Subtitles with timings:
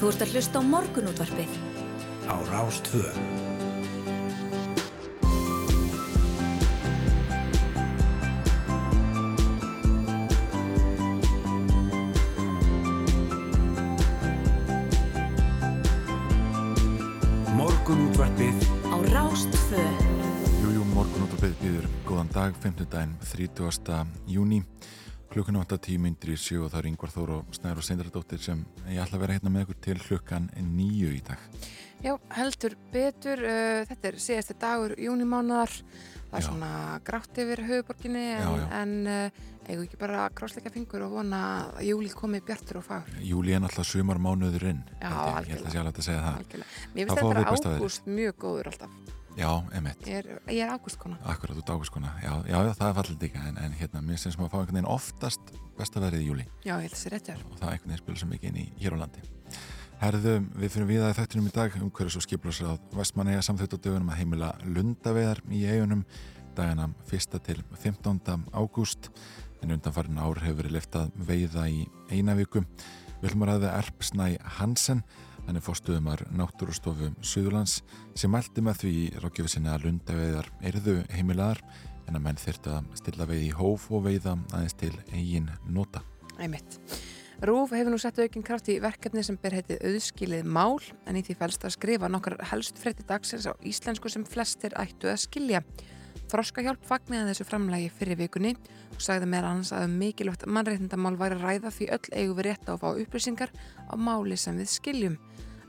[0.00, 1.56] Þú ert að hlusta á morgunútvarpið.
[2.24, 3.16] Á Rástföð.
[17.58, 18.56] Morgunútvarpið
[18.88, 20.00] Á Rástföð.
[20.64, 22.88] Jújú, morgunúttarpið býður góðan dag, 5.
[22.88, 24.00] daginn, 30.
[24.24, 24.64] júni
[25.30, 28.64] klukkan 8.10 myndir í sjö og það er yngvar Þór og Snær og Seindaradóttir sem
[28.88, 31.44] ég ætla að vera hérna með ykkur til klukkan nýju í dag
[32.00, 35.68] Já, heldur betur, uh, þetta er síðasti dagur júnimánar,
[36.30, 36.46] það er Já.
[36.48, 36.70] svona
[37.04, 41.42] grátt yfir höfuborginni en, en uh, eigum ekki bara að krossleika fingur og vona
[41.76, 43.20] að júli komi bjartur og fagur.
[43.20, 45.12] Júli er náttúrulega sumar mánuðurinn Já,
[45.44, 46.84] ég, ég sé alveg að segja það Algjörlega.
[46.96, 49.18] Mér finnst þetta ágúst mjög góður alltaf.
[49.38, 51.18] Já, emitt, Ég er, ég er ágústkona.
[51.22, 54.34] akkurat út ágúskona já, já, já, það er fallið líka en, en hérna, mér finnst
[54.36, 57.30] sem að fá einhvern veginn oftast besta verið í júli Já, ég held þessi rétt
[57.30, 57.44] hér.
[57.50, 59.22] og það er einhvern veginn spil sem ekki inn í hér á landi
[60.00, 64.10] Herðu, við fyrir við að þettinum í dag umhverjus og skiplásráð Vestmanneja samþjótt á dögunum
[64.10, 66.04] að heimila lundaveðar í eigunum
[66.56, 67.38] dagana 1.
[67.44, 68.48] til 15.
[68.56, 69.10] ágúst
[69.62, 72.64] en undanfarin ár hefur verið liftað veiða í eina viku
[73.20, 73.52] ætlum að
[75.50, 77.80] hann er fórstuðumar náttúrustofu Suðurlands
[78.18, 78.92] sem mælti með því
[79.24, 81.58] rákjöfu sinni að lundaveðar erðu heimilaðar
[82.06, 86.04] en að menn þyrftu að stilla veið í hóf og veiða aðeins til eigin nota
[86.38, 86.78] Einmitt.
[87.42, 90.78] Rúf hefur nú sett aukinn kraft í verkefni sem ber heitið auðskilið mál
[91.08, 95.10] en í því fælst að skrifa nokkar helst frétti dagsins á íslensku sem flestir ættu
[95.10, 95.64] að skilja.
[96.30, 98.54] Þroskahjálp fagniði þessu framlægi fyrir vikunni
[98.94, 102.46] og sagði meira annars að um mikilvægt mannreitndamál væri að ræða því öll eigum við
[102.46, 103.54] rétt á að fá upplýsingar
[103.90, 105.18] á máli sem við skiljum.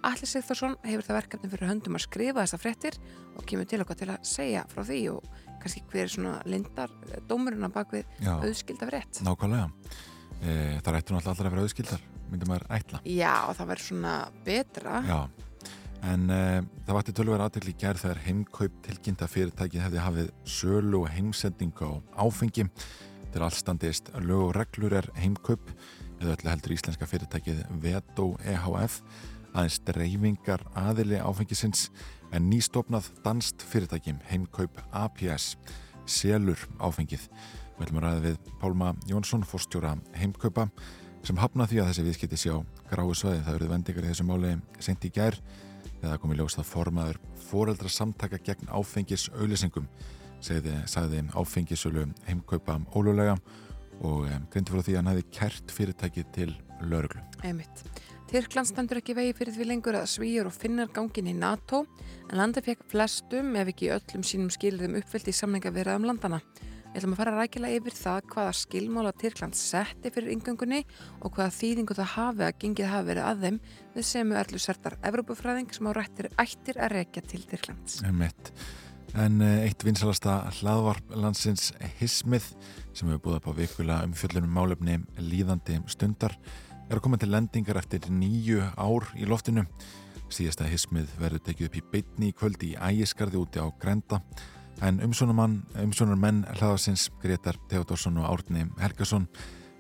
[0.02, 2.96] Alli Sigþórsson hefur það verkefni fyrir höndum að skrifa þessa fréttir
[3.38, 5.28] og kemur til okkar til að segja frá því og
[5.62, 6.96] kannski hver er svona lindar
[7.30, 8.32] dómurinn á bakvið Já.
[8.40, 9.22] auðskilda frétt.
[9.28, 9.68] Nákvæmlega.
[10.42, 13.02] E, það ættu náttúrulega allra að vera auðskildar, myndi maður ætla.
[13.06, 14.16] Já, það verður svona
[14.48, 14.96] betra.
[15.06, 15.20] Já,
[16.10, 16.42] en e,
[16.88, 21.86] það vakti tölver aðtekli í gerð þegar heimkaup tilkynnta fyrirtækið hefði hafið sölu og heimsending
[21.86, 22.66] á áfengi.
[23.32, 25.70] Til allstandist lög og reglur er heimkaup
[26.22, 28.98] eða öllu heldur íslenska fyrirtækið Veto EHF
[29.52, 31.90] aðeins dreifingar aðili áfengisins
[32.32, 35.56] en nýstofnað danst fyrirtæki heimkaup APS
[36.08, 37.28] selur áfengið.
[37.80, 40.68] Við að ræða við Pálma Jónsson, fórstjóra heimkaupa
[41.26, 42.56] sem hafna því að þessi viðskipti sjá
[42.92, 43.42] gráu sveði.
[43.46, 45.38] Það eruð vendingar í þessu máli sent í gær
[46.02, 49.90] þegar það kom í ljós að formaður foreldra samtaka gegn áfengis auðlýsingum
[50.42, 53.38] segði, sagði áfengisölu heimkaupa ólulega
[54.02, 56.50] og um, grindi frá því að hann hefði kert fyrirtæki til
[56.82, 57.22] lauruglu.
[57.46, 57.84] Einmitt.
[58.32, 61.82] Tyrkland stendur ekki vegi fyrir því lengur að svíjar og finnar gangin í NATO
[62.30, 66.40] en landi fekk flestum ef ekki öllum sínum skilðum uppfyllt í samlinga um landana.
[66.92, 70.80] Við ætlum að fara rækilega yfir það hvaða skilmála Tyrkland setti fyrir yngöngunni
[71.20, 73.60] og hvaða þýðingu það hafi að gengið hafi verið að þeim
[73.98, 78.00] við semu öllu sertar Evrópufræðing sem á rættir ættir að rekja til Tyrklands.
[78.08, 78.56] Emmett.
[79.20, 82.48] En eh, eitt vinsalasta hlaðvarp landsins Hismið
[82.96, 86.38] sem hefur búið upp á vikulega umfjöllunum málefni líðandi stundar
[86.92, 89.64] er að koma til lendingar eftir nýju ár í loftinu.
[90.32, 94.20] Síðasta Hismið verður tekið upp í beitni í kvöldi í ægiskarði úti á Grenda
[94.84, 99.28] en umsjónar menn hlaðarsins Gretar Theodorsson og Árni Helgason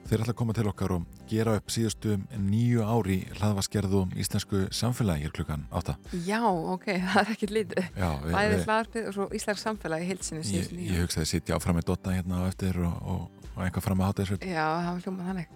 [0.10, 5.26] þeir ætla að koma til okkar og gera upp síðustu nýju ári hlaðvarsgerðu íslensku samfélagi
[5.28, 5.96] hér klukkan átta.
[6.28, 7.86] Já, ok, það er ekkert lítið.
[7.96, 11.04] Já, við- Bæði við- hlaðarpið og svo Íslands samfélagi hilsinni Ég, síðustu ég nýju.
[11.06, 13.22] hugsaði að sitja áfram með Dotta hérna á eftir og, og,
[13.56, 14.38] og einhvað fram að hátta þessu.
[14.52, 15.56] Já, það var hljómað þannig.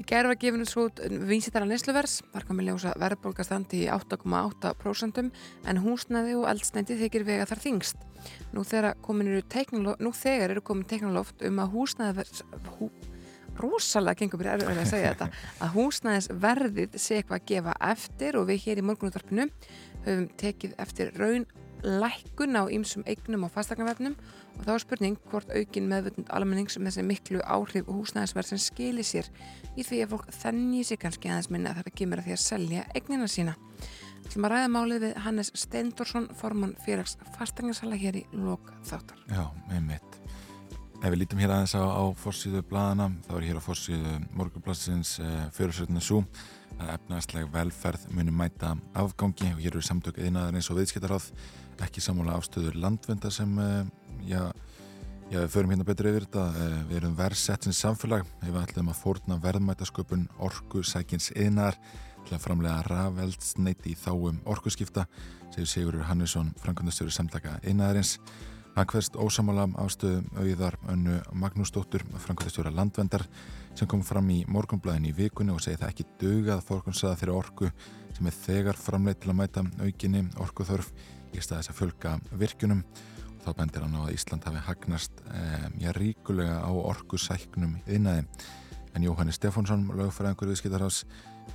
[0.00, 0.86] Í gerð var gefinu svo
[1.30, 5.20] vísitara nesluvers, var komið ljósa verðbólgastandi í 8,8%
[5.70, 8.06] en húsnaði og eldsneiti þykir vega þar þingst.
[8.52, 8.64] Nú
[10.04, 12.26] nú þegar eru komin teiknaloft um að húsnaði
[12.76, 12.90] hú,
[13.64, 15.30] rosalega gengur mér erfið að segja þetta
[15.64, 19.48] að húsnæðisverðið sé eitthvað að gefa eftir og við hér í morgunúttarpinu
[20.04, 21.48] höfum tekið eftir raun
[21.82, 24.16] lækkun á ýmsum eignum og fastagnarvefnum
[24.58, 29.06] og þá er spurning hvort aukin meðvöldund almennings um þessi miklu áhrif húsnæðisverð sem skilir
[29.06, 29.30] sér
[29.76, 32.44] í því að fólk þennji sér kannski aðeins minna að þetta kemur að því að
[32.44, 33.56] selja eignina sína.
[34.20, 39.24] Við ætlum að ræða málið við Hannes Steindorsson, formann félags í lok þáttar.
[39.32, 40.19] Já, einmitt.
[41.00, 45.14] Ef við lítum hér aðeins á, á fórsíðu bladana, þá er hér á fórsíðu morgunblassins
[45.24, 46.18] uh, fyrirsöldinu svo
[46.76, 51.30] að efnaðsleg velferð muni mæta afgangi og hér eru samtök einaðar eins og viðskiptaráð
[51.86, 53.80] ekki sammála afstöður landvenda sem uh,
[54.28, 54.42] já,
[55.32, 56.44] já, við förum hérna betur yfir þetta.
[56.52, 58.28] Uh, við erum verðsettins samfélag.
[58.44, 61.80] Ef við ætlum að fórna verðmætasköpun orku sækins einaðar
[62.26, 65.08] til að framlega rafeldsneiti í þáum orkuskipta
[65.48, 68.18] segir Sigurður Hannesson, framkvæmdastjóri samtaka einaðarins
[68.76, 73.24] Hann hverst ósamála ástöðum auðar önnu Magnúsdóttur, framkvæmstjóra landvendar,
[73.74, 77.70] sem kom fram í morgunblæðin í vikunni og segi það ekki dugað fórkunsaða þeirra orku
[78.14, 80.92] sem er þegar framleitt til að mæta aukinni orkuþörf
[81.34, 82.84] í staðis að fjölga virkunum
[83.40, 88.26] og þá bendir hann á að Ísland hafi hagnast eh, já, ríkulega á orkusæknum yðnaði.
[88.94, 91.04] En Jóhanni Stefánsson, lögfræðingur viðskiptarhás,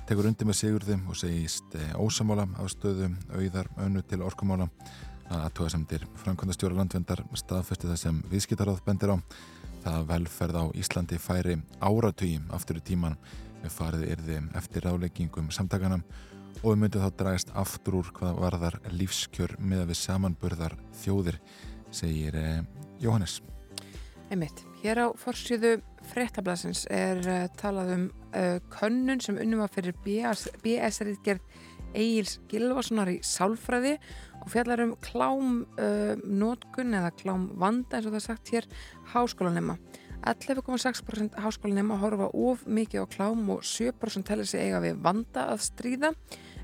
[0.08, 4.68] tekur undir með sigurðum og segist eh, ósamála ástöðum auðar önnu til orkumála
[5.30, 9.16] að aðtóðasemdir framkvæmdastjóra landvendar staðfesti það sem viðskiptaráð bendir á
[9.82, 13.18] það að velferð á Íslandi færi áratugji aftur í tíman
[13.62, 16.00] við farið yrði eftir ráleggingum samtakana
[16.62, 21.42] og við myndum þá dragast aftur úr hvað varðar lífskjör með að við samanburðar þjóðir
[21.94, 22.64] segir eh,
[23.02, 23.40] Jóhannes
[24.26, 24.64] Einmitt.
[24.82, 25.76] Hér á forsýðu
[26.10, 31.62] frettablasins er uh, talað um uh, könnun sem unnum að fyrir BS-riðgerð
[31.96, 33.94] Egil's Gilvasonar í Sálfræði
[34.46, 38.68] og fjallar um klám uh, eða klám vanda eins og það er sagt hér
[39.12, 39.76] háskólanema.
[40.26, 45.66] 11,6% háskólanema horfa of mikið á klám og 7% tellir sig eiga við vanda að
[45.66, 46.12] stríða.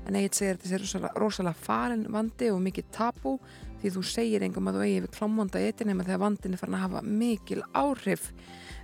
[0.07, 3.37] En eigin segir þetta sé rosalega, farin vandi og mikið tabú
[3.79, 6.77] því þú segir engum að þú eigi við klámvanda eitthvað nema þegar vandin er farin
[6.77, 8.29] að hafa mikil áhrif.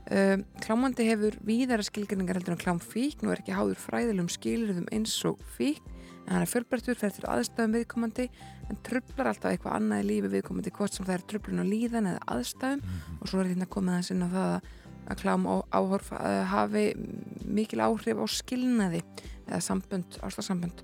[0.10, 4.88] Uh, klámvandi hefur víðara skilgrinningar heldur en klám fík nú er ekki háður fræðilum skilirðum
[4.96, 5.84] eins og fík
[6.30, 8.28] hann er fjölbertur, fer til aðstæðum viðkomandi
[8.70, 12.12] en trublar alltaf eitthvað annað í lífi viðkomandi hvort sem það er trublun og líðan
[12.12, 12.84] eða aðstæðum.
[12.84, 13.18] Mm -hmm.
[13.22, 14.54] og svo er þetta hérna komið aðeins inn á það
[15.10, 16.86] að klám og áhorf uh, hafi
[17.46, 19.02] mikil áhrif á skilnaði
[19.48, 20.84] eða sambund, áslagsambund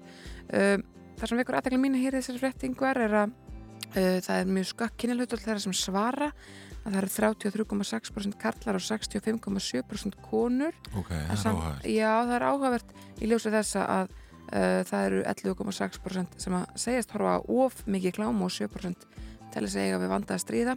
[0.50, 0.78] uh,
[1.20, 3.36] þar sem vekur aðtækla mín hér í þessari frettingar er að
[3.96, 6.32] uh, það er mjög skakk kynnilutul þeirra sem svara.
[6.86, 10.76] Að það eru 33,6% karlar og 65,7% konur.
[10.94, 11.88] Ok, það er áhugavert.
[11.90, 14.12] Já, það er áhugavert í ljósi þessa að
[14.52, 19.08] það eru 11,6% sem að segjast horfa of mikið klám og 7%
[19.54, 20.76] til að segja við vanda að stríða.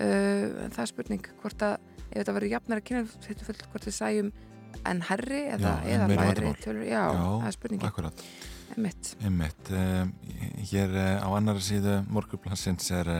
[0.00, 1.74] En það er spurning hvort að
[2.10, 3.02] ef þetta verður jafnara
[3.46, 4.30] fullt hvort við sæjum
[4.86, 5.74] en herri eða,
[6.08, 8.24] læri tölur, já, Já, það er spurning Akkurat.
[8.70, 9.14] Einmitt.
[9.26, 10.04] Einmitt, uh,
[10.70, 13.10] hér á annara síðu morguplansins er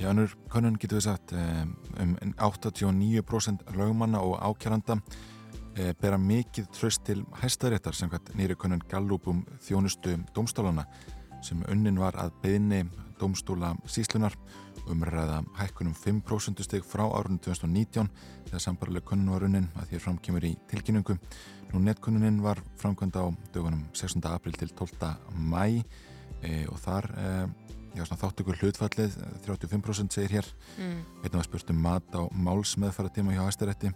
[0.00, 4.98] í önnur konun getur við sagt um 89% lögmanna og ákjæranda
[6.00, 10.84] bera mikið tröst til hæstaréttar sem hvað nýri konun gallúpum þjónustu domstólana
[11.42, 12.82] sem unnin var að beðni
[13.20, 14.36] domstóla síslunar
[14.90, 18.10] umræða hækkunum 5% steg frá árunum 2019
[18.50, 21.18] þegar sambarlega konun var unnin að því er framkemur í tilkynningu
[21.72, 24.20] Nú netkunnunin var framkvæmd á dögunum 6.
[24.28, 24.92] april til 12.
[25.32, 25.80] mæ
[26.44, 27.30] e, og þar e,
[27.96, 29.16] svona, þáttökur hlutfallið
[29.46, 30.98] 35% segir hér mm.
[31.22, 33.92] einnig var spurt um mat á málsmeðfæratíma hjá hæstarétti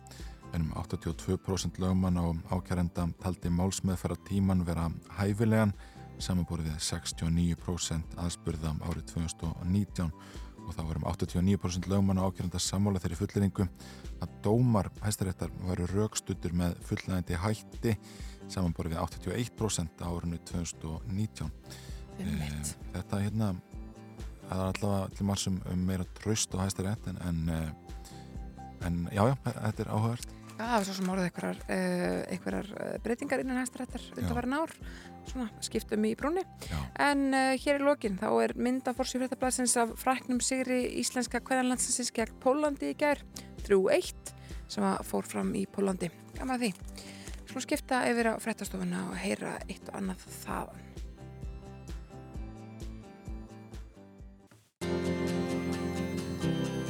[0.57, 4.89] en um 82% lögmann og ákjærenda taldi málsmeðfæratíman vera
[5.19, 5.75] hæfilegan
[6.23, 10.13] samanbúrið við 69% aðspurða árið 2019
[10.67, 13.67] og þá varum 89% lögmann og ákjörenda sammála þeirri fulleringu
[14.25, 17.97] að dómar hæstaréttar varu raukstuttur með fullnægandi hætti
[18.49, 21.53] samanborið við 81% á árunni 2019
[22.17, 22.73] Einmitt.
[22.73, 23.51] e, Þetta hérna
[24.47, 29.23] það er allavega til margsum um meira tröst á hæstarétt en, en, eh, en já,
[29.29, 33.61] já, þetta er áhugavert það var svo sem orðið einhverjar, uh, einhverjar eh, breytingar innan
[33.61, 34.73] hæstaréttar undanvarin ár,
[35.29, 36.45] svona skiptum í brúni.
[36.71, 36.79] Já.
[37.09, 42.13] En uh, hér í lokin, þá er mynd af fórsýfréttablasins af fræknum sigri íslenska kveðanlandsinsins
[42.17, 43.21] gegn Pólandi í gær,
[43.67, 44.33] 3-1,
[44.73, 46.11] sem að fór fram í Pólandi.
[46.39, 46.73] Gaman því.
[47.47, 50.83] Skulum skipta yfir á fréttastofuna og heyra eitt og annað þaðan.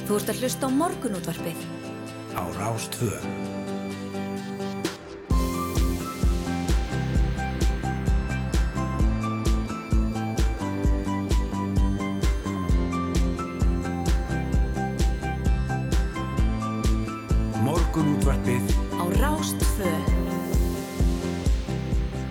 [0.07, 1.67] Þú ert að hlusta á morgunútvarpið
[2.37, 3.56] á Rástvö.
[18.37, 19.91] Morgunútvarpið á Rástfö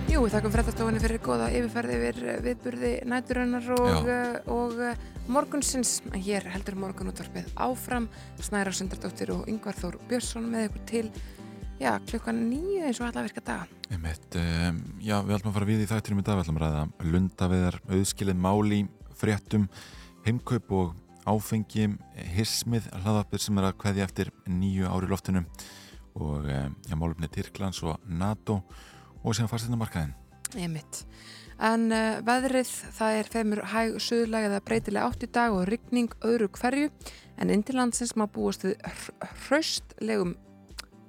[0.07, 3.97] Jú, við þakkum fréttastofunni fyrir goða yfirferði yfir eh, viðburði næturinnar og, Já.
[4.07, 5.97] uh, og uh, morgunsins.
[6.15, 8.07] Hér heldur morgunútvarpið áfram.
[8.39, 11.01] Snæra Sundardóttir og Yngvar Þór Björnsson með ykkur til
[11.81, 13.67] já, klukkan nýju eins og alla virka daga.
[13.91, 16.67] Einmitt, um, já, við ætlum að fara við í þættinum í dag, við ætlum að
[16.67, 18.79] ræða lundaveðar, auðskilið máli,
[19.19, 19.67] fréttum,
[20.23, 20.95] heimkaup og
[21.27, 21.89] áfengi,
[22.37, 25.43] hismið, hlaðappir sem er að kveðja eftir nýju ári loftinu
[26.17, 28.61] og um, já, málumni Tyrklands og NATO
[29.23, 30.13] og síðan farstinnamarkaðin.
[30.57, 31.03] Einmitt.
[31.57, 32.69] En uh, veðrið,
[32.99, 36.91] það er femur hæg söðlag eða breytilega átt í dag og rigning öðru hverju
[37.37, 38.77] en inntilandsins má búast við
[39.47, 40.35] hraustlegum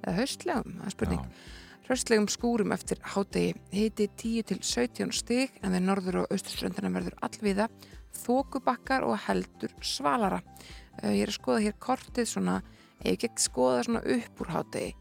[0.03, 1.31] eða haustlegum, það er spurning
[1.89, 7.15] hraustlegum skúrum eftir hádegi hiti 10 til 17 stig en við norður og austurströndina verður
[7.25, 7.65] allviða
[8.19, 10.43] þókubakkar og heldur svalara.
[11.01, 12.59] Uh, ég er að skoða hér kortið svona,
[12.99, 14.93] ef ég ekki skoða svona upp úr hátegi,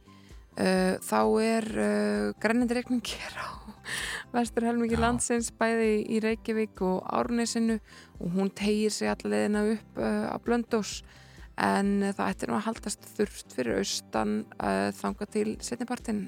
[0.59, 3.49] uh, þá er uh, grænendirreikning hér á
[4.35, 5.03] vestur helmingi Já.
[5.07, 7.79] landsins bæði í Reykjavík og Árnesinu
[8.21, 10.99] og hún tegir sig allavegina upp uh, á Blöndós
[11.59, 16.21] en uh, það ætti nú að haldast þurft fyrir austan uh, þanga til setnipartin.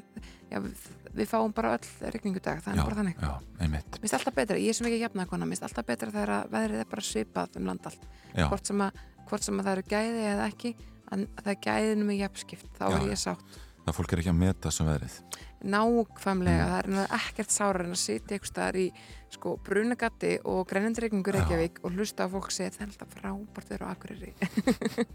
[0.51, 3.21] Já, við, við fáum bara öll reikningu dag, það er já, bara þannig.
[3.23, 6.11] já, einmitt Mér finnst alltaf betra, ég sem ekki jafna kona, mér finnst alltaf betra
[6.11, 8.09] þegar að veðrið er bara svipað um land allt.
[8.35, 10.73] já, Hvort að, hvort sem að það eru gæði eða ekki,
[11.13, 13.61] en það gæðinu með jafnskipt, þá Já, er ég sátt.
[13.87, 15.21] það fólk er ekki að meta sem veðrið
[15.61, 16.71] Nákvæmlega, Mm.
[16.71, 18.85] það er náttúrulega ekkert sárar en að sitja eitthvað staðar í
[19.31, 21.43] sko brunagatti og greinendreikingur Já.
[21.45, 24.33] Reykjavík og hlusta á fólk segja það er frábært þeirra á Akureyri.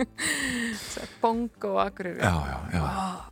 [1.22, 2.20] Bongo Akureyri.
[2.22, 3.32] já, já, já Vá.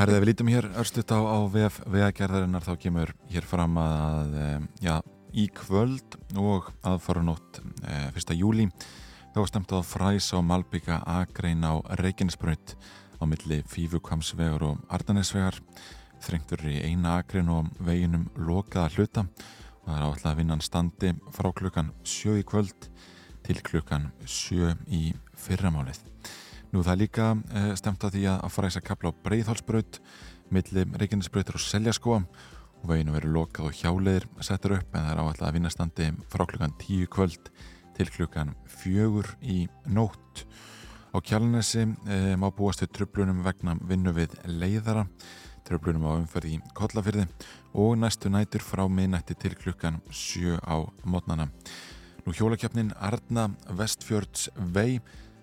[0.00, 4.68] Herðið, við lítum hér örstuðt á, á VF vegagerðarinnar þá kemur hér fram að em,
[4.82, 4.96] já,
[5.36, 8.32] í kvöld og aðfaranótt e, 1.
[8.40, 8.68] júli
[9.36, 12.72] þá stemt á fræs á Malbygga Akrein á Reykjanesbraut
[13.20, 15.58] á milli Fífukvamsvegar og Ardanesvegar
[16.24, 19.26] þrengtur í eina akrein og veginum lokaða hluta.
[19.84, 22.88] Og það er áallega að vinnan standi frá klukkan 7 í kvöld
[23.44, 26.00] til klukkan 7 í fyrramálið.
[26.72, 30.00] Nú það er líka eh, stemt að því að, að kapla á Breiðholtsbraut
[30.48, 35.24] milli Reykjanesbrautur og Seljaskóa og veginu verið lokað og hjáleðir settur upp en það er
[35.26, 37.50] áallega að vinna standi frá klukkan 10 í kvöld
[37.96, 40.44] til klukkan 4 í nótt.
[41.16, 45.06] Á kjálnesi eh, má búast við tröflunum vegna vinnu við leiðara
[45.66, 47.26] tröflunum á umferð í Kollafyrði
[47.76, 51.48] og næstu nætur frá miðnætti til klukkan 7 á mótnana.
[52.26, 53.48] Nú hjólakjöfnin Arna
[53.78, 55.00] Vestfjörds Vei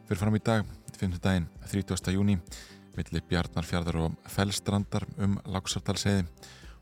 [0.07, 0.67] fyrir fram í dag,
[0.99, 1.17] 5.
[1.23, 2.13] daginn 30.
[2.15, 2.37] júni,
[2.93, 6.27] milli Bjarnarfjörðar og Fellstrandar um Lagsardalsheiði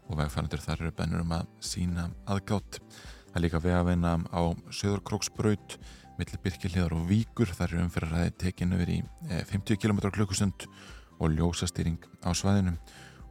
[0.10, 2.82] og vegfærandur þar eru bennur um að sína aðgátt.
[3.32, 4.42] Það er líka vegavinna á
[4.76, 5.78] Söðurkróksbraut
[6.20, 8.98] milli Birkilíðar og Víkur, þar eru umfyrirræði tekin yfir í
[9.30, 10.66] eh, 50 km klukkustund
[11.22, 11.98] og ljósastýring
[12.28, 12.76] á svæðinu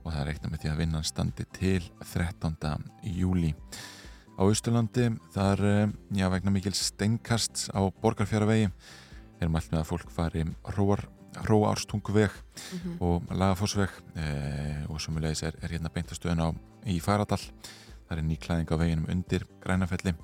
[0.01, 2.57] og það er reiknað með því að vinnan standi til 13.
[3.13, 3.53] júli.
[4.41, 8.71] Á Austurlandi þar eh, já, vegna mikil steinkasts á Borgarfjörðavegi
[9.41, 11.05] er mælt með að fólk fari hróar
[11.45, 12.33] hróárstunguveg
[12.71, 12.97] Mhm.
[13.01, 14.25] og lagafossveg e,
[14.91, 16.49] og sumulegis er, er hérna beintastöðun á
[16.91, 17.39] í Faradal
[18.11, 20.15] það er nýklæðing á veginum undir Grænafelli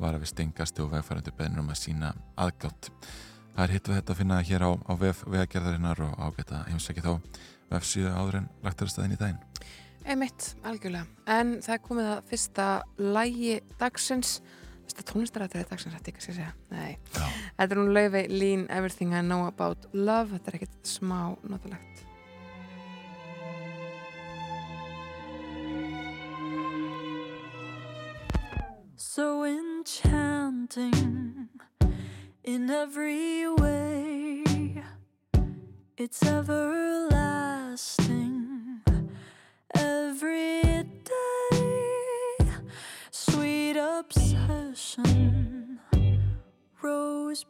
[0.00, 2.90] var að við stengast og vegfærandur beðnur um að sína aðgátt
[3.54, 7.04] það er hitt við þetta að finna hér á, á vef vegagerðarinnar og ágæta heimsæki
[7.04, 7.12] þá
[7.70, 9.40] vefsíðu áður en er staðin í daginn
[10.08, 11.04] Einmitt, algjörlega.
[11.28, 14.38] En það er komið að fyrsta lægi dagsins,
[14.86, 16.52] fyrsta tónlistarættið dagsins, þetta ekki að segja.
[16.72, 16.94] Nei.
[17.12, 17.26] Já.
[17.58, 22.06] Þetta er hún laufi Lean Everything I Know About Love, þetta er ekkert smá notalegt.
[29.02, 31.48] So enchanting
[32.44, 34.44] in every way.
[35.96, 37.22] It's everlasting
[39.74, 42.46] every day.
[43.10, 45.80] Sweet obsession,
[46.82, 47.46] rose.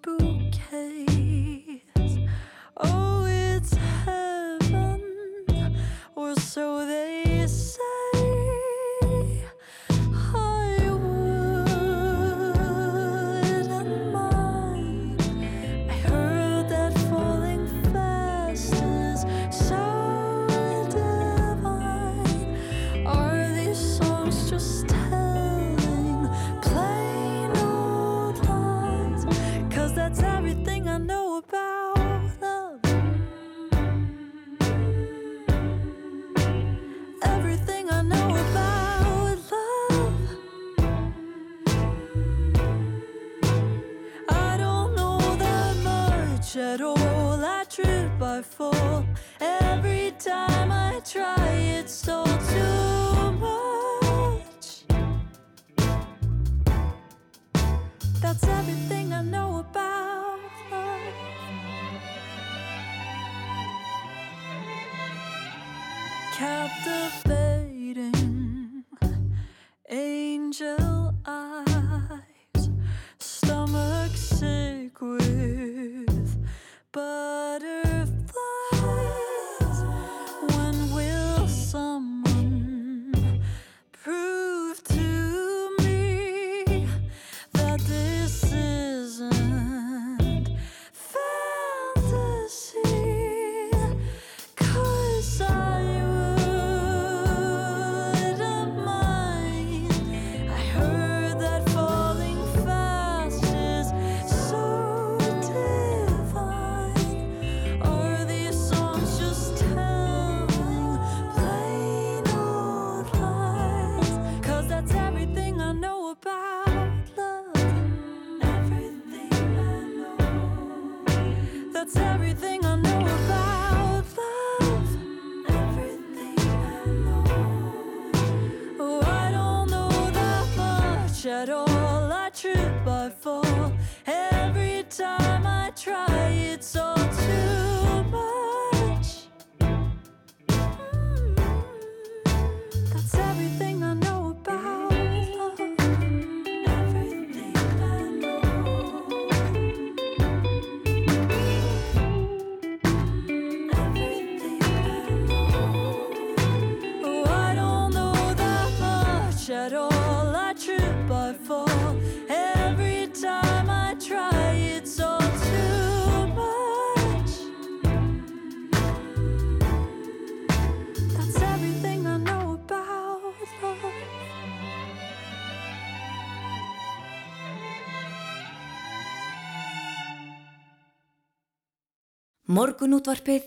[182.61, 183.45] Morgunútvarpið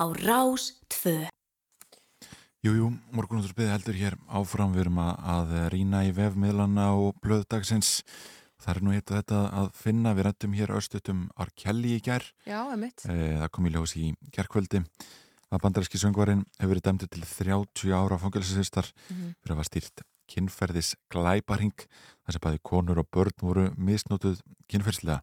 [0.00, 1.26] á Rás 2.
[2.64, 4.70] Jújú, jú, morgunúttarpið heldur hér áfram.
[4.72, 7.90] Við erum að, að rýna í vefmiðlana og blöðdagsins.
[8.64, 10.14] Það er nú eitt að þetta að finna.
[10.16, 12.24] Við rættum hér östutum Arkelli í gær.
[12.48, 13.04] Já, emitt.
[13.04, 17.92] e, það kom í ljós í gerkvöldi að bandaríski söngvarinn hefur verið dæmdur til 30
[18.00, 19.34] ára fangilsisistar Mhm.
[19.42, 21.76] fyrir að hafa stýrt kynferðis glæparhing
[22.24, 24.40] þar sem bæði konur og börn voru misnótuð
[24.72, 25.20] kynferðslega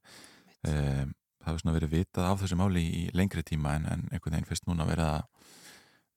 [0.62, 1.08] e,
[1.42, 4.50] það hefur svona verið vitað af þessu máli í lengri tíma en, en einhvern veginn
[4.50, 5.50] fyrst núna verið að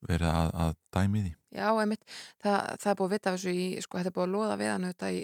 [0.05, 2.03] verið að, að dæmi því Já, emitt.
[2.43, 4.57] Það, það er búið að vita af þessu í, sko, þetta er búið að loða
[4.59, 5.21] við hann þetta í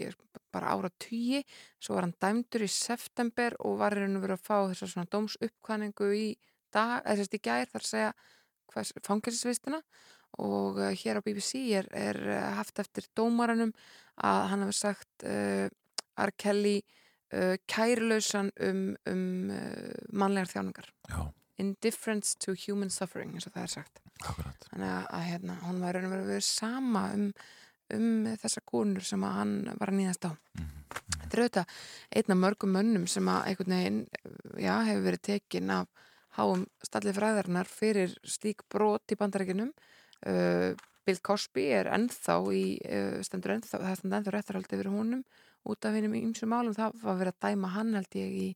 [0.52, 1.42] bara ára tugi,
[1.80, 6.10] svo var hann dæmdur í september og var og verið að fá þessa svona dómsuppkvæningu
[6.16, 6.26] í
[6.72, 8.14] dag, eða þess að í gær þar að segja
[9.08, 9.82] fangelsisvistina
[10.40, 13.74] og uh, hér á BBC er, er uh, haft eftir dómaranum
[14.24, 15.68] að hann hafi sagt uh,
[16.16, 16.32] R.
[16.40, 16.78] Kelly
[17.34, 20.92] uh, kærlausan um, um uh, mannlegar þjáningar.
[21.10, 21.22] Já,
[21.62, 24.00] Indifference to human suffering, eins og það er sagt.
[24.22, 24.70] Akkurat.
[24.72, 27.28] Þannig að, að hérna, hún var raun og verið sama um,
[27.94, 30.32] um þessa konur sem að hann var að nýðast á.
[31.22, 31.76] Þetta er auðvitað
[32.18, 34.00] einn af mörgum mönnum sem að einhvern veginn
[34.58, 40.72] já, hefur verið tekin af háum stallið fræðarnar fyrir slík brot í bandarækjunum uh,
[41.08, 45.24] Bill Cosby er ennþá í uh, stendur ennþá, það stendur ennþá réttarhaldi fyrir honum
[45.70, 46.76] út af hinum í ymsum málum.
[46.78, 48.50] Það var verið að dæma hann held ég í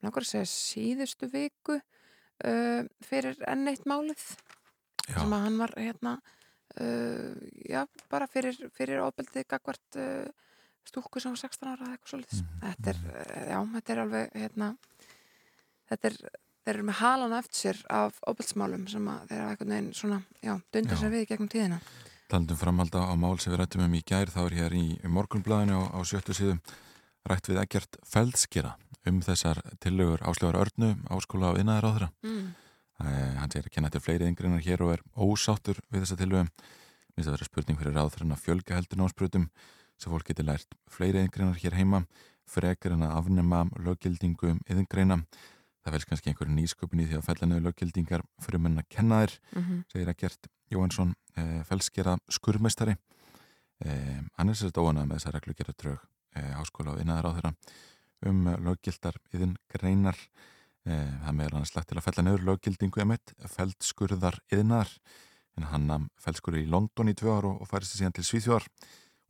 [0.00, 4.22] nákvæmlega að segja síðustu viku uh, fyrir enn eitt málið
[5.10, 6.14] Já, sem að hann var hérna
[6.80, 7.32] uh,
[7.68, 10.28] já, bara fyrir, fyrir ofbeldið gagvart uh,
[10.88, 14.38] stúlku sem var 16 ára eða eitthvað svolítið þetta er, uh, já, þetta er alveg
[14.42, 14.70] hérna
[15.90, 16.20] þetta er,
[16.60, 20.22] þeir eru með halan eftir sér af ofbeldsmálum sem að þeir hafa einhvern veginn svona,
[20.40, 21.02] já, dundar Já.
[21.02, 21.80] sér við gegnum tíðina
[22.30, 25.76] talandum framhalda á mál sem við rættum um í gær þá er hér í, morgunblæðinu
[25.76, 26.60] á, á sjöttu síðum
[27.26, 28.76] rætt við ekkert feldskera
[29.08, 32.50] um þessar tillögur áslögar örnu áskóla á innaðar á þeirra mm.
[33.00, 36.50] Eh, hann segir að kenna til fleiri yngreinar hér og er ósáttur við þessa tilögum
[37.16, 39.46] minnst að vera spurning fyrir ráðþurinn að fjölga heldur námsbrutum
[39.96, 42.02] sem fólk getur lært fleiri yngreinar hér heima
[42.44, 45.16] frekar en að afnema löggildingu um yðingreina
[45.90, 49.22] það velst kannski einhverju nýsköpun í því að fella niður löggildingar fyrir menn að kenna
[49.24, 52.94] þér Mm segir að Gert Jóhansson eh, felskera skurmestari
[53.84, 55.98] eh, hann er sérst óanað með þessa reglugera drög
[56.36, 57.52] eh, háskóla og innaðar á þeirra
[58.26, 60.16] um löggildar yðin greinar.
[60.88, 64.92] Eh, það meðal hann slagt til að fella niður löggildingu emitt, feldskurðar yðnar
[65.56, 68.68] en hann nam feldskurður í London í tvö ár og, og færist síðan til Svíþjóðar.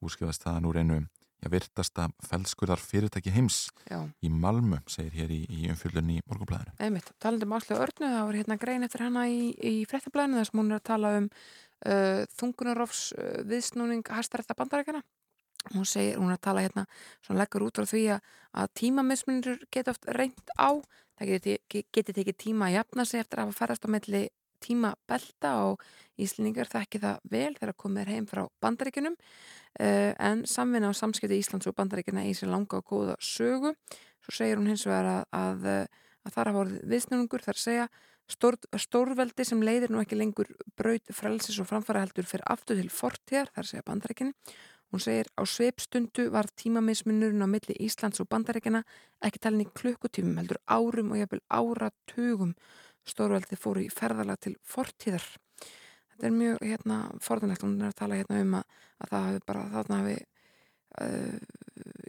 [0.05, 1.01] Úrskifast það nú reynu
[1.41, 6.77] já, virtasta feldskurðar fyrirtæki heims já, í Malmö, segir hér í, í umfjöldun í morgunblæðinu.
[6.79, 10.51] einmitt, talandi um Áslu Örnu það var hérna grein eftir hana í, í fréttablaðinu þar
[10.51, 15.03] sem hún er að tala um uh, þungunarofs uh, viðsnúning hæstarætta bandarækjana
[15.75, 16.87] hún segir, hún er að tala hérna
[17.21, 20.81] svona leggur út frá því að, að tímamismunir geta oft reynd á
[21.21, 21.57] það geti,
[21.93, 24.23] geti tekið tíma að jafna sig eftir að ferðast á melli
[24.63, 25.83] tíma belta og
[26.21, 31.41] Íslendingar þekki það vel þegar komið er heim frá bandaríkinum uh, en samvinna á samskipti
[31.41, 33.75] Íslands og bandaríkina í sér langa og góða sögu.
[34.21, 35.69] Svo segir hún hins vegar að, að,
[36.27, 37.87] að þar hafa orðið viðsnúningur þar segja
[38.31, 42.93] stór, stórveldi sem leiðir nú ekki lengur braut frelsis og framfara heldur fyrir aftur til
[42.93, 44.35] fortíðar þar segja bandaríkin.
[44.91, 48.83] Hún segir á sveipstundu var tímamismunurinn á milli Íslands og bandaríkjana
[49.23, 52.57] ekki talin í klukkutímum heldur árum og jafnvel áratugum
[53.09, 55.25] stórveldi fóru í ferðala til fortíðar.
[56.11, 59.43] Þetta er mjög hérna forðanlegt, hún er að tala hérna um að, að það hafi
[59.47, 60.17] bara þarna hafi
[61.01, 61.39] uh,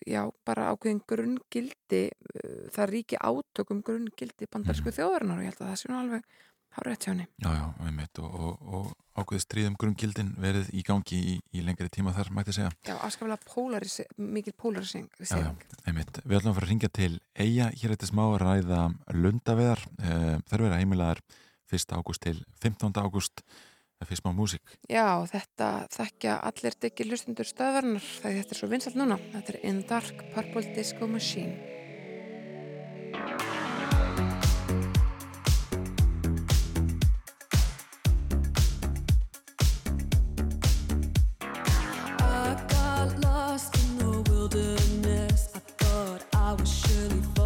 [0.07, 5.71] já, bara ákveðin grunngildi uh, það ríki átökum grunngildi bandarísku þjóðarinnar og ég held að
[5.71, 6.39] það sé nú alveg
[6.71, 7.27] Hárætt sjáni.
[7.43, 11.89] Já, já, einmitt og, og, og ákveðið stríðum grungildin verið í gangi í, í lengri
[11.91, 12.69] tíma þar, mætti segja.
[12.87, 15.09] Já, afskaflega polaris, mikil polarising.
[15.19, 15.49] Já, já,
[15.83, 16.21] einmitt.
[16.23, 18.85] Við ætlum að fara að ringja til Eija, hér eftir smá að ræða
[19.17, 19.83] lundaveðar.
[19.99, 21.21] Eh, þar verið heimilaðar
[21.71, 21.93] 1.
[21.99, 22.95] ágúst til 15.
[23.03, 24.77] ágúst eh, fyrst má músík.
[24.87, 29.19] Já, þetta þekkja allir diggi lustundur stöðverðnar þegar þetta er svo vinsalt núna.
[29.35, 31.71] Þetta er In Dark Purple Disco Machine.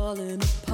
[0.06, 0.65] Falling.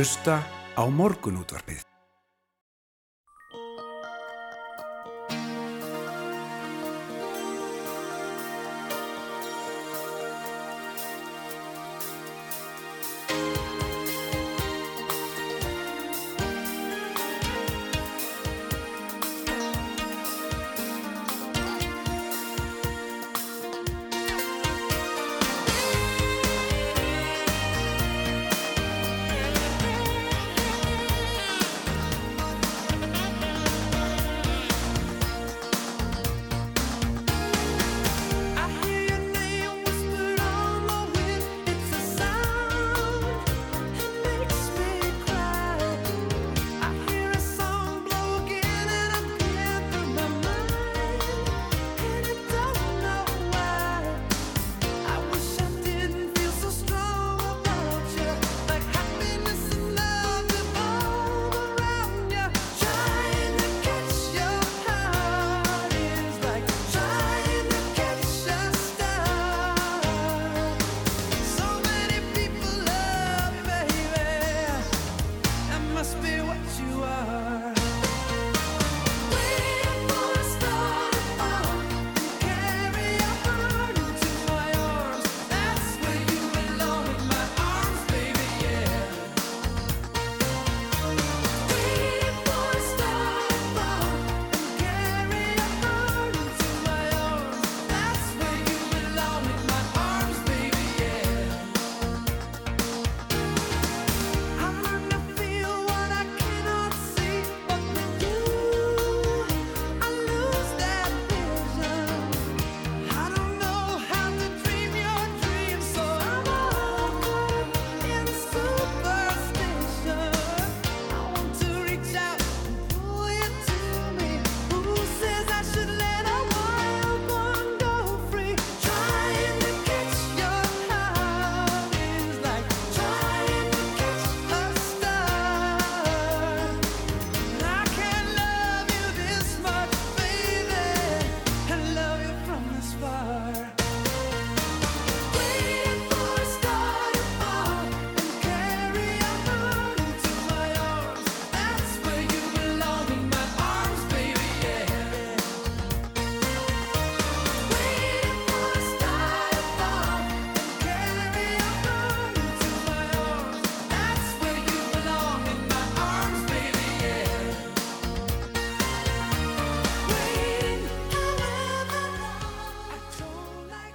[0.00, 0.40] hlusta
[0.80, 1.89] á morgunútvarpið.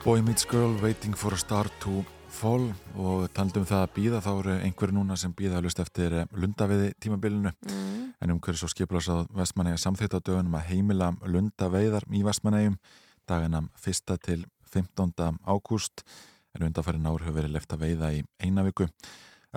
[0.06, 4.28] Boy Meets Girl, Waiting for a Star to Fall og taldum það að býða þá
[4.36, 8.04] eru einhverju núna sem býða að lust eftir eh, lundaviði tímabilinu mm.
[8.22, 12.78] en um hverju svo skiplas að Vestmanæja samþýtt á dögunum að heimila lundaveiðar í Vestmanæjum
[13.26, 14.16] dagina 1.
[14.30, 14.46] til
[14.78, 15.42] 15.
[15.42, 16.06] ágúst
[16.54, 18.92] en undanfæri nár hefur verið left að veiða í eina viku.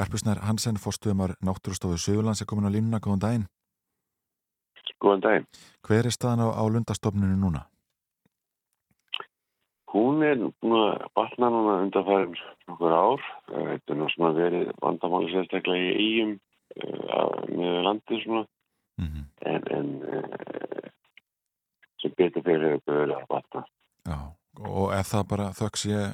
[0.01, 3.51] Erpusnær Hansen fórstuðumar Náttúrustofu Suðurlands er komin á línuna, góðan daginn.
[4.97, 5.51] Góðan daginn.
[5.85, 7.69] Hver er staðan á, á lundastofnunu núna?
[9.89, 12.35] Hún er búin að batna núna undanfærum
[12.69, 13.25] nokkur ár.
[13.49, 18.45] Þetta er náttúrulega verið vandamáli sérstaklega í eigum uh, með landið svona.
[18.99, 19.25] Mm -hmm.
[19.53, 20.91] En, en uh,
[22.03, 23.65] sem betur fyrir hefur verið að batna.
[24.05, 24.19] Já,
[24.61, 26.05] og er það bara þöks ég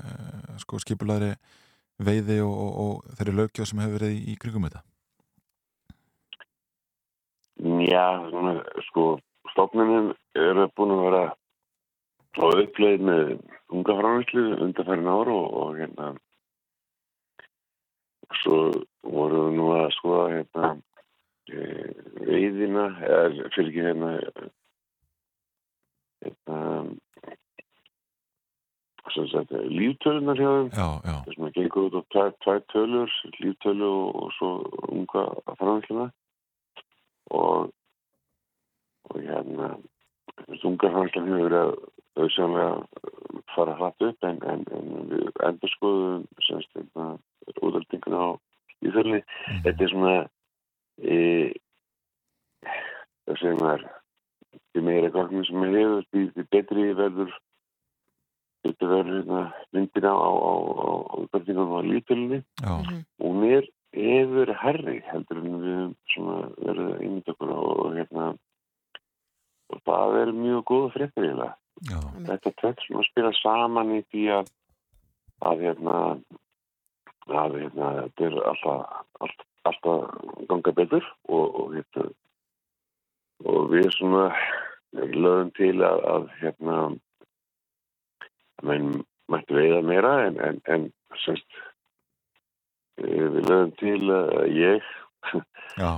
[0.62, 1.34] sko skipulari
[1.98, 4.82] veiði og, og, og þeirri lögjöf sem hefur verið í, krigum þetta?
[7.86, 8.06] Já,
[8.88, 9.18] sko,
[9.52, 11.24] stofnunum eru búin að vera
[12.38, 13.22] á uppleið með
[13.74, 16.10] unga framvæslu undanfærin ára og, og hérna
[18.24, 18.58] og svo
[19.04, 20.70] voru við nú að skoða hérna
[21.50, 21.60] e,
[22.26, 24.10] veiðina eða fyrir ekki hérna
[26.24, 26.60] hérna
[29.04, 30.70] líftölunar hjá þeim.
[30.74, 34.50] Þess að gengur út á tvær, tvær tölur líftölu og, og svo
[34.90, 35.26] unga
[35.60, 36.10] framvæsluna
[37.30, 37.72] og
[39.04, 39.76] og hérna
[40.42, 41.74] þessi unga framvæslan hefur verið að
[42.14, 42.84] auðvitað
[43.54, 47.08] fara hratt upp en, en, en við endur skoðum semst hérna
[47.60, 48.30] útöldinguna á
[48.84, 49.20] íþörli.
[49.22, 49.62] Mhm.
[49.66, 50.14] Þetta er svona
[51.02, 51.16] e,
[53.24, 53.86] það segir maður
[54.74, 57.34] því meira gagnin sem er hefur því, því betri verður
[58.64, 59.42] þetta verður hérna
[59.76, 60.90] myndina á, á, á
[61.22, 62.42] útöldinguna á lítölinni.
[62.62, 62.74] já,
[63.22, 65.82] Hún er hefur herri heldur en við
[66.14, 68.32] svona verið ímyndakur og hérna
[69.72, 71.54] og það er mjög góð fréttir eiginlega.
[71.90, 71.98] Já,
[72.28, 74.52] þetta tveit sem að spila saman í því að
[75.44, 75.96] að hérna
[77.28, 80.04] að hérna þetta er alltaf allt, alltaf
[80.50, 82.06] ganga betur og, og hérna
[83.44, 84.28] og við svona
[84.94, 86.98] lögum til að, að hérna að
[88.64, 88.90] menn
[89.32, 90.86] mættu veiða meira en, en, en
[91.24, 91.58] semst
[93.02, 94.92] eh, við lögum til að ég.
[95.80, 95.90] Já,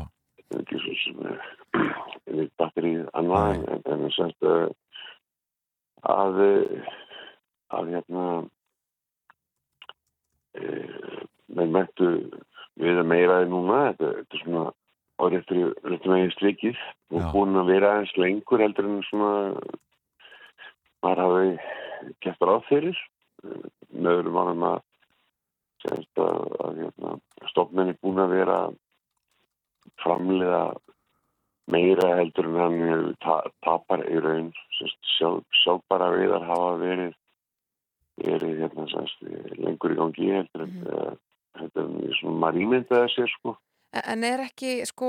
[0.56, 1.42] ekki svo sem er
[2.26, 4.66] við batterið annað en, en, en semst að
[6.06, 6.40] að
[7.74, 8.26] að hérna
[10.54, 10.66] e,
[11.56, 12.10] menn mættu
[12.78, 13.80] við að meira en núna.
[13.90, 14.64] Þetta, þetta er svona
[15.16, 16.80] áriðtur réttum megin strikið.
[17.14, 19.32] Og búin að vera eins lengur heldur en svona
[21.04, 23.04] maður hafi gett ráð fyrir.
[23.90, 24.82] Með öðrum annum að
[25.84, 27.14] semst að, að hérna,
[27.52, 28.58] stofnmenn er búin að vera
[30.02, 30.62] framlega
[31.72, 37.14] meira heldur en hann hefur ta tapar í raun sjálf, sjálfbara veiðar hafa verið
[38.16, 39.24] verið hérna semst,
[39.60, 41.16] lengur í gangi heldur en mm
[41.56, 43.56] þetta er mjög svona marínmyndaði sér sko
[43.96, 45.06] En er ekki, sko,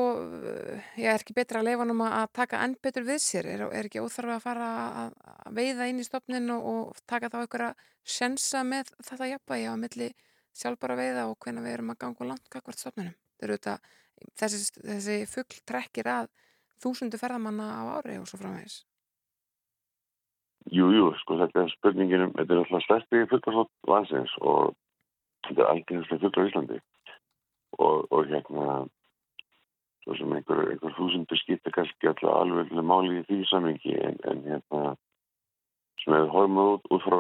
[0.96, 3.50] ég er ekki betra að leifa hann að taka enn betur við sér?
[3.52, 4.67] Er, er ekki óþarf að fara
[5.02, 5.15] að
[5.48, 7.70] að veiða inn í stofnin og, og taka þá einhverja
[8.08, 10.10] sensa með þetta jafnvægi á milli
[10.56, 13.17] sjálfbara veiða og hvernig við erum að ganga langt kakvart stofninum?
[13.41, 13.76] Þetta,
[14.39, 16.32] þessi, þessi fuggl trekkir að
[16.83, 18.81] þúsundu ferðamanna á ári og svo framvegis.
[20.67, 24.73] Jú, jú, sko þetta er spurningin um, þetta er alltaf stærsti fugglarsótt landsins og
[25.47, 26.79] þetta er algjörðslega fugglar í Íslandi
[27.77, 28.65] og, og hérna
[30.03, 34.43] svo sem einhver, einhver þúsundur skipta kannski alltaf alveg máli í því samingi en, en
[34.43, 34.83] hérna
[36.03, 37.17] sem hefur horfum út, út frá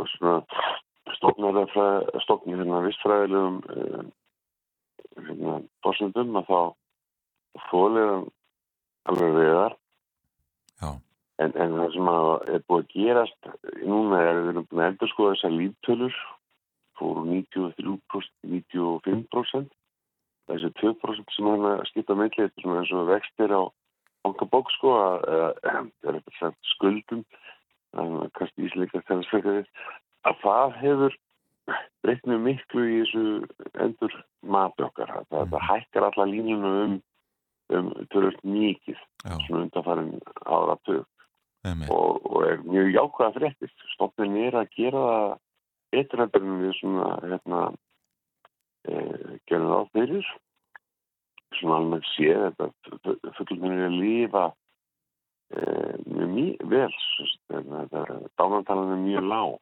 [1.15, 4.03] stofnir hérna vistfræðilegum uh,
[5.23, 6.59] hérna fórsendum að þá
[7.71, 8.27] hann
[9.11, 9.75] alveg veðar
[10.81, 10.89] já,
[11.37, 13.49] En, en það sem að er búið að gerast
[13.85, 16.21] núna er við erum búin að endur skoða þessar líftölur.
[16.97, 19.67] Fóru 93% 95%
[20.47, 22.39] þessi 2% sem hann að skipta milli.
[22.39, 23.61] Þetta er svona eins og vextir á
[24.25, 25.27] bankabók sko að
[26.09, 26.19] er
[26.73, 27.23] skuldum.
[28.37, 29.69] Kannski ísleika þess
[30.27, 31.17] að það hefur
[32.03, 33.23] breytt mjög miklu í þessu
[33.83, 34.13] endur
[34.47, 36.97] mati okkar það, það hækkar alla línuna um
[37.75, 40.13] um törust mikið svona undanfærin
[40.45, 40.77] ára
[41.67, 43.85] einmitt, og, og er mjög jákvæða fréttist.
[43.95, 45.35] Stofnin er að gera það
[45.91, 47.61] betur heldur en við svona hérna
[48.87, 48.93] e,
[49.49, 50.31] gerum það á fyrir.
[51.57, 54.45] Svona almennt séð þetta fullum er að lifa
[55.51, 55.61] e,
[56.05, 56.91] mjög vel
[57.49, 59.57] þetta er dánantalan er mjög lág.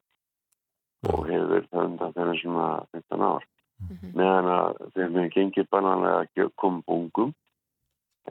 [1.06, 3.50] Og hefur verið það undan þeirra svona 15 ár.
[4.16, 7.34] Meðan að þeir með gengið bannanlega að koma bungum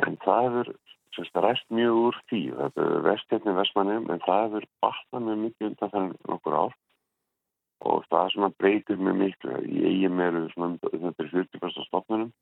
[0.03, 0.73] en það hefur
[1.15, 5.43] sérst ræst mjög úr því þetta er vest í vestmannum en það hefur batnað mjög
[5.45, 6.75] mikið undan þannig nokkur ár
[7.85, 9.59] og það svona breytir mig miklu.
[9.69, 12.33] Ég eigi mér svona, þetta er 40% stofnunum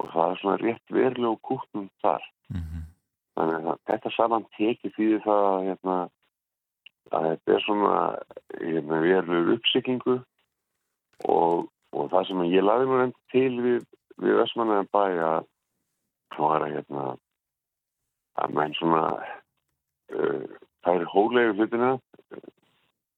[0.00, 2.24] og það er svona rétt verulega og kútnum þar.
[2.54, 2.86] Mhm.
[3.36, 5.96] Þannig að þetta saman tekið því það að, hérna,
[7.10, 7.94] að þetta er svona
[8.60, 10.16] hérna, verulegur uppsiklingu
[11.28, 13.80] og, og það sem ég laði mér enn til við,
[14.20, 15.04] við Vestmannaðin bæ
[16.36, 17.04] að að hérna
[18.40, 19.02] að menn svona
[20.14, 20.44] uh,
[20.84, 21.90] það er hólegu hlutina.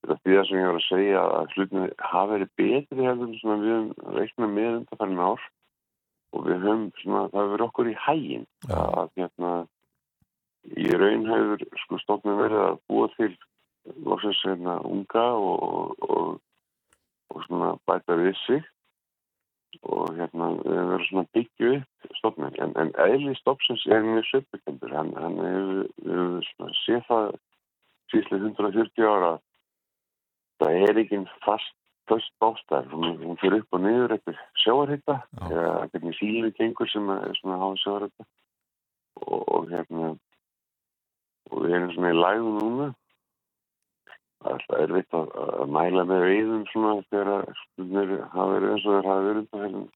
[0.02, 3.36] Þetta er því það sem ég var að segja að hlutina hafa verið betri heldur
[3.38, 5.46] svona við höfum reiknað með undanfærin ár.
[6.32, 8.80] Og við höfum svona, það hefur verið okkur í hægin Já.
[8.82, 9.52] að hérna
[10.82, 13.32] í raun hefur sko stofnum verið að búa til
[14.06, 16.28] loksins hérna unga og, og,
[17.34, 18.71] og svona bæta við sig
[19.82, 24.28] og hérna við höfum verið svona byggju upp stofnum en, en eðli stofnsins er mjög
[24.30, 27.30] söpbyggendur hann, hann hefur, höfum svona séð það
[28.12, 29.32] síðslega 140 ára
[30.62, 31.78] það er ekki fast
[32.10, 35.44] föst bástæð, hún, fyrir upp og niður eftir sjáarhitta Já.
[35.48, 38.26] eða hvernig sílu gengur sem er svona að hafa sjáarhitta
[39.22, 40.10] og, og hérna
[41.52, 42.88] og við erum svona í lægum núna
[44.50, 45.26] er erfitt að,
[45.62, 49.88] að mæla með veiðum svona þegar stundinir hafa verið eins og þeir hafa verið undan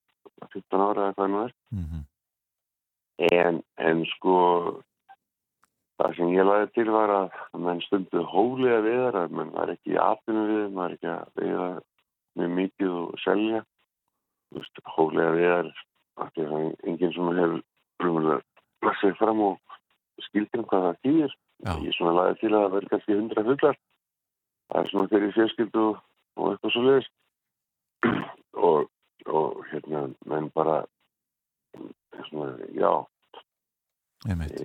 [0.53, 2.03] 15 ára eða hvað nú er Mhm.
[3.33, 4.37] en, en sko
[5.97, 9.95] það sem ég laði til var að menn stundu hólega viðar að menn var ekki
[9.95, 11.69] í atvinnu við maður er ekki að veiða
[12.37, 13.65] mjög mikið og selja
[14.47, 15.71] Þú veist, hólega viðar
[16.23, 17.63] að það er enginn sem hefur
[17.99, 18.43] brumulega
[18.87, 19.59] lassið fram og
[20.23, 21.33] skildir um hvað það
[21.65, 21.73] Já.
[21.83, 23.77] ég svona laði til að það verði kannski 100 fullar
[24.71, 26.01] það er svona fyrir fjölskyldu og,
[26.53, 27.13] eitthvað svo leiðist
[28.69, 28.89] og,
[29.27, 30.81] og hérna menn bara
[32.31, 32.91] svona, já
[34.27, 34.59] Einmitt.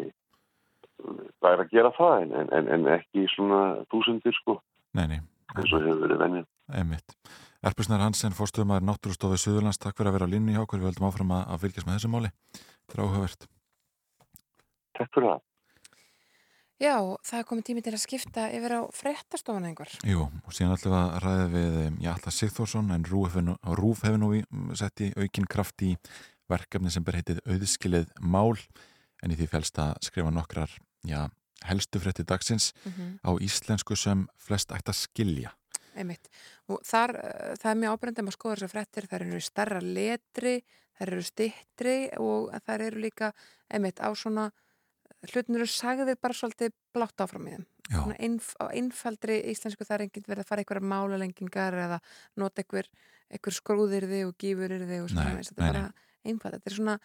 [1.42, 3.62] það er að gera það en, en- en, ekki svona
[3.92, 4.60] þúsundir sko
[4.98, 5.20] Nei, nei,
[5.56, 7.14] eins og hefur verið vennin einmitt.
[7.62, 11.08] Erpusnar Hansen, fórstuðumæður Náttúrustofið Suðurlands, takk fyrir að vera á línni hjá okkur, við höldum
[11.12, 12.30] áfram að, að fylgjast með þessu máli.
[12.56, 13.46] Þetta er áhugavert.
[14.98, 15.44] Takk fyrir það
[16.82, 19.92] Já, það er komið tími til að skipta yfir á fréttastofan einhver.
[20.08, 23.36] Jú, og síðan við að ræða við um, Jalla Sigþórsson en Rúf
[24.02, 25.92] hefur nú, mm, sett í aukinn kraft í
[26.50, 28.58] verkefni sem ber heitið auðskilið mál
[29.22, 30.74] en í því fælst að skrifa nokkrar
[31.06, 31.28] já,
[31.70, 32.72] helstu frétti dagsins
[33.22, 35.54] á íslensku sem flest ætti að skilja.
[35.94, 36.32] Einmitt.
[36.66, 40.58] Og þar, uh, það er mjög ábyrgandi að skoða þessar fréttir, þær eru starra letri,
[40.98, 43.34] þær eru stittri og þær eru líka,
[43.70, 44.50] einmitt, á svona
[45.30, 47.66] hlutin eru sagðir bara svolítið blátt áfram í þeim.
[48.18, 51.98] Einf, á einfaldri íslensku það er enginn verið að fara einhverjar málalengingar eða
[52.40, 52.88] nota einhver,
[53.30, 55.84] einhver skrúðirði og gífurirði og svona, þetta er bara
[56.24, 56.58] einfald.
[56.58, 56.98] Þetta er svona,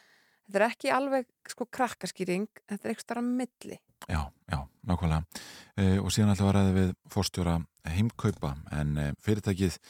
[0.47, 3.81] þetta er ekki alveg sko krakkaskýring, þetta er eitthvað starra milli.
[4.07, 4.21] já,
[4.53, 5.43] já, nákvæmlega.
[5.77, 7.57] E, og síðan ætlum við að ræða við fórstjóra
[7.97, 9.81] heimkaupa en e, fyrirtækið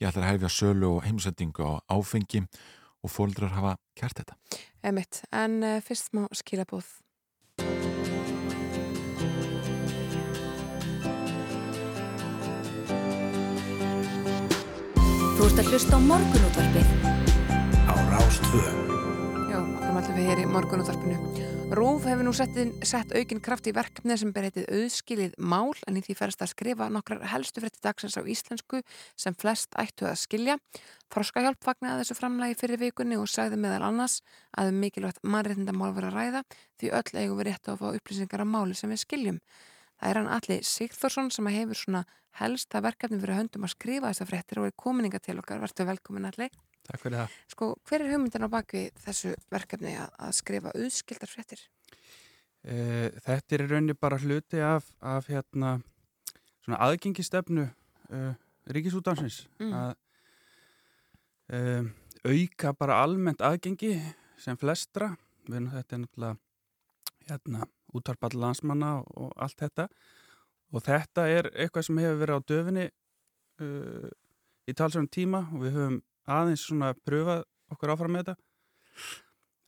[0.00, 2.42] ég ætla að hefja sölu og heimsendingu á áfengi
[3.04, 4.36] og fóldrar hafa kert þetta.
[4.84, 6.88] Einmitt, en uh, fyrst má skilabóð.
[15.40, 16.88] Þú ert að hlusta á morgunútvarpið
[17.88, 18.58] á Rástvö.
[19.48, 21.46] Já, áfram allir við hér í morgunútvarpinu.
[21.72, 25.72] Rúf hefur nú sett, inn, sett aukinn kraft í verkefni sem ber heitið auðskilið mál
[25.88, 28.82] en í því ferst að skrifa nokkrar helstu frétti dagsins á íslensku
[29.16, 30.58] sem flest ættu að skilja.
[31.08, 34.20] Froskahjálp fagnaði þessu framlagi fyrir vikunni og sagði meðal annars
[34.52, 37.88] að um mikilvægt mannréttindamál var að ræða því öll eigum við rétt á að fá
[37.94, 39.40] upplýsingar af máli sem við skiljum.
[40.00, 42.02] Það er hann Alli Sigþórsson sem hefur svona
[42.40, 45.60] helsta verkefni fyrir höndum að skrifa þessa fréttir og er kominninga til okkar.
[45.60, 46.48] Vertu velkomin Alli.
[46.88, 47.34] Takk fyrir það.
[47.52, 51.64] Sko, hver er hugmyndin á baki þessu verkefni að, að skrifa auðskildar fréttir?
[52.64, 52.76] E,
[53.26, 55.74] þetta er rauninni bara hluti af, af hérna,
[56.64, 58.22] svona aðgengistefnu e,
[58.72, 59.72] ríkisútansins Mm.
[59.76, 59.92] að
[61.52, 61.60] e,
[62.24, 63.94] auka bara almennt aðgengi
[64.40, 65.12] sem flestra.
[65.50, 66.36] Þetta er náttúrulega
[67.28, 69.88] hérna, útarpall landsmanna og, allt þetta
[70.70, 72.86] og þetta er eitthvað sem hefur verið á döfinni
[73.64, 74.08] uh,
[74.70, 75.98] í talsverðum tíma og við höfum
[76.30, 78.36] aðeins svona pröfað okkur áfram með þetta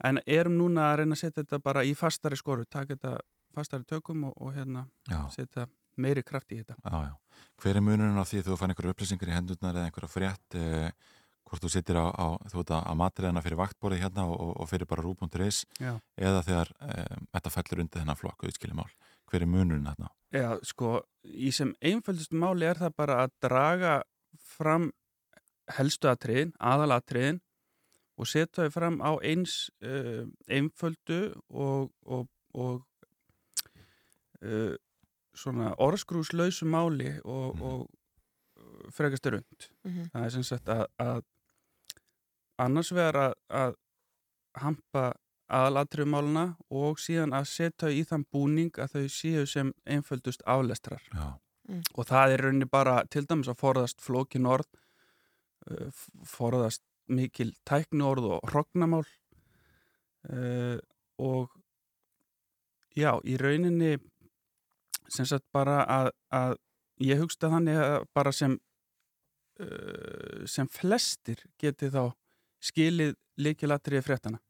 [0.09, 3.17] en erum núna að reyna að setja þetta bara í fastari skoru, taka þetta
[3.55, 5.67] fastari tökum og, og hérna Já, setja
[6.01, 6.77] meiri kraft í þetta.
[6.83, 7.43] já, já.
[7.63, 10.89] Hver er munurinn á því þú fann einhverju upplýsingar í hendurnar eða einhverja frétt eh,
[11.53, 14.53] hvort þú sittir á, á þú veit að, að matriðana fyrir vaktborið hérna og, og,
[14.65, 15.63] og fyrir bara rú.is
[16.17, 18.89] eða þegar eh, þetta fellur undir þennan flokk auðskiljumál.
[19.29, 20.09] Hver er munurinn þarna?
[20.33, 20.95] Já, sko,
[21.29, 23.95] í sem einföldust máli er það bara að draga
[24.57, 24.91] fram
[25.77, 27.39] helstu atriðin, aðalatriðin
[28.21, 32.83] og setja þau fram á eins uh, einföldu og, og, og
[34.45, 34.75] uh,
[35.37, 37.63] svona orðskrúslausu máli og, Mhm.
[37.63, 39.69] og frekastur und.
[39.85, 40.11] Mhm.
[40.13, 41.23] Það er sem sagt að, að
[42.59, 43.75] annars vegar að, að
[44.63, 45.05] hampa
[45.53, 51.03] aðalatriðumáluna og síðan að setja í þann búning að þau séu sem einföldust aflestrar.
[51.13, 51.33] Já,
[51.97, 54.67] Og það er rauninni bara til dæmis að forðast flókin orð,
[55.71, 59.05] uh, f- forðast mikil tækni orð og hrognamál
[60.33, 60.79] uh,
[61.23, 61.51] og
[62.97, 63.97] já, í rauninni
[65.13, 66.57] sem sagt bara að, að
[67.05, 68.57] ég hugsta þannig að bara sem
[69.61, 72.11] uh, sem flestir geti þá
[72.63, 74.41] skilið líkilatriði fréttana.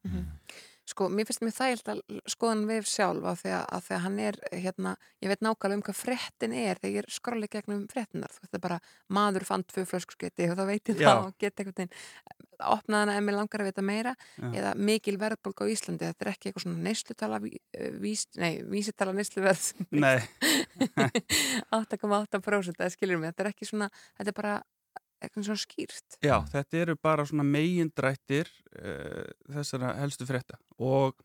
[0.93, 2.01] Sko, mér finnst mér þægilt að
[2.33, 4.93] skoðan við sjálf af því að, að því að hann er hérna,
[5.23, 8.59] ég veit nákvæmlega um hvað fréttin er þegar ég skróli gegnum fréttinar þú veist það
[8.59, 8.79] er bara,
[9.15, 11.95] maður fann tvö flöskuskeiti og þá veit ég það og geta einhvern veginn
[12.73, 14.49] opnaði hana ef mér langar að vita meira Já.
[14.51, 17.41] eða mikil verðbólk á Íslandi þetta er ekki eitthvað svona neslutala
[18.03, 20.19] vís, nei, vísitala nesluverð Nei,
[21.79, 24.61] 8,8% það skilur mig, þetta er ekki svona þetta er bara
[25.23, 31.17] eitthvað svona skýrt Já, þetta eru bara svona megindrættir uh, þessara helstu frétta og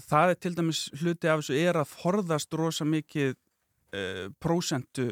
[0.00, 5.10] það er til dæmis hluti af þessu er að forðast rosa mikið uh, prósentu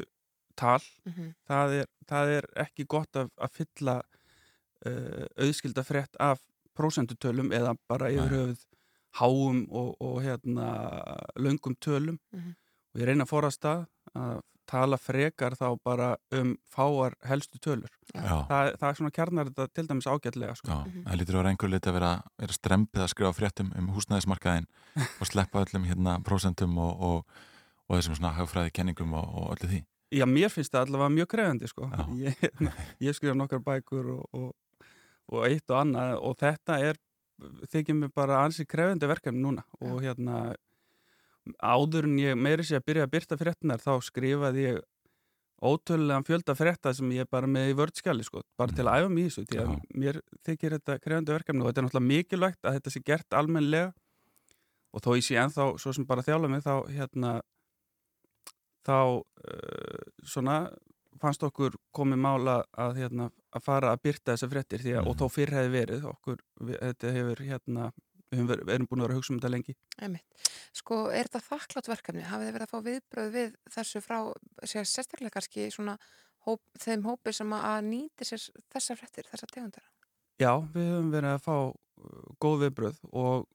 [0.59, 0.81] tal.
[1.07, 1.33] Mhm.
[1.47, 6.41] Það er, það er ekki gott að, að fylla uh, auðskilda frétt af
[6.79, 8.65] prósentutölum eða bara yfir höfuð
[9.19, 10.67] háum og, og hérna
[11.39, 12.55] löngum tölum Mhm.
[12.93, 13.85] og ég reyna að forðast það
[14.15, 19.49] að tala frekar þá bara um fáar helstu tölur já, það, það er svona kjarnar
[19.49, 20.69] þetta til dæmis ágætlega sko.
[20.69, 21.03] já.
[21.07, 22.11] Það lítur að vera einhver leiti að vera,
[22.43, 24.69] vera strempið að skrifa fréttum um húsnæðismarkaðin
[25.21, 27.43] og sleppa öllum hérna prósentum og, og,
[27.87, 29.83] og þessum svona hagfræði kenningum og, og öllu því.
[30.19, 31.89] Já, mér finnst það allavega mjög krefandi sko.
[32.25, 32.47] Ég,
[33.05, 34.89] ég skrifa nokkar bækur og, og,
[35.33, 37.01] og eitt og annað og þetta er,
[37.69, 40.49] þykir mér bara ansi krefandi verkefni núna og hérna
[41.57, 44.81] áður en ég meiri sé að byrja að byrta fréttinar þá skrifaði ég
[45.59, 49.09] ótölulegan fjölda frétta sem ég er bara með í vördskjali sko, bara til að æfa
[49.11, 49.79] mig í þessu því að Já.
[50.03, 53.89] mér þykir þetta krefandi verkefni og þetta er náttúrulega mikilvægt að þetta sé gert almennlega
[54.95, 57.33] og þó ég sé ennþá svo sem bara þjála mig þá hérna
[58.87, 60.61] þá uh, svona
[61.19, 65.17] fannst okkur komið mála að, hérna, að fara að byrta þessar fréttir því að, og
[65.19, 67.89] þó fyrr hefði verið okkur, við, þetta hefur hérna,
[68.29, 70.49] við erum búin að vera að hugsa um þetta lengi Einmitt.
[70.77, 72.25] Sko, er þetta þakklátt verkefni?
[72.29, 74.17] Hafið þið verið að fá viðbröð við þessu frá,
[74.69, 75.95] sér sérstaklega kannski svona
[76.47, 79.87] hóp, þeim hópi sem að- nýti sér þessar fréttir, þessar tegundar?
[80.39, 81.73] Já, við höfum verið að fá uh,
[82.39, 83.47] góð viðbröð og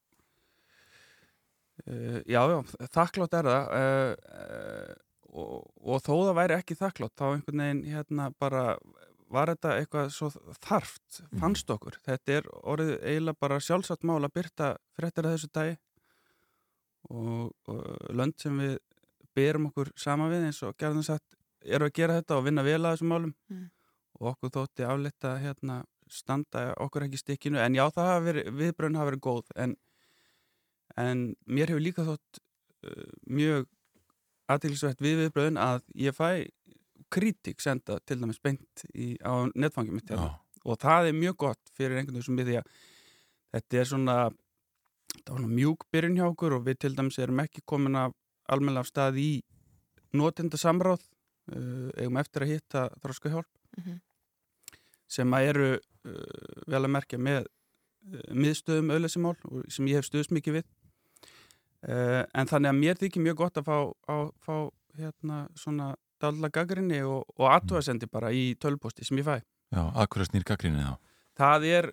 [1.89, 2.59] uh, já, já,
[2.95, 4.13] þakklátt er það uh,
[4.43, 4.93] uh,
[5.35, 8.65] og, og þó það væri ekki þakklátt þá einhvern veginn hérna bara
[9.35, 10.31] var þetta eitthvað svo
[10.65, 11.99] þarft fannst okkur.
[12.07, 15.77] Þetta er orðið eiginlega bara sjálfsagt mál að byrta fréttir að þessu dagi
[17.11, 18.77] og, og lönd sem við
[19.35, 22.81] berum okkur sama við eins og gerðum sagt eru að gera þetta og vinna vel
[22.81, 23.65] að þessum málum Mm.
[24.21, 25.81] og okkur þótti aflita hérna
[26.13, 29.75] standa okkur ekki stikkinu en já það hafa verið, viðbröðin hafa verið góð en,
[31.01, 32.41] en mér hefur líka þótt
[32.87, 33.67] uh, mjög
[34.53, 36.29] aðtilsvægt við viðbröðin að ég fæ
[37.15, 40.33] kritík senda til dæmis beint í, á netfangið mitt hérna.
[40.65, 42.69] og það er mjög gott fyrir einhvern veginn sem við því að
[43.55, 44.17] þetta er svona,
[45.15, 48.15] þetta var svona mjúk byrjun hjá okkur og við til dæmis erum ekki komin af
[48.49, 49.29] almennilega af stað í
[50.15, 51.03] notenda samráð
[51.55, 53.97] uh, eigum eftir að hitta þróska hjálp Mhm.
[55.11, 60.07] sem að eru uh, vel að merkja með uh, miðstöðum auðleysimál og sem ég hef
[60.07, 60.65] stuðst mikið við
[61.89, 64.55] uh, en þannig að mér þykir mjög gott að fá, á, fá
[64.99, 65.89] hérna svona
[66.25, 69.37] dalla gaggrinni og, og aðtúasendi bara í tölposti sem ég fæ.
[69.75, 70.97] Já, að hverju snýr gaggrinni þá?
[71.39, 71.89] það er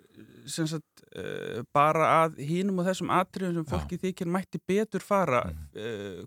[0.49, 5.43] sem sagt, uh, bara að hínum og þessum atriðum sem fólki þykir mætti betur fara
[5.49, 6.21] uh,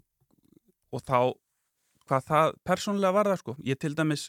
[0.95, 1.19] og þá
[2.05, 3.55] hvað það persónulega var það sko.
[3.65, 4.29] Ég til dæmis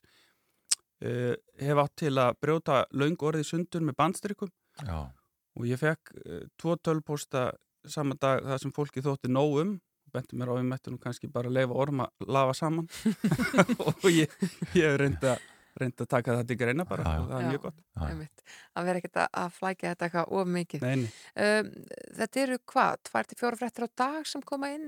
[1.04, 4.54] uh, hef átt til að brjóta laung orðið sundur með bandstrykum
[4.86, 5.08] Já,
[5.56, 6.12] og ég fekk
[6.60, 7.50] tvo tölposta
[7.88, 9.76] saman dag það sem fólki þótti nóg um
[10.16, 12.88] benti mér á um þetta nú kannski bara að leifa orma lafa saman
[13.90, 14.32] og ég,
[14.76, 15.36] ég hef reynda
[15.76, 17.20] reynda að taka þetta í greina bara Já, já.
[17.22, 18.44] og það er mjög gott já, Einmitt.
[18.80, 20.86] Að vera ekkert að- að flækja þetta eitthvað of mikið.
[20.86, 21.10] Nei, nei.
[21.46, 21.72] Um,
[22.20, 22.94] þetta eru hvað?
[23.10, 24.86] Tvær til fjóra fréttir á dag sem koma inn?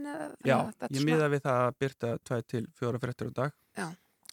[0.48, 3.58] Já, ég svona- miða við það að byrta 2 til 4 fréttir á dag.
[3.82, 3.88] Já.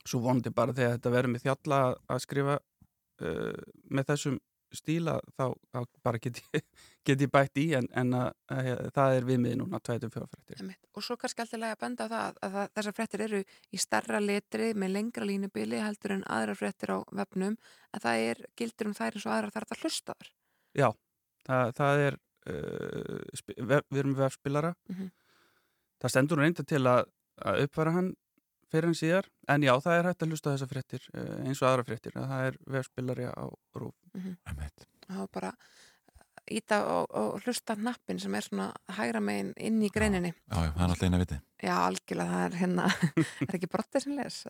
[0.04, 1.80] Svo vonandi bara þegar þetta verður með þjalla
[2.14, 4.38] að skrifa uh, með þessum
[4.78, 6.62] stíla þá, þá bara get ég,
[7.08, 9.96] get ég bætt í en, en að, að, að, það er við mig núna 2
[10.02, 10.58] til 4 fréttir.
[10.60, 10.80] Einmitt.
[10.94, 13.80] Og svo kannski alltaf að benda á það að, að það- þessar fréttir eru í
[13.84, 18.90] starra letri með lengra línubili heldur en aðrar fréttir á vefnum en það er gildur
[18.92, 20.32] um þær eins og aðrar þar að hlusta þar.
[20.74, 20.88] Já,
[21.46, 22.20] það, það er
[22.50, 25.10] uh, við erum vefspilara Mhm.
[26.02, 27.06] það stendur reynda til að,
[27.44, 28.12] að uppfæra hann
[28.74, 29.30] fyrir en síðar.
[29.54, 32.18] En já, það er hægt að hlusta á þessa fréttir eh, eins og aðra fréttir,
[32.18, 33.44] að það er vefspillari á
[33.78, 34.86] rúf Einmitt.
[35.08, 35.54] það var bara
[36.52, 38.66] íta og, og hlusta nappin sem er svona
[38.98, 40.34] hægra megin inn í greininni.
[40.52, 41.38] Já, já, það er alltaf eina viti.
[41.64, 42.88] já, algjörlega, það er hérna
[43.48, 44.42] er ekki brottið sem les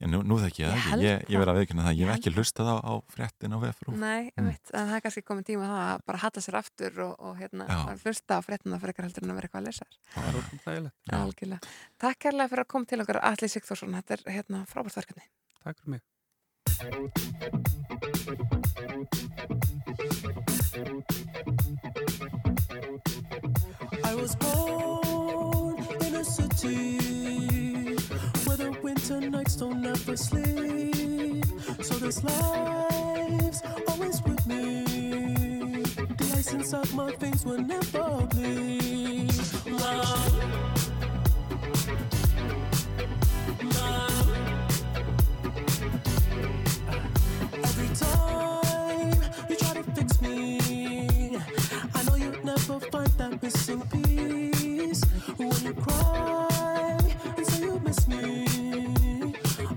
[0.00, 1.02] Já, nú, nú þekki ég Ég það.
[1.04, 1.98] Ég, ég verð að veikina það.
[1.98, 3.92] Ég hef Ég ekki hlustað á, á fréttin á vefrú.
[4.00, 4.46] Nei, mm.
[4.48, 7.66] en það er kannski komið tíma það að bara hata sér aftur og, og hérna,
[8.00, 9.98] hlusta á fréttina frekar heldur en að vera eitthvað að lesa þér.
[10.14, 10.96] það er ótrúlega þægilegt.
[11.20, 11.60] Algjörlega.
[12.00, 15.24] Takk kærlega fyrir að koma til okkar Alli Sigþórsson, þetta er hérna frábært verkefni.
[15.60, 16.02] Takk fyrir mig.
[24.00, 27.19] I was born in a city
[28.60, 31.44] the winter nights don't ever sleep.
[31.82, 35.82] So this life's always with me.
[36.18, 39.32] The ice inside my veins will never bleed.
[39.66, 40.34] Love.
[43.76, 44.28] Love.
[47.68, 51.38] Every time you try to fix me,
[51.94, 55.02] I know you'll never find that missing piece.
[55.38, 56.49] When you cry
[57.90, 58.46] promise me.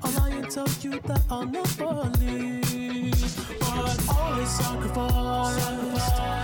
[0.03, 3.11] All I told you that I'll never leave,
[3.59, 6.42] but always sacrifice.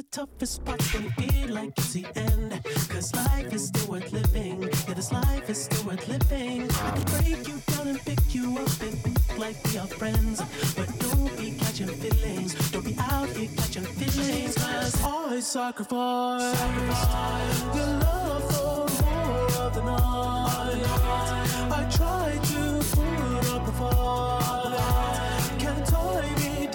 [0.00, 2.58] The toughest parts you feel like it's the end.
[2.88, 4.62] Cause life is still worth living.
[4.62, 6.62] Yeah, this life is still worth living.
[6.70, 10.40] I can break you down and pick you up and think like we are friends.
[10.74, 12.54] But don't be catching feelings.
[12.70, 14.54] Don't be out here catching feelings.
[14.56, 16.60] Cause I sacrifice,
[17.76, 20.82] your love for more of the night.
[21.78, 22.60] I try to
[22.96, 25.58] put up a fight.
[25.58, 26.69] Can't tie me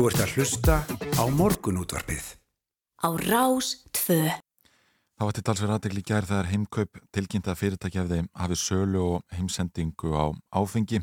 [0.00, 2.28] Þú ert að hlusta á morgunútvarpið.
[3.04, 4.14] Á Rás 2.
[4.32, 10.14] Það var til talsverð aðdegli gær þegar heimkaup tilkynnta fyrirtæki hefði hafið sölu og heimsendingu
[10.16, 11.02] á áfengi.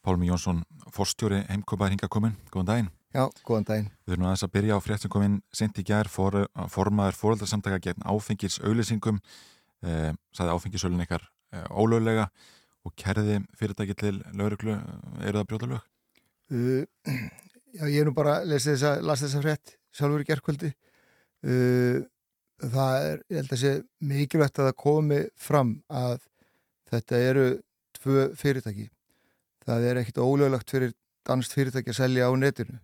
[0.00, 2.38] Pálmi Jónsson, forstjóri heimkaupa er hinga komin.
[2.48, 2.88] Góðan daginn.
[3.12, 3.92] Já, góðan daginn.
[4.08, 6.40] Við erum aðeins að byrja á frétt sem kom inn sent í gær for,
[6.72, 9.20] formaður fóröldarsamtaka gegn áfengis auðlýsingum
[9.84, 12.30] eh, saði áfengisölun ykkar eh, ólöglega
[12.88, 14.80] og kerði fyrirtæki til lauruglu
[15.20, 15.86] eru það brjóta lög?
[16.48, 16.88] Uh,
[17.74, 18.94] já, ég er nú bara að lesa þessa,
[19.24, 20.70] þessa frétt sjálfur í gerkvöldi.
[21.40, 22.02] Uh,
[22.60, 23.72] það er, ég held að sé
[24.12, 26.18] mikilvægt að það komi fram að
[26.92, 27.48] þetta eru
[27.96, 28.86] tvö fyrirtæki.
[29.64, 30.94] Það er ekkit ólöglegt fyrir
[31.28, 32.78] danst fyrirtæki að selja á netinu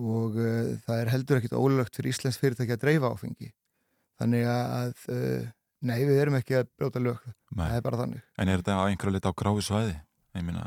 [0.00, 3.52] og uh, það er heldur ekkit ólöglegt fyrir Íslands fyrirtæki að dreifa áfengi.
[4.18, 5.46] Þannig að, uh,
[5.86, 7.22] nei, við erum ekki að brjóta lög.
[7.54, 7.68] Nei.
[7.68, 8.26] Það er bara þannig.
[8.38, 9.94] En er þetta á einhverju lit á gráfi svæði?
[10.34, 10.64] Ég meina,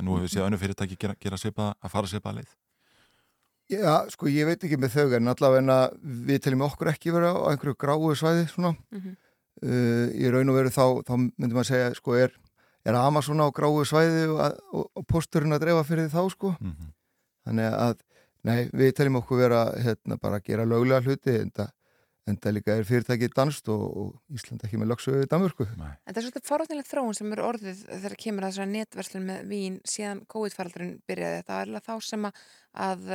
[0.00, 2.52] nú hefur við séð önnu fyrirtæki gera, gera svipa, að fara svipa að leið.
[3.72, 5.76] Já, sko, ég veit ekki með þau en allavega
[6.28, 8.74] við teljum okkur ekki vera á einhverju gráu svæði svona.
[8.92, 9.16] Mhm.
[9.62, 12.32] uh, í raun og veru þá, þá myndum maður segja, sko, er,
[12.84, 16.56] er Amazon á gráu svæði og, að- og, og posturinn að dreifa fyrir þá, sko.
[16.60, 16.90] Mm
[17.42, 17.96] Þannig að,
[18.46, 21.72] nei, við teljum okkur vera hérna bara að gera löglega hluti en það
[22.30, 25.66] enda líka er fyrirtækið danst og, og Ísland ekki með lögsögu í Danmörku
[26.06, 29.40] En það er svolítið forvöldinlega þróun sem er orðið þegar kemur að þessari netverslun með
[29.50, 31.42] vín síðan COVID-faraldurinn byrjaði.
[31.48, 32.44] Það er alveg þá sem að,
[32.86, 33.10] að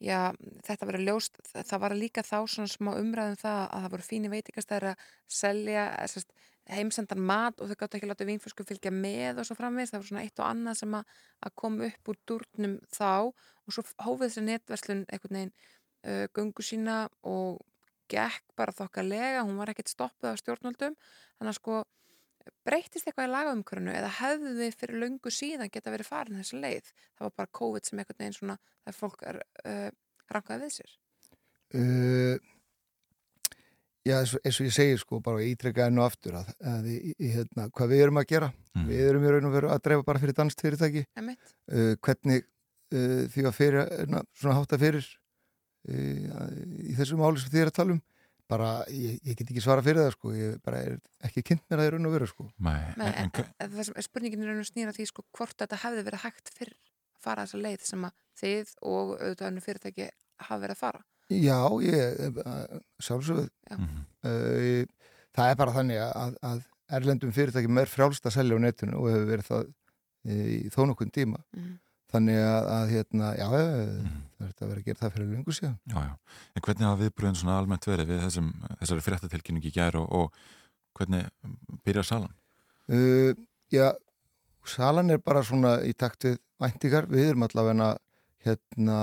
[0.00, 0.32] já,
[0.66, 4.32] þetta verið ljóst, það var líka þá svona smá umræðum það að það voru fínir
[4.34, 5.04] veitingastæðir að
[5.40, 6.32] selja sest,
[6.70, 9.92] heimsendan mat og þau gáttu ekki að láta vínflösku fylgja með og svo framvegis.
[9.92, 13.74] Það var svona eitt og annað sem að, að kom upp úr durnum þá og
[13.74, 17.58] svo hófið þessi netverslun einhvern veginn uh, gungu sína og
[18.10, 20.96] gekk bara þokkalega, hún var ekkert stoppuð af stjórnvöldum,
[21.38, 21.82] þannig að sko
[22.66, 26.92] breytist eitthvað í lagaumkörunu eða hefðu við fyrir löngu síðan geta verið farin þessi leið,
[27.18, 29.90] það var bara COVID sem einhvern veginn svona, það fólk er uh,
[30.32, 30.96] rankaði við sér
[31.80, 32.56] uh,
[34.08, 36.86] Já, eins og, eins og ég segi sko bara ítrekka enn og aftur að, að
[36.88, 38.84] í, í, hérna, hvað við erum að gera Mm.
[38.86, 41.48] við erum í raun og veru að dreifa bara fyrir danst fyrirtæki Einmitt.
[41.74, 42.44] uh, hvernig
[42.94, 45.08] uh, því að fyrir na, svona hátta fyrir
[45.90, 46.44] uh,
[46.86, 47.98] í þessu máli sem þið er að tala um
[48.50, 50.96] bara, ég, ég get ekki svara fyrir það sko, ég bara er
[51.28, 52.46] ekki kynnt mér að það er raun og veru sko.
[52.66, 53.30] Nei, en, en,
[53.64, 56.52] en það sem spurningin er raun og snýra því sko hvort þetta hefði verið hægt
[56.56, 60.08] fyrir að fara þessa leið sem að þið og auðvitað önnu fyrirtæki
[60.40, 61.02] hafa verið að fara.
[61.30, 64.00] Já, ég uh, sjálfsögð Mhm.
[64.26, 64.84] uh,
[65.36, 66.62] það er bara þannig að, að
[66.98, 70.80] erlendum fyrirtækjum er frjálst að selja á netinu og hefur verið það uh, í þó
[70.90, 71.38] nokkun tíma.
[71.54, 71.76] Mhm.
[72.12, 74.18] Þannig að, að hérna, já, Mhm.
[74.40, 76.14] það er að vera að gera það fyrir lengur síðan Já, já.
[76.56, 80.32] En hvernig hafa viðbröðin svona almennt verið við þessum, þessari fréttatilkynningi í gær og, og
[80.96, 81.26] hvernig
[81.84, 82.32] byrjar salan?
[82.90, 83.34] uh,
[83.70, 83.92] Já,
[84.66, 87.90] salan er bara svona í takt við væntingar, við erum allavega
[88.44, 88.96] hérna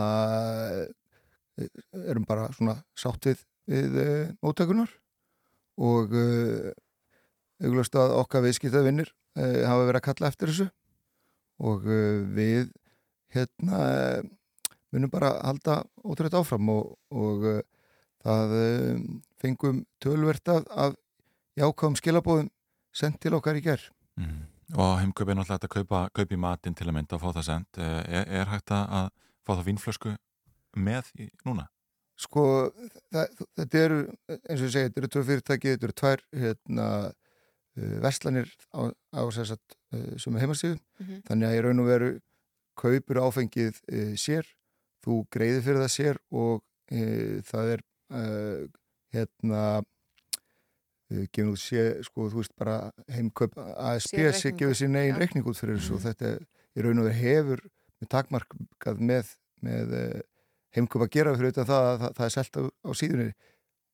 [1.58, 1.70] eh,
[2.10, 4.90] erum bara svona sátt við, uh, móttökunar
[5.78, 6.72] og uh,
[7.62, 10.68] auglust að okkar viðskiptavinnir hafa verið að kalla eftir þessu
[11.62, 12.72] og uh, við
[13.36, 14.22] hérna eh,
[14.94, 17.62] munum bara halda ótrúið áfram og, og uh,
[18.24, 19.02] það uh,
[19.42, 20.96] fengum tölvert af,
[21.60, 22.48] jákvæðum skilabóðum
[22.96, 24.48] sendt til okkar í gerð Mm.
[24.74, 27.44] Og heimkaup er náttúrulega að kaupa, kaupa í matinn til að mynda og fá það
[27.46, 27.78] send.
[27.78, 29.10] Er, er hægt að að
[29.46, 30.14] fá það vínflösku
[30.88, 31.68] með í, núna?
[32.18, 32.46] Sko,
[33.14, 34.00] það, þetta eru,
[34.34, 36.88] eins og ég segi, þetta eru tvö fyrirtæki, þetta eru tvær hérna,
[37.78, 41.22] uh, verslanir á, á sérsagt uh, sem er heimastíðu, Mhm.
[41.30, 42.10] þannig að ég raun og veru
[42.78, 44.48] kaupur áfengið uh, sér,
[45.06, 48.64] þú greiðir fyrir það sér og uh, það er uh,
[49.16, 52.78] hérna uh, gefur út sé, sko, þú veist bara
[53.14, 53.58] heimkaup
[54.04, 55.20] Sér sé gefur sín eigin já.
[55.24, 56.48] reikning út fyrir þessu og þetta er,
[56.78, 57.64] í raun og veru hefur
[57.98, 60.24] með takmarkað með, með uh,
[60.78, 63.30] heimkaup að gera fyrir auðvitað það að það, það er selt á, á síðunni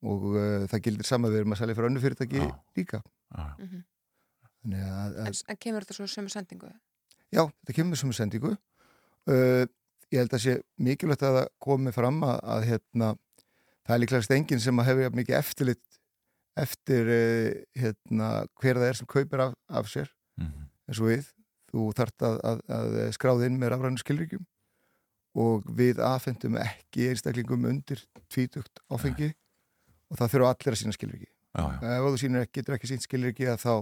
[0.03, 2.49] og uh, það gildir sama við erum að selja fyrir önnu fyrirtæki Já.
[2.79, 3.53] líka Já, já.
[3.65, 3.83] Mhm.
[4.63, 6.69] Þannig að, en, að, en kemur þetta svo sömu sendingu?
[7.33, 8.51] já, þetta kemur sem sendingu
[9.31, 9.63] uh,
[10.13, 13.11] ég held að sé mikilvægt að það komi fram að, að hérna,
[13.83, 15.99] það er líklegast enginn sem að hefur mikið eftirlit
[16.63, 20.11] eftir uh, hérna, hver það er sem kaupir af, af sér.
[20.41, 20.69] Mhm.
[20.89, 21.29] eins og við
[21.73, 24.43] þú þart að, að, að skráða inn með rafrænu skilríkjum
[25.43, 29.31] og við afhendum ekki einstaklingum undir tvítugt áfengi
[30.11, 30.93] og það þurfa allir að sína
[31.53, 31.65] já,
[31.97, 33.73] ef þú sínir ekki, getur ekki sínt skilríki að þá,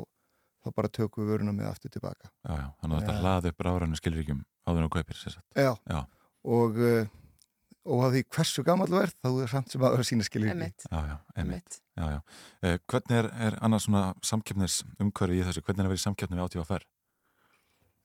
[0.61, 2.67] þá bara tökum við vöruna með aftur tilbaka já, já.
[2.81, 5.21] Þannig að þetta hlaði upp ráðrannu skilríkjum áður en þú kaupir.
[5.57, 5.99] Já, Já.
[6.57, 7.17] og uh,
[7.89, 10.25] og að því hversu gammal þú ert þá er samt sem að það sína
[12.13, 12.19] já.
[12.61, 15.63] Eh, hvernig er, er annars svona samkeppnis umhverfi í þessu?
[15.65, 16.85] Hvernig er að vera í samkeppni við átífa færr?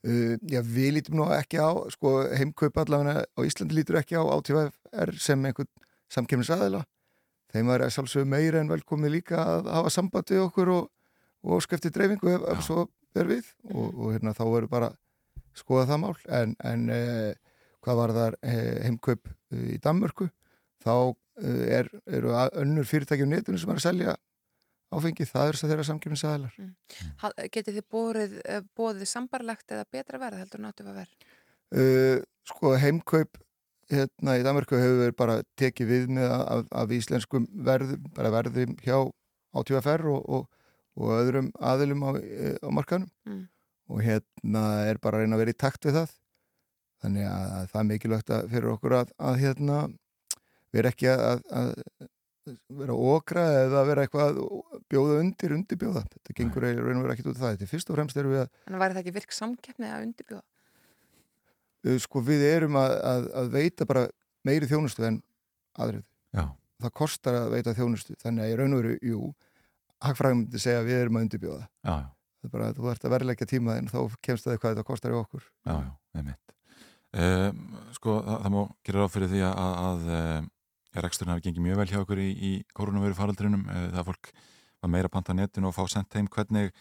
[0.06, 4.22] Uh, já, við lítum nú ekki á sko, heimkaup allavega á Íslandi lítur ekki á
[4.24, 5.70] átífæður sem einhvern
[6.14, 6.84] samkemnisaðila
[7.52, 10.86] þeim var að sjálfsögum meira en velkomið líka að hafa samband við okkur og,
[11.46, 12.86] og skefti dreifingu ef, ef svo
[13.16, 14.90] er við og, og hérna, þá verður bara
[15.56, 16.16] skoða það mál.
[16.38, 17.32] En, en uh,
[17.84, 20.28] hvað var þar uh, heimkaup uh, í Danmörku
[20.84, 24.16] þá uh, er, eru önnur fyrirtæki á netinu sem er að selja
[24.96, 26.58] áfengi, það er þess að þeirra samkemnisaðilar
[27.22, 28.36] Ha- Getið þið bórið,
[28.78, 31.26] bóðið sambarlegt eða betra verð heldur náttu að verð?
[31.74, 33.40] Uh, sko heimkaup
[33.90, 38.76] hérna í Danmarku hefur verið bara tekið við með af, af íslenskum verðum, bara verðum
[38.82, 38.96] hjá
[39.56, 40.46] átífafær og, og,
[40.96, 43.44] og öðrum aðilum á, eh, á markanum Mm.
[43.90, 46.10] og hérna er bara að reyna að vera í takt við það
[47.04, 49.78] þannig að, að það er mikilvægt að fyrir okkur að, að hérna
[50.72, 51.72] vera ekki að, að
[52.80, 57.14] vera okra eða vera eitthvað að bjóða undir, undirbjóða þetta gengur í raun og vera
[57.16, 59.02] ekkit út af það þetta er fyrst og fremst erum við að En væri það
[59.02, 60.44] ekki virk samkeppni að undirbjóða?
[62.02, 64.06] Sko við erum að, að, að veita bara
[64.46, 65.20] meiri þjónustu en
[65.78, 66.02] aðrið.
[66.34, 66.44] Já,
[66.82, 68.16] Það kostar að veita þjónustu.
[68.20, 69.20] Þannig að ég raun og veru, jú,
[70.04, 71.68] hagfræðum myndi segja að við erum að undirbjóða.
[71.86, 72.10] já, já.
[72.36, 74.86] Það er bara að þú ert að verðleggja tíma en þá kemst það hvað þetta
[74.86, 75.46] kostar í okkur.
[75.66, 76.52] Já, já, einmitt.
[77.16, 77.62] Um,
[77.96, 80.04] sko, það, það má gera ráð fyrir því að, að,
[80.96, 84.30] að reksturinn hafi gengið mjög vel hjá okkur í, í koronaviru faraldrinum, það fólk
[84.82, 86.72] var meira panta á netinu og fá sendt heim hvernig,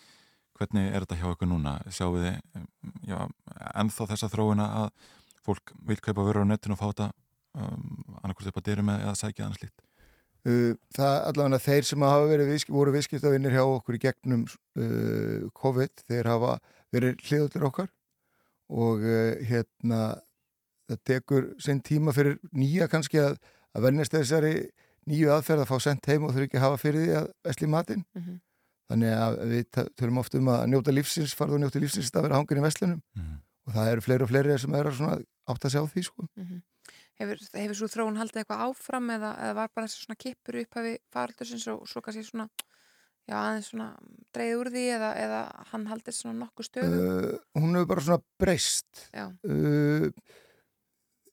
[0.57, 2.31] hvernig er þetta hjá okkur núna sjáum við
[3.07, 3.19] já,
[3.73, 4.89] ennþá þessa þróuna að
[5.45, 7.09] fólk vil kaupa vörur á netinu og fá þetta
[7.55, 7.89] um,
[8.21, 9.84] annarkvæmst upp að dyrum eða sækja annars lít
[10.45, 16.03] það allavega þeir sem hafa verið viðsk voru viðskiptavinnir hjá okkur í gegnum uh, COVID,
[16.05, 16.57] þeir hafa
[16.93, 17.89] verið hliðullir okkar
[18.69, 20.01] og uh, hérna
[20.85, 23.39] það tekur sinn tíma fyrir nýja kannski að,
[23.73, 24.53] að vennast þessari
[25.09, 27.69] nýju aðferð að fá sendt heim og þurfi ekki að hafa fyrir því að vesli
[27.69, 28.37] matinn mm -hmm.
[28.91, 29.65] þannig að við
[29.97, 33.01] tölum oft um að njóta lífsins, farðu að njóta lífsins að vera hangin í veslunum
[33.01, 33.41] mm -hmm.
[33.65, 36.21] og það eru fleiri og fleiri sem er að átt að sjá því sko.
[36.21, 36.61] mm -hmm.
[37.15, 40.97] Hefur, hefur svo þróun haldið eitthvað áfram eða, eða var bara svona kippur upp hafi
[41.15, 42.49] faraldursins og svo kannski svona
[43.25, 43.87] já aðeins svona
[44.35, 45.41] dreyð úr því eða, eða
[45.71, 46.99] hann haldið svona nokkuð stöðu?
[46.99, 49.05] Uh, hún hefur bara svona breyst.
[49.15, 50.09] Uh,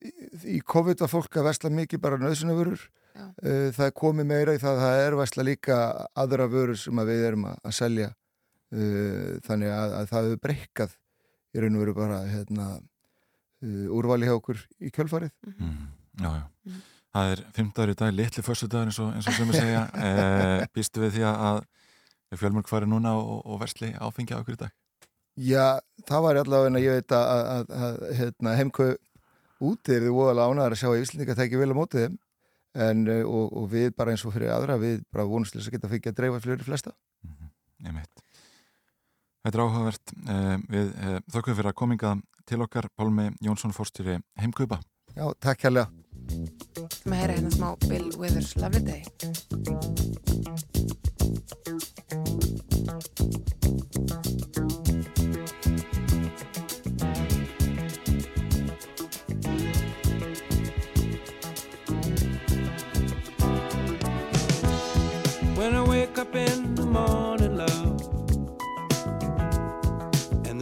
[0.00, 0.12] í,
[0.56, 4.62] í COVID var fólk að vesla mikið bara nöðsunavörur uh, það er komið meira í
[4.62, 5.82] það að það er vesla líka
[6.24, 8.10] aðra vörur sem að við erum að, að selja.
[8.72, 10.92] Þannig að, að það hefur breykað
[11.52, 12.68] í raun og veru bara hérna
[13.62, 15.84] úrvali hjá okkur í kjölfarið mm,
[16.22, 16.80] Já, já mm.
[17.12, 17.94] Það er 15.
[18.00, 21.58] dag, litli fyrstudagur eins og, eins og sem ég segja e, Býstu við því að
[22.40, 24.72] fjölmörg fari núna og, og versli áfengja okkur í dag?
[25.36, 28.88] Já, það var allavega en ég veit að, að, að hérna, heimkau
[29.62, 32.18] úti er því óalega ánæðar að sjá að Íslandika tekja vel á mótið þeim
[32.88, 36.12] en, og, og við bara eins og fyrir aðra við bara vonuslega að geta fengið
[36.12, 37.52] að dreifa fyrir flesta mm -hmm.
[37.86, 38.31] Ég meit
[39.42, 40.12] Þetta er áhugavert.
[40.22, 42.14] Eh, við eh, þökkum fyrir að kominga
[42.46, 44.78] til okkar Pálmi Jónsson fórstýri heimkaupa.
[45.16, 45.90] Já, takk hérlega.
[47.04, 49.02] Með heyra hérna smá Bill Withers Lovely Day.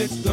[0.00, 0.29] it's the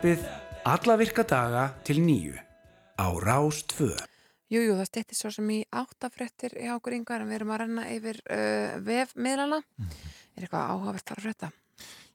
[0.00, 0.22] Morgunútvarpið
[0.64, 2.38] alla virka daga til nýju
[2.96, 3.88] á Rás 2.
[4.48, 7.60] Jú, jú, það stýttir svo sem í áttafréttir í ákur yngvar en við erum að
[7.60, 9.58] renna yfir uh, vefmiðlana.
[10.38, 11.50] Er eitthvað áhugavert að frétta?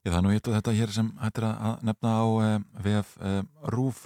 [0.02, 3.14] Já, það er nú hitt og þetta hér sem hættir að nefna á uh, VF
[3.22, 3.38] uh,
[3.70, 4.02] RÚF.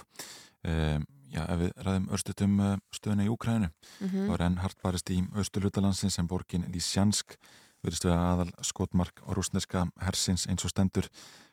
[0.61, 1.01] Uh,
[1.33, 4.29] já, ef við ræðum örstutum uh, stöðuna í Úkræninu, Mhm.
[4.29, 7.33] þá er enn hart barist í austurlutalansin sem borgin Lísjansk
[7.81, 11.07] verðist við aðal skotmark og rúsneska hersins eins og stendur.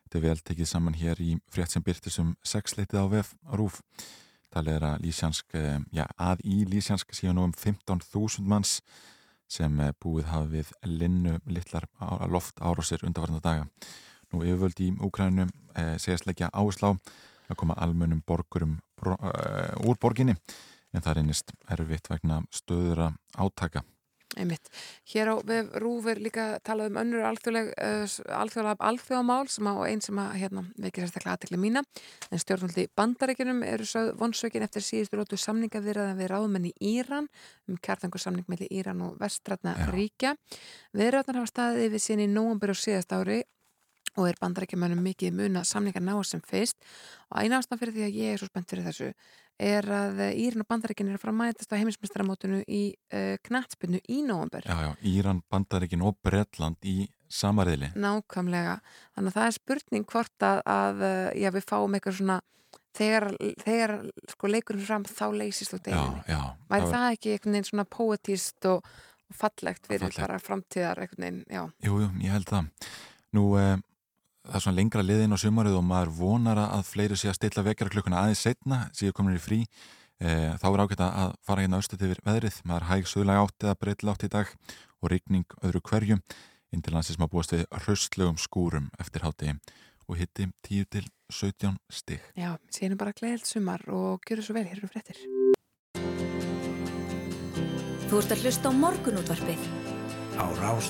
[0.09, 3.75] Þetta er vel tekið saman hér í frétt sem byrtist um sexleitið á VF RÚF.
[4.49, 8.79] Talið er að uh, já, að í Lísjansk séu nú um 15.000 manns
[9.53, 11.85] sem uh, búið hafa við linnu litlar
[12.25, 13.69] loft árásir undarvarna daga.
[14.33, 15.45] Nú yfirvöld í Úkræninu
[15.77, 20.39] eh, segjast leggja áherslu á að koma almennum borgurum bro, uh, úr borginni
[20.97, 23.85] en það reynist erfitt vegna stöðura átaka.
[24.37, 24.69] Einmitt.
[25.09, 29.75] Hér á vef Rúf er líka talað um önnur alþjóðleg, uh, alþjóðlega alþjóðamál sem á
[29.89, 31.83] einn sem að hérna, vekir sérstaklega aðtekli mína.
[32.29, 37.31] En stjórnvöldi bandaríkjunum eru sögð vonsveikin eftir síðustu lótu samninga viðraðan við ráðmenn í Íran
[37.69, 40.37] um kjartangur samning melli Íran og vestrætna ríkja.
[40.93, 43.43] Viðræðan hafa staðið yfir sín í nóumbur og síðast ári
[44.19, 46.77] og er bandarækjumönnum mikið muna samningar ná sem fyrst
[47.31, 49.13] og eina ástæðan fyrir því að ég er svo spennt fyrir þessu
[49.59, 52.83] er að Íran og bandarækjun er að fara að mætast á heimismestaramótunu í
[53.15, 57.89] uh, knattspinnu í nóvember Já, já, Íran, Bandaríkin og Bretland í samariðli.
[57.99, 58.77] nákvæmlega,
[59.17, 62.39] þannig að það er spurning hvort að, að uh, já, við fáum eitthvað svona
[62.99, 63.27] þegar,
[63.67, 63.93] þegar
[64.33, 66.41] sko, leikurinn fram þá leysist Já, deginni já.
[66.71, 68.89] væri var- það ekki einhvern veginn svona poetist og,
[69.29, 70.15] og fallegt fyrir
[70.47, 72.71] framtíðar einhvern veginn, já, Jú, jú, ég held það.
[73.37, 73.77] Nú, eh,
[74.49, 77.65] það er svona lengra liðin á sumarið og maður vonar að fleiri sé að stilla
[77.69, 79.61] vekjarklukkuna aðeins setna, séu komin í frí.
[80.19, 82.63] Eh, þá er ágætt að fara hérna austur yfir veðrið.
[82.67, 84.55] Maður hæg sögulega átt eða breytilega átt í dag
[84.99, 86.25] og rigning öðru hverjum.
[86.73, 89.55] Inn til landsins maður búast við hraustlegum skúrum eftir hátegi
[90.09, 92.21] og hitti 10 til 17 stig.
[92.37, 95.21] já, séum bara gleðilt sumar og gjöru svo vel, hér eru fréttir
[98.09, 99.61] Þú ert að hlusta á morgunútvarpið
[100.41, 100.89] á Rás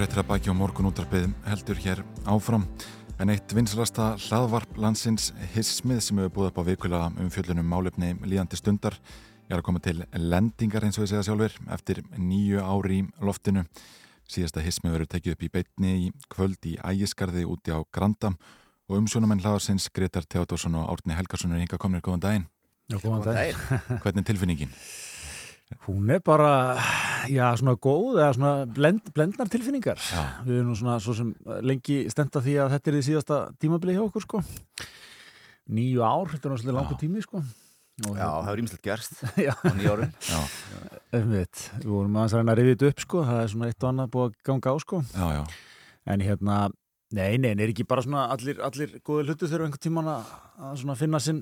[0.00, 2.62] Áttafréttir að baki og morgun útarpið heldur hér áfram.
[3.20, 8.56] En eitt vinsalasta hlaðvarp landsins Hismið sem hefur búið upp á vikulega umfjöllunum málefni líðandi
[8.56, 8.96] stundar
[9.50, 13.66] er að koma til lendingar eins og ég segja sjálfur eftir nýju ári í loftinu.
[14.24, 18.32] Síðasta Hismið verður tekið upp í beitni í kvöld í ægiskarði úti á Granda
[18.88, 22.48] og umsjónumenn hlaðarsins Gretar Theodorsson og Árni Helgarsson er hinga komnir góðan daginn.
[22.88, 23.80] Já, góðan daginn.
[24.00, 24.76] Hvernig er tilfinningin?
[25.86, 26.50] Hún er bara,
[27.30, 30.00] já, svona góð eða svona blend, blendnar tilfinningar.
[30.02, 30.24] Já.
[30.46, 31.30] Við erum nú svona svo sem
[31.66, 34.42] lengi stenda því að þetta er því síðasta tímabili hjá okkur, sko.
[35.70, 37.42] Nýju ár, þetta er náttúrulega langur tími, sko.
[38.08, 39.18] Og Já, það er ímslegt gerst
[39.52, 40.40] á.
[41.16, 43.24] Einmitt, við vorum aðeins að reyna að rifja þetta upp, sko.
[43.30, 45.00] Það er svona eitt og annað búið að ganga á, sko.
[45.14, 45.42] Já, já.
[46.10, 46.58] En hérna,
[47.16, 50.28] nei, nei, er ekki bara svona allir, allir góði hlutu þurfa einhvern tíman að,
[50.68, 51.40] að svona finna sinn,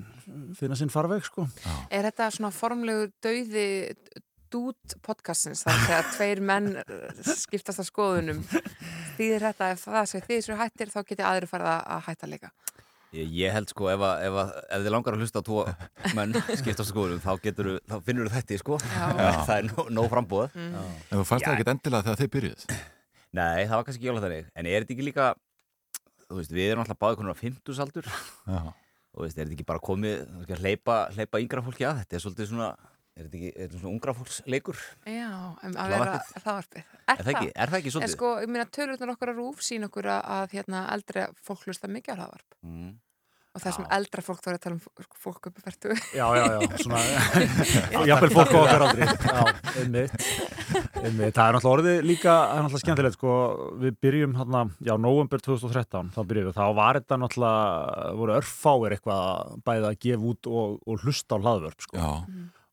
[0.57, 1.45] finna sinn farveg, sko.
[1.93, 3.67] Er þetta svona formlegur dauði
[4.49, 8.39] dút podcastins þar þegar tveir menn uh, skiptast á skoðunum
[9.19, 12.29] þýðir þetta ef það sé þið svo hættir þá geti aðri farið að- að hætta
[12.31, 12.49] líka
[13.13, 15.61] Ég, ég held sko ef, að, ef, að, ef þið langar að hlusta á tvo
[16.17, 18.77] menn skiptast skoðum þá, getur, þá finnur þú þetta sko.
[18.85, 19.05] Já.
[19.49, 20.75] það er nóg, nóg frambúð Mm.
[21.09, 22.65] En þú fannst það ekkert endilega þegar þið byrjuð?
[23.39, 25.25] Nei, það var kannski ekki alveg þannig en er þetta ekki líka
[26.37, 28.05] veist, við erum alltaf báðið konar á 50 aldur
[28.45, 28.61] Já.
[28.69, 32.23] og veist, er þetta ekki bara komið að hleypa, hleypa yngra fólki að þetta er
[32.25, 32.69] svolítið svona
[33.19, 34.77] er þetta ekki er þetta svona ungra fólks leikur
[35.09, 35.29] Já,
[35.65, 36.83] um, að vera Hlaðvarpið.
[37.09, 38.13] Er það ekki- er það ekki En svolítið?
[38.15, 41.89] sko, ég meina, tölurnar okkar að rúf sín okkur að, að hérna, eldri fólk hlusta
[41.91, 42.93] mikið á hlaðvarp mm.
[43.49, 44.81] Og það sem eldra fólk þá er að tala um
[45.23, 46.99] fólk- uppi færtu Já, já, já, svona,
[48.09, 49.07] jafnvel fólk á okkar aldrei.
[49.09, 49.41] Já,
[49.81, 50.27] einmitt,
[51.01, 51.33] einmitt.
[51.33, 53.33] Það er náttúrulega orðið líka, það er náttúrulega skemmtilegt, sko,
[53.81, 58.95] við byrjum hérna, já, november 2013, þá byrjum við, þá var þetta náttúrulega, voru örfáir
[58.97, 61.97] eitthvað bæðið að gefa út og, og hlusta á hlaðvörp, sko.
[61.97, 62.09] Já.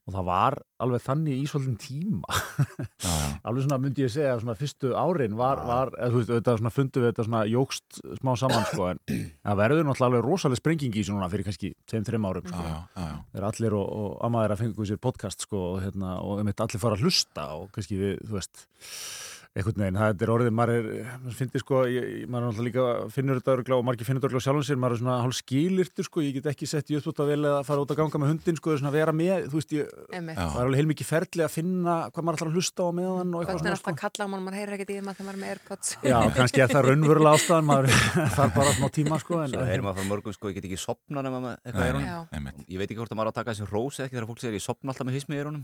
[0.07, 0.55] Og það var
[0.85, 2.37] alveg þannig í svolítinn tíma.
[3.47, 6.73] Alveg svona myndi ég segja, svona fyrstu árin var, var eða, þú veist, þetta svona
[6.75, 9.01] fundu við þetta svona jógst smá saman, sko, en
[9.49, 12.63] það verður náttúrulega alveg rosalega sprenging í svona fyrir kannski 2-3 árum, sko.
[12.69, 13.17] Já, já, já.
[13.35, 16.85] Þeir allir og, og amaðir að fengu sér podcast, sko, og, hérna, og um allir
[16.87, 18.67] fara að hlusta og kannski við, þú veist,
[19.57, 20.87] einhvern veginn, það er orðið, maður er
[21.23, 22.85] maður finnir sko, ég, maður er alltaf líka
[23.15, 26.07] finnur þetta örgla og margir finnur þetta örgla sjálfum sér maður er svona hálf skilirtur
[26.07, 28.59] sko, ég get ekki sett í uppbútt að að fara út að ganga með hundin
[28.61, 30.37] sko, svona vera með, þú veist, ég, Einmitt.
[30.37, 33.41] það er alveg heilmikið ferli að finna hvað maður ætlar að hlusta á meðan og
[33.41, 35.17] eitthvað Hvernig er svona alltaf að kalla á mann, maður heyrir ekkert í þeim að
[35.17, 37.89] þeim er með Airpods Já, kannski er það raunverulega ástæðan maður
[38.37, 40.81] þarf bara smá tíma sko en, Svo heyrir maður frá mörgum sko, ég get ekki
[40.81, 42.65] sopna nema með eitthvað í eyrunum.
[42.67, 44.59] Ég veit ekki hvort að maður á að taka þessi rós ekki þegar fólk segir
[44.59, 45.63] ég sopna alltaf með hismi í eyrunum.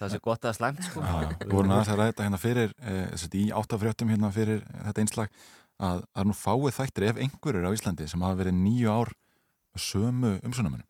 [0.00, 0.98] það sé gott eða slæmt sko.
[1.06, 5.38] Við að fyrir eh, í áttafréttum hérna fyrir þetta einslag
[5.76, 9.12] að það er nú fáið þættir ef einhverjur á Íslandi sem hafa verið nýju ár
[9.76, 10.86] sömu umsjónamunum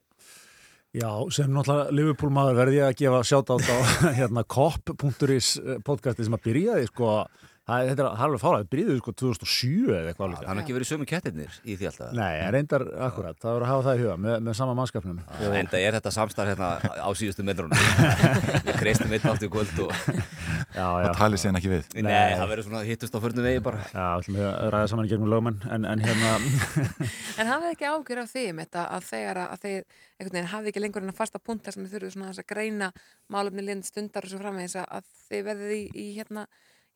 [0.96, 3.56] Já, sem náttúrulega Liverpool maður verði að gefa sjátt á
[4.20, 9.12] hérna kop.is podcasti sem að byrjaði sko, er það er alveg fárað, það byrjaði sko
[9.22, 12.12] 2007 eða eitthvað Það hann ekki verið sömu kettirnir í því alltaf.
[12.14, 15.18] Nei, en reyndar akkurat, það voru að hafa það í huga með, með sama mannskapnum.
[15.48, 16.68] Og enda er þetta samstarf hérna
[17.02, 17.74] á síðustu metrunum.
[18.68, 19.90] Við kreistum eitt átt í kvöld og...
[20.76, 21.86] Já, Það talið séðan ekki við.
[22.04, 23.82] Nei, það verður svona hittust á förnum vegi bara.
[23.90, 26.32] Já, ætlum við að ræða saman í gegnum lögmenn en, en hérna
[27.40, 30.70] En hafið ekki ágjör af því með þetta að þegar að þið einhvern veginn hafið
[30.72, 32.90] ekki lengur en að fasta punta sem þið þurfið svona að greina
[33.32, 36.44] málefni lind stundar og svo framvegis að- að þið verðið í, í hérna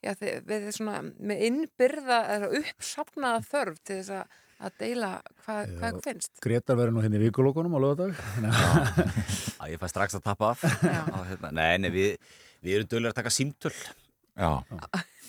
[0.05, 5.11] já þið verðið svona með innbyrða eða uppsapnaða þörf til þess að, að deila
[5.45, 6.33] hvað, hvað ykkur finnst.
[6.45, 8.53] Gretar verður nú hérna í vikulókunum á lögadag Já,
[9.73, 10.65] ég fæ strax að tappa af.
[10.65, 13.75] Á, hérna, nei, nei, við, við erum dölur að taka símtöl.
[14.41, 14.51] Já.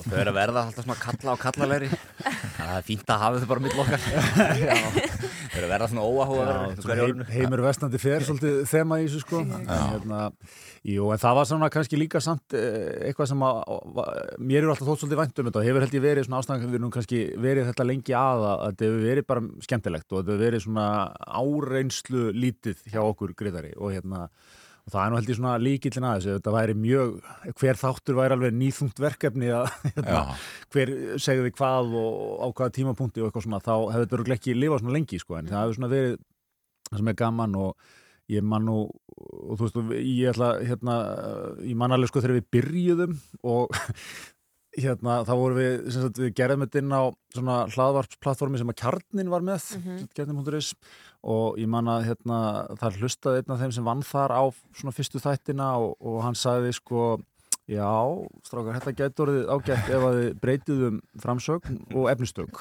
[0.01, 1.89] Og þau eru að verða alltaf svona kalla á kallalegri.
[2.57, 4.05] Það er fínt að hafa þau bara mitt okkar.
[5.51, 6.05] Þau eru að verða svona
[6.79, 10.21] svona heim, heimur vestandi fer svolítið þema í þessu sko en, hérna,
[10.87, 13.59] jú, en það var svona kannski líka samt eh, eitthvað sem að,
[14.39, 16.71] mér eru alltaf þótt svolítið vænt um þetta og hefur held ég verið svona ástæðan
[16.71, 20.31] við erum kannski verið þetta lengi að að þetta hefur verið bara skemmtilegt og þetta
[20.31, 20.87] hefur verið svona
[21.41, 24.60] áreynslu lítið hjá okkur griðari og hérna og
[24.91, 27.13] það er nú held ég svona líkillin að þessu þetta væri mjög,
[27.61, 30.25] hver þáttur væri alveg nýþungt verkefni að hérna,
[30.75, 34.57] hver segði hvað og á hvaða tímapunkti og eitthvað svona, þá hefur þetta örugglega ekki
[34.57, 36.19] lifað svona lengi sko, en það hefur svona verið
[36.91, 37.89] það sem er gaman og
[38.31, 40.99] ég man nú og þú veist, ég ætla hérna,
[41.65, 43.17] ég man alveg sko þegar við byrjuðum
[43.51, 43.75] og
[44.81, 47.03] hérna, þá vorum við, sem sagt, við gerðum þetta inn á
[47.35, 50.73] svona hlaðvarpsplattformi sem að kjarnin var með, mm kjarnin.is
[51.21, 52.37] og ég man að hérna,
[52.81, 54.43] það hlustaði einn af þeim sem vann þar á
[54.77, 57.11] svona fyrstu þættina og, og hann sagði sko
[57.69, 57.87] Já,
[58.43, 62.57] strákar, þetta gæti orðið ágætt ef að þið breytið um framsögn og efnistök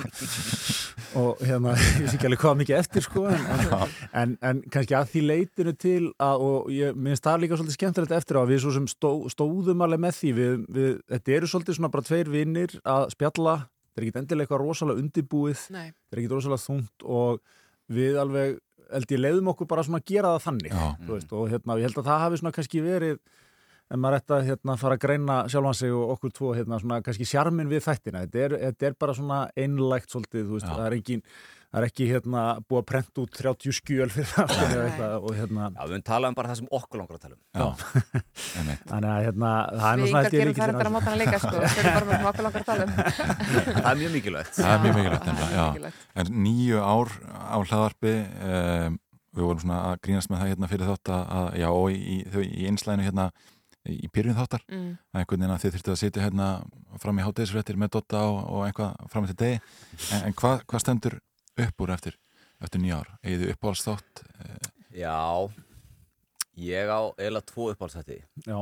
[1.18, 3.64] og hérna, ég sé ekki alveg hvað mikið eftir sko, en,
[4.12, 8.14] en, en, kannski að því leitinu til að, og ég minnst það líka svolítið skemmtilegt
[8.20, 11.50] eftir á að við svo sem stó, stóðum alveg með því, við, við, þetta eru
[11.54, 15.88] svolítið svona bara tveir vinnir að spjalla þetta er ekki endilega eitthvað rosalega undibúið Nei.
[15.90, 17.42] þetta er ekki rosalega þungt og
[17.90, 18.56] við alveg,
[18.90, 20.74] held ég, leiðum okkur bara svona að gera það þannig,
[21.10, 23.20] veist, og hérna, ég held að það hafi svona kannski verið
[23.90, 27.00] en maður ætti að hérna, fara að greina sjálfan sig og okkur tvo, hérna, svona
[27.02, 30.84] kannski sjarmin við þættina, þetta er, þetta er bara svona einlægt svolítið, þú veist, það
[30.86, 31.24] er engin
[31.70, 35.82] það er ekki hérna búið að prenta út 30 skjöl fyrir eitthvað og hérna Já,
[35.84, 37.42] við höfum talað um bara það sem okkur langar að tala um.
[37.54, 37.66] Já,
[38.90, 41.54] þannig að hérna það er það þetta á mótana líka sko.
[42.50, 42.96] Að tala um.
[43.80, 44.58] Það er mjög mikilvægt.
[44.58, 46.02] Það er mjög mikilvægt.
[46.20, 48.98] En nýju ár á hlaðarpi um,
[49.30, 52.18] við vorum svona að grínast með það hérna fyrir þátt að, að já, og í,
[52.18, 53.30] í, í einslæðinu hérna
[53.88, 54.64] í byrjun þáttar.
[54.68, 54.92] Mm.
[55.14, 56.48] að einhvern veginn að þið þurftu að sitja hérna
[57.00, 59.60] fram í hátegisfréttir með Dotta og, og eitthvað fram til degi.
[60.10, 61.16] En, en hvað hva stendur
[61.58, 62.16] upp úr eftir,
[62.62, 63.10] eftir nýja ár?
[63.24, 64.22] Egið þið uppáhaldsþátt?
[64.94, 65.50] Já,
[66.60, 68.20] ég á eiginlega tvo uppáhaldsætti.
[68.46, 68.58] Já.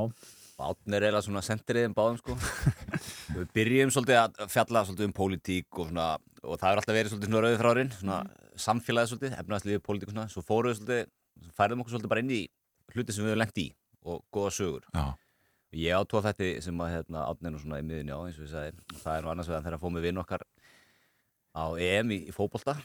[0.59, 2.35] Bátn er eiginlega svona sendriðin báðum sko.
[3.37, 6.09] við byrjum svolítið að fjalla svolítið um pólitík og svona,
[6.43, 8.19] og það er alltaf verið svolítið svona rauðið frárinn, svona
[8.59, 11.09] samfélagið svolítið, efnaðsliðið, pólitík og svona, svo fóruð við svolítið,
[11.45, 12.43] svo færðum okkur svolítið bara inn í
[12.93, 13.67] hluti sem við höfum lengt í
[14.09, 14.85] og góða sögur.
[14.93, 15.05] Já.
[15.79, 18.47] Ég á tvo þetta sem að hérna átnin og svona í miðunni á eins og
[18.47, 20.45] ég sagði, það er nú annars vegar þegar að fóð með vinn okkar
[21.55, 22.77] á EM í, í fótbolta.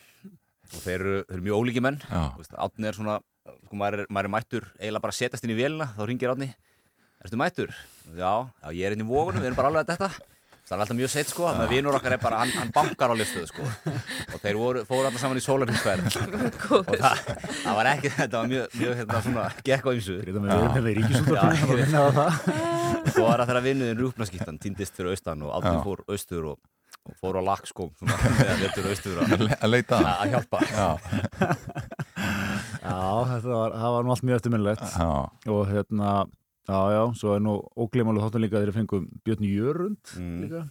[0.72, 1.98] Og þeir eru, þeir eru mjög ólíki menn.
[2.10, 3.18] Átni er svona,
[3.66, 6.52] sko, maður, er, maður er mættur eiginlega bara setjast inn í vélina þá ringir átni,
[7.24, 7.74] ertu mættur?
[8.14, 10.34] Já, já, ég er inn í vógunum, við erum bara alveg að þetta
[10.64, 13.12] það er alltaf mjög seitt sko, þannig að vinnur okkar er bara hann, hann bankar
[13.12, 13.66] á listuðu sko.
[14.32, 16.06] Og þeir voru, fóru alltaf saman í sólarhinsverð
[16.78, 22.06] og það, það var ekki þetta var mjög, mjög hérna svona, gekk á ymsu Ríkisútvarpinu,
[22.16, 22.38] það.
[23.04, 25.82] Var að og þegar vinnuðin rúpnaskýttan týndist fyrir austan og átni Já.
[25.84, 26.58] fór austur og,
[27.04, 27.42] og fór á
[28.00, 30.06] svona, þegar vetur austur að, leita að.
[30.14, 30.88] að hjálpa Já.
[32.84, 33.00] Já,
[33.48, 35.10] var, það var nú allt mjög eftirminnilegt Já.
[35.54, 36.14] og hérna,
[36.68, 40.40] já, já, svo er nú óglemalega þáttan líka þegar við fengum Björn Jörund Mm.
[40.44, 40.64] líka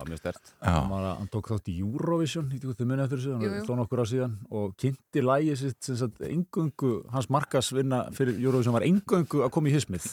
[0.00, 3.32] Já, mjög stert hann, var, tók þátt í Eurovision, ekki hvað þið munið eftir þessu,
[3.34, 3.56] hann Jú, jú.
[3.58, 8.38] er slón okkur á síðan og kynnti lægi sitt sem sagt engöngu, hans markasvinna fyrir
[8.40, 10.06] Eurovision var engöngu að koma í hismið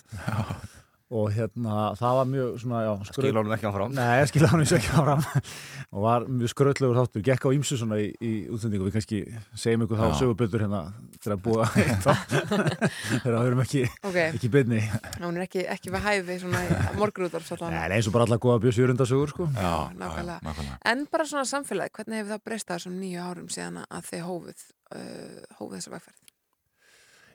[1.08, 3.94] og hérna það var mjög svona já, skraut- skila honum ekki áfram.
[3.96, 5.22] Nei, ég skila honum ekki áfram
[5.96, 9.22] og var mjög skröldlegur þáttur gekk á ýmsu svona í, í útsendingu við kannski
[9.56, 10.82] segjum ykkur þá söguböldur hérna
[11.24, 14.18] til að búa þegar við erum ekki, Ok.
[14.26, 14.82] ekki byrni
[15.22, 16.62] Hún er ekki, ekki við hæfi svona
[17.00, 19.48] morgunútvarps Nei, nei, eins og bara allar góða björs jörundasögur sko.
[19.56, 20.54] Já, nákvæmlega.
[20.92, 24.26] En bara svona samfélagi, hvernig hefur það breyst það þessum nýju árum síðan að þið
[24.28, 26.20] hófuð, uh, hófuð þessa vegferð?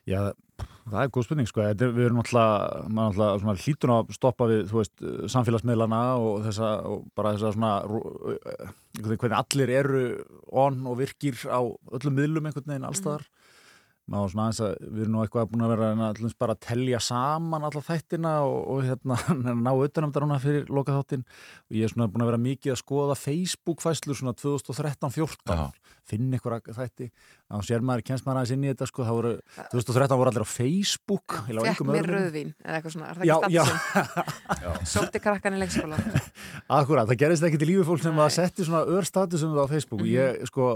[0.09, 0.33] Já,
[0.91, 1.63] það er góð spurning sko.
[1.63, 6.41] Er- við erum alltaf, maður alltaf svona hlítun að stoppa við, þú veist, samfélagsmiðlana og
[6.47, 10.03] þessa, og bara þessa svona eh, einhvern veginn hvernig allir eru
[10.51, 13.27] on og virkir á öllum miðlum einhvern veginn allstaðar
[14.11, 16.99] maður svona aðeins að við erum nú eitthvað búin að vera að bara að telja
[17.03, 19.17] saman alla þættina og, og hérna
[19.63, 22.73] ná utanum þetta núna fyrir loka þáttin og ég er svona búin að vera mikið
[22.73, 25.55] að skoða Facebook fæslur svona 2013-14
[26.09, 27.07] finn eitthvað þætti.
[27.53, 29.31] Þá sér maður, kennst maður aðeins inn í þetta sko, það voru
[29.71, 33.53] 2013 voru allir á Facebook Fekk mér rauðvín eða eitthvað svona, er það Já, ekki
[33.53, 33.63] já.
[33.63, 34.87] statusum?
[34.93, 35.99] Sótti krakkan í leikskóla.
[36.79, 40.01] Akkurat, það gerist ekki til lífi fólk sem að setti svona ör statusum á Facebook.
[40.03, 40.11] Mhm.
[40.13, 40.69] ég sko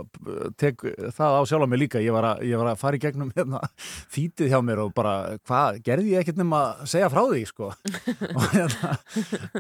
[0.62, 0.86] tek
[1.18, 2.04] það á sjálf á mig líka.
[2.04, 3.62] Ég var að, ég var að fara í gegnum hérna,
[4.14, 5.16] fítið hjá mér og bara
[5.48, 7.72] hvað, gerði ég ekkert nema að segja frá því sko?
[8.38, 8.94] Og hérna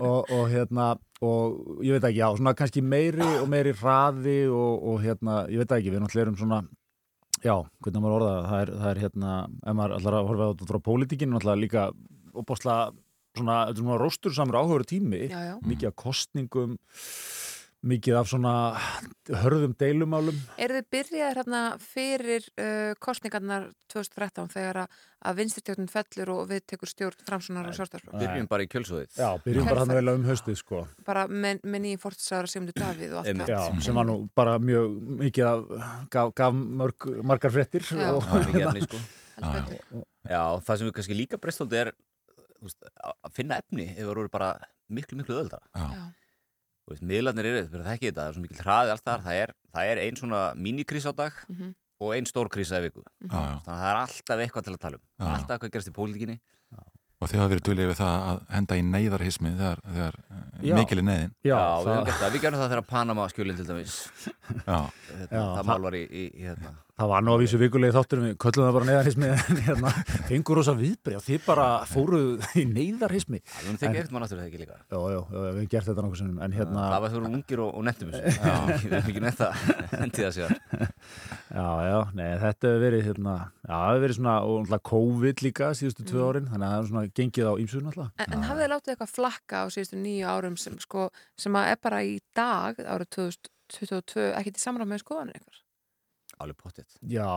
[0.02, 0.88] og, og hérna
[1.26, 5.64] og ég veit ekki, já, svona kannski meiri og meiri hraði og, og hérna, ég
[5.64, 6.60] veit ekki, við náttúrulega erum svona
[7.44, 7.56] já,
[7.86, 10.70] hvernig maður orða það, er, það er hérna, ef maður allar að horfa á þetta
[10.72, 11.88] frá pólitíkinu, náttúrulega líka
[12.38, 12.92] opbáslega
[13.38, 15.56] svona, þetta er svona róstur samur áhugur tími, Já, já.
[15.66, 16.78] mikið af kostningum
[17.86, 18.54] mikið af svona
[19.44, 24.96] hörðum deilumálum Er þið byrjaðir hérna fyrir uh, kostningarnar 2013 þegar að,
[25.30, 28.18] að vinstistjórnin fellur og við tekur stjórn framsunar og sjálfstæðsflokk?
[28.24, 29.14] Byrjum bara í kjölsóðið.
[29.14, 33.14] Já, byrjum bara hann vel um haustið sko Bara með, með nýjum fórtisára Sigmundur Davíð
[33.14, 33.54] og allt Einmitt.
[33.54, 35.64] Já, sem var nú bara mjög mikið af,
[36.18, 38.10] gaf, gaf mörg, margar fréttir Já.
[38.12, 40.04] og, Það er efni, sko.
[40.28, 41.94] Já, það sem við kannski líka breystóldi er
[42.58, 44.56] þú veist, að finna efni ef það eru bara
[44.90, 45.62] miklu, miklu öðuldra.
[45.78, 46.08] Já.
[46.88, 49.40] Þú veist, miðlarnir eru, það ekki þetta, það er svo mikil hraði allt þar, það
[49.44, 51.74] er, það er ein svona mínikrís á dag Mhm.
[52.00, 53.04] og ein stór krísa í viku.
[53.28, 53.60] Já, já.
[53.66, 55.04] Þannig að það er alltaf eitthvað til að tala um.
[55.20, 55.26] Já.
[55.36, 56.40] Alltaf eitthvað gerst í pólitíkinni.
[57.20, 60.16] Og þið hafa verið duðlega við það að henda í neyðarhismi þegar, þegar
[60.62, 60.76] Já.
[60.78, 61.32] mikil er neyðin.
[61.44, 62.32] Já, við gert það.
[62.36, 63.96] Við gerum það þegar Panama skjölinn til dæmis.
[64.68, 64.80] Já.
[65.10, 66.76] Þetta, Já, það það- mál var í, í, í hérna.
[66.98, 69.90] Það var nú að vísu vikulegi þáttur við köllum það bara neyðarhismi en hérna,
[70.30, 74.48] fengur rosa viðbrið og þið bara fóruð í neyðarhismi Það er ekkert mann aftur það
[74.48, 74.78] ekki líka.
[74.90, 77.30] Já, já, já, við hefum gert þetta nokkuð sinnum en hérna Það var þú eru
[77.38, 78.10] ungir og, og nettum.
[78.16, 79.50] Við erum ekki netta
[79.94, 80.56] hendið það sér.
[81.58, 83.34] Já, já, nei, þetta hefur verið hérna,
[83.64, 86.26] já, það hefur verið svona og náttúrulega COVID líka síðustu tvö Mm.
[86.28, 88.92] árin þannig að það er svona gengið á ímsu náttúrulega En, en hafið þið látið
[88.94, 91.06] eitthvað flakka á síðustu nýju árum sem, sko,
[91.40, 95.62] sem að er bara í dag árið 2022 ekkert í samráð með skoðanir ykkur?
[96.44, 96.98] Alveg pottitt.
[97.10, 97.28] Já,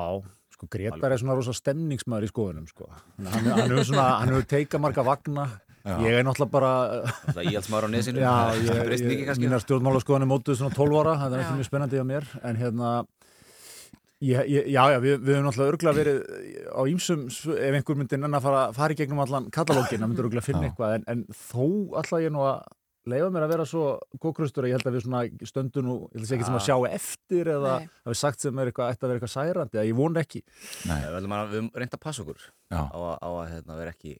[0.54, 2.88] sko Gretar er svona rosa stemningsmaður í skoðunum sko.
[3.16, 5.46] Hann, hann hefur svona, hann hefur teikað marga vagna
[5.80, 5.94] Já.
[6.04, 6.72] ég er náttúrulega bara
[7.30, 8.20] Það er íhaldsmaður á nesinu.
[9.40, 12.60] Mínar stjórnmála skoðanir mótuð svona 12 ára, það er ekki mjög spennandi á mér en
[12.60, 12.90] hérna
[14.20, 16.18] ég, ég, já, já, við, við höfum náttúrulega örgulega verið
[16.76, 17.22] á ýmsum,
[17.56, 20.66] ef einhver myndi nenn að fara, fara í gegnum allan katalógin, það myndi örgulega finna
[20.66, 20.68] Já.
[20.74, 21.64] eitthvað en, en þó
[22.02, 22.60] alltaf ég nú að
[23.08, 23.84] leifa mér að vera svo
[24.20, 26.58] góðkrustur að ég held að við svona stöndum nú, ég held að sé ekki sem
[26.60, 27.88] að sjá eftir eða Nei.
[28.04, 30.42] hafi sagt sem er eitthvað, að vera eitthvað særandi, eða ég von ekki
[30.90, 30.98] Nei.
[31.00, 32.40] Við höfum að- við að passa okkur
[32.70, 32.82] Já.
[32.92, 34.18] á, að- á að hérna, vera ekki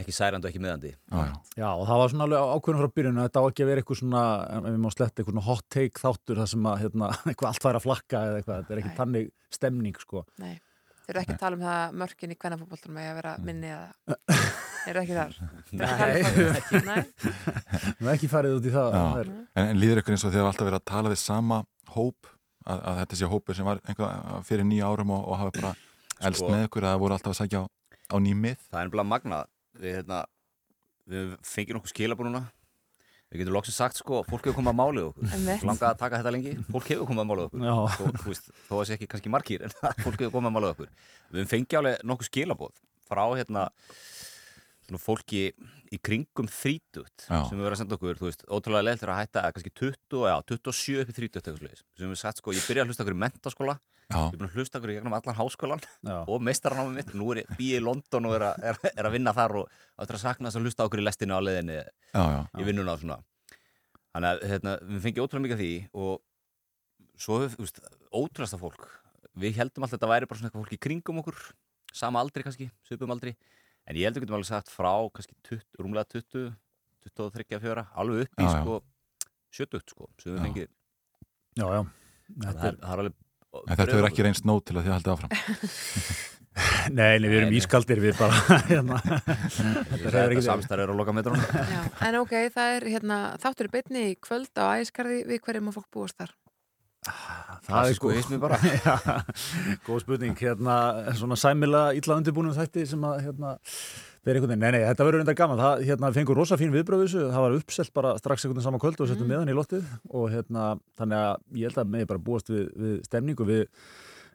[0.00, 0.90] ekki særandi og ekki meðandi.
[1.10, 1.66] Já, já.
[1.74, 3.98] Og það var svona alveg ákveðin frá byrjun að þetta á ekki að vera eitthvað
[4.00, 4.22] svona,
[4.54, 7.64] ef við má sletta eitthvað svona hot take þáttur þar sem að hérna, eitthvað allt
[7.66, 10.22] væri að flakka eða eitthvað, þetta er ekki tannig stemning sko.
[10.38, 10.60] Nei.
[11.04, 13.88] Þeir eru ekki að tala um það að mörkin í kvennafótboltanum að vera minni eða
[14.80, 15.32] Þeir eru ekki þar?
[15.70, 16.12] Það.
[16.86, 17.02] Nei.
[17.20, 20.32] Við erum ekki farið út í það, það er, En, en líður ykkur eins og
[20.34, 21.58] þið hafa alltaf verið að tala við sama
[21.94, 22.30] hóp
[22.64, 25.72] að, að þetta sé hópur sem var einhvað fyrir nýja árum og, og hafa bara
[26.28, 27.64] elst Sko- með ykkur að það voru alltaf að sækja á,
[28.10, 29.42] á nýmið Það er bara magna
[29.80, 30.22] við, hérna,
[31.10, 32.42] við fengið nokkuð skilabúnuna
[33.30, 35.34] við getum loksins sagt sko fólk hefur komið að málið okkur.
[35.68, 37.60] Langa að taka þetta lengi, fólk hefur komið að málið okkur.
[37.94, 40.72] Þó, þú veist, þó að sé ekki kannski margir en fólk hefur komið að málið
[40.74, 40.88] okkur.
[41.36, 43.62] Við fengið alveg nokkuð skilabóð frá hérna
[44.90, 45.44] svona fólki
[45.90, 47.40] í kringum þrítugt Já.
[47.48, 49.72] sem við verðum að senda okkur, þú veist, ótrúlega leilt er að hætta að kannski
[49.80, 51.84] 20, já, 27 upp í 30 eitthvað svoleiðis.
[51.98, 53.78] sem við sagt sko, ég byrja að hlusta okkur í mentaskóla
[54.10, 54.18] Já.
[54.18, 56.16] ég er búin að hlusta okkur í gegnum allan háskólan Já.
[56.30, 59.14] og meistaranámið mitt, nú er ég býið í London og er að, er, er að
[59.14, 62.32] vinna þar og áttur að sakna þess að hlusta okkur í lestinu á já.
[62.58, 63.20] í vinnuna og svona
[64.10, 65.72] þannig að hérna, við fengið ótrúlega mikið því
[66.02, 67.80] og svo þú veist,
[68.10, 68.88] ótrúlega fólk
[69.40, 71.40] við heldum alltaf að þetta væri bara svona eitthvað fólk í kringum okkur
[71.94, 73.36] sama aldri kannski, svipum aldri
[73.90, 76.50] en ég heldur getum alveg sagt frá kannski 20, rúmlega 20
[77.10, 78.60] 23, 4, alveg upp í Já, já.
[78.62, 78.80] sko
[79.60, 80.68] 70 sko, sem við fengið
[81.58, 83.18] já, já það þetta er, það er alveg
[83.50, 85.32] En þetta verður ekki reynst nót til að þið haldið áfram
[86.90, 88.34] Nei, nei, við erum ískaldir við bara
[88.70, 88.96] hérna.
[89.06, 91.44] Þetta er ekki samstarf er á lokametrunum.
[91.70, 95.70] Já, en ok, það er hérna, þáttur í beinni í kvöld á æskarði við hverjum
[95.70, 96.34] að fólk búast þar.
[97.66, 98.58] Klassísku hismi bara.
[98.86, 98.94] Já,
[99.86, 100.76] góð spurning, hérna,
[101.18, 103.56] svona sæmila illa undirbúnum þætti sem að, hérna,
[104.60, 107.44] nei, nei, þetta verður enda gaman, það, hérna, fengur rosa fín viðbröð við þessu, það
[107.46, 109.32] var uppselt bara strax einhvern saman kvöld og settum Mm.
[109.32, 110.66] með hann í lottið og hérna,
[110.98, 113.62] þannig að ég held að með bara búast við, við stemningu, við,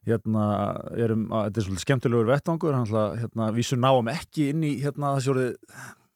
[0.05, 0.47] hérna,
[0.95, 2.33] erum, að, þetta er svolítið skemmtilegur
[2.85, 5.55] ætla, hérna, vísum náum ekki inn í, hérna, þessi orðið,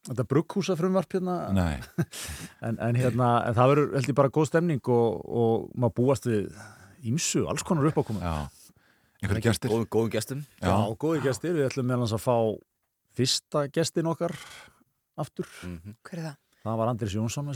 [0.08, 1.36] þetta brugghúsa frumvarp hérna?
[1.56, 2.06] Nei.
[2.68, 6.30] en, en hérna, en það verður held ég bara góð stemning og, og maður búast
[6.30, 6.50] við
[7.10, 8.24] ímsu, alls konar uppákomum.
[8.24, 8.48] Já,
[9.24, 9.72] einhverju gestir?
[9.72, 10.44] Góðum, góðum gestum.
[10.64, 12.36] Já, góði gestir, við ætlum meðal hans að fá
[13.20, 14.36] fyrsta gestin okkar
[15.20, 15.50] aftur.
[16.08, 16.38] Hver er það?
[16.60, 17.48] Það var Andris Jónsson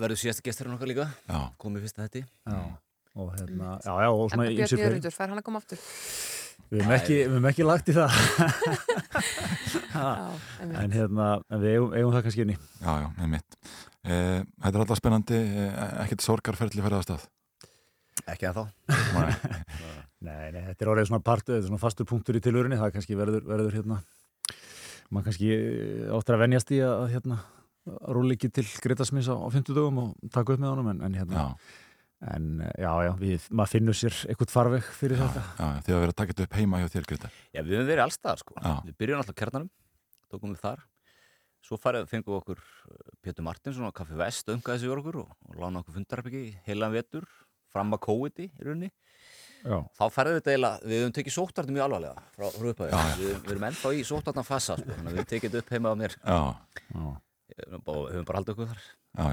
[0.00, 1.06] verður síðasta gesturinn okkar líka.
[1.30, 1.38] Já.
[1.62, 2.60] komið fyrsta þetta Já,
[3.14, 4.86] og hérna, já, já, og svona Björn ýmsir fleiri.
[4.88, 5.84] Jörgundur, fær hann að koma aftur?
[6.70, 8.10] Við hefum ekki, við hefum ekki lagt í það.
[9.90, 10.10] Já.
[10.60, 14.40] En hérna, en við eigum, eigum það kannski inn í Já, já, með mitt eh,
[14.40, 17.26] Þetta er alltaf spennandi eh, ekkert sorgarferðli fyrir að stað
[18.30, 18.64] Ekki að þá
[20.20, 22.90] Nei, nei, þetta er orðið svona partu, þetta er svona fastur punktur í tilvörinni, það
[22.92, 23.96] kannski verður, verður hérna,
[25.08, 25.48] maður kannski
[26.12, 27.38] áttur að venjast í að hérna,
[28.12, 31.16] rúli ekki til Gretasmís á, á 50 dögum og taka upp með honum, en, en
[31.16, 31.46] hérna,
[32.20, 35.42] en já, já, við, maður finnur sér eitthvað farveg fyrir þetta.
[35.56, 37.88] Já, þið hafa verið að taka þetta upp heima hjá þér, Greta Já, við höfum
[37.88, 38.72] verið allstaðar sko Já.
[38.84, 39.70] Við byrjum alltaf kjarnanum,
[40.28, 40.82] tókum við þar
[41.64, 45.18] Svo farið, fengum við okkur uh, Pétur Martinsson á Kaffi Vest öngaði sig úr okkur
[45.22, 47.26] og, og lána okkur fundararbyggi heilan vetur,
[47.72, 48.92] fram að COVID í rauninni
[49.60, 49.76] Já.
[49.92, 52.46] Þá færðum við þetta eiginlega, við höfum tekið sóttartum mjög alvarlega frá,
[52.88, 53.16] Já, já.
[53.20, 55.92] við, við erum ennþá í sóttartan fasa sko, þannig að við tekið þetta upp heima
[55.92, 56.38] á mér Já.
[56.94, 57.10] Já.
[57.50, 59.26] Við höfum bara, höfum bara haldið okkur þar Já,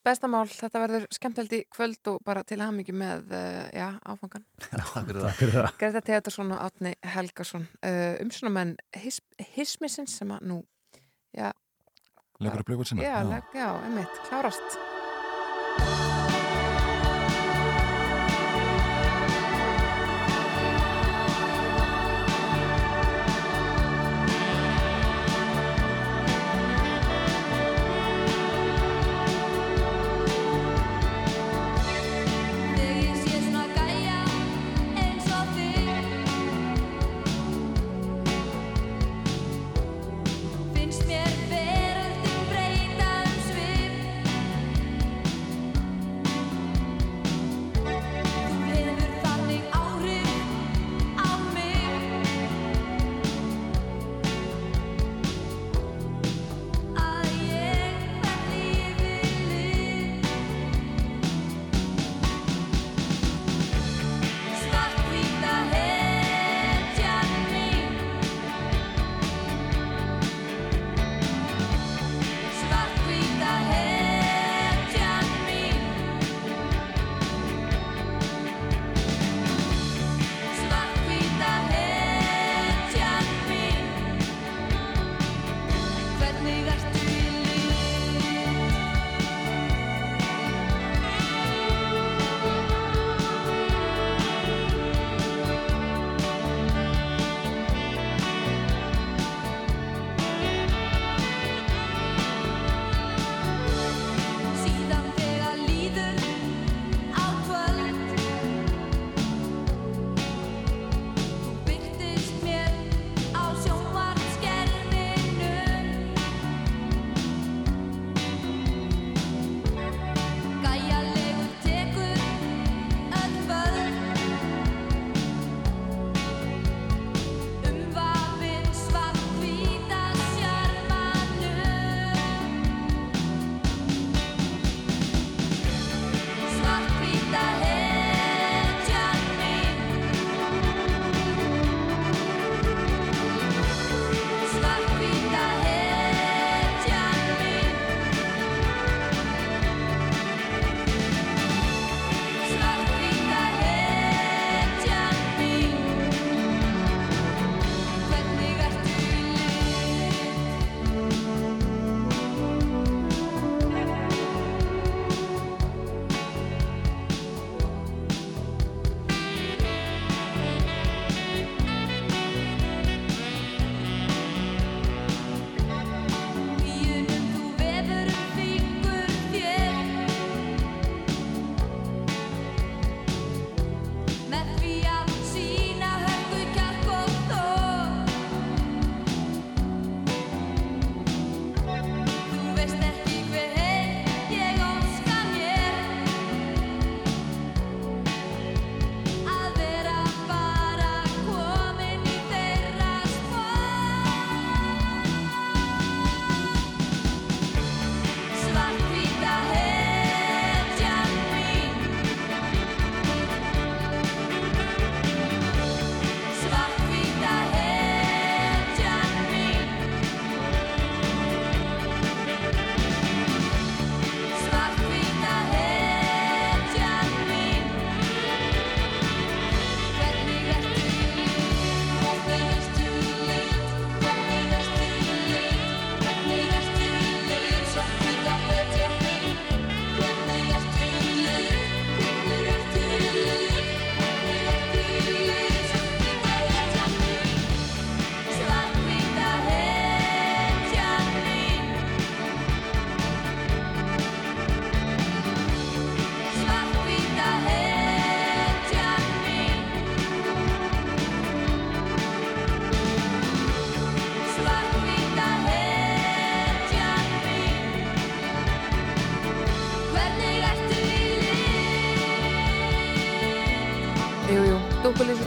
[0.00, 4.46] já, Bestamál, þetta verður skemmtildi kvöld og bara til hamingi með, uh, já, áfangan.
[4.70, 5.72] Takk fyrir það.
[5.80, 9.20] Greta Teatarsson og Átni Helgason, uh, umsjónamenn his,
[9.54, 10.62] Hismisins sem að nú,
[11.36, 11.50] já,
[12.40, 14.80] Leggur upp leikur sinna já, leg, já, einmitt, klárast.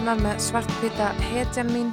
[0.04, 1.92] Rósunar með svartpita hetjan mín.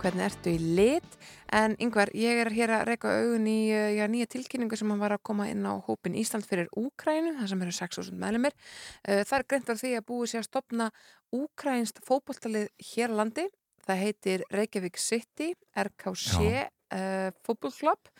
[0.00, 1.12] Hvernig ertu í lit?
[1.54, 4.98] En yngvar, ég er hér að reyka augun í uh, já, nýja tilkynningu sem hann
[4.98, 9.22] var að koma inn á hópin Ísland fyrir Úkrænu það sem eru 6.000 meðlumir uh,
[9.22, 10.90] það er greint var því að búið sér að stopna
[11.38, 13.46] Úkrænst fótbolltalið hér á landi.
[13.86, 18.14] Það heitir Reykjavík City RKC uh, fótbollklubb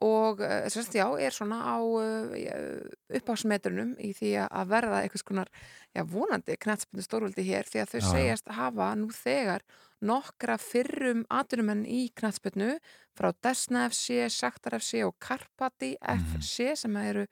[0.00, 2.86] og uh, sérst, já, er svona á uh,
[3.18, 5.50] uppásmetrunum í því að verða einhvers konar,
[5.96, 9.62] já, vonandi knætspindu stórvöldi hér því að þau Já, segjast hafa nú þegar
[10.00, 12.76] nokkra fyrrum atunumenn í knætspinnu
[13.18, 17.26] frá Desna FC, Saktar FC og Karpati FC sem eru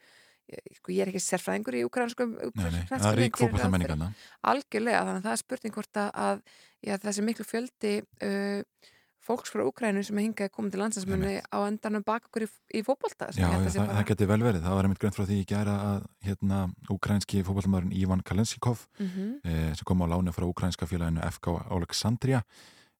[0.49, 2.35] ég- sko, ég er ekki sérfræðingur í ukrainskum
[2.91, 4.11] það er rík fótbolta menningarna.
[4.45, 6.43] algjörlega, þannig að það er spurning hvort að, að
[6.89, 8.63] já, þessi miklu fjöldi uh,
[9.25, 12.83] fólks frá Úkrænu sem er hingað komið til landsinsmunni á endanum bak okkur í, í
[12.87, 14.63] fótbolta sem Já, ég það, bara- það geti vel verið.
[14.65, 19.41] Það var einmitt greint frá því í gæra að hérna, ukrainski fótballmæðurinn Ivan Kalensikov Mhm.
[19.45, 22.43] eh, sem kom á láni frá ukrainska félaginu FK Alexandria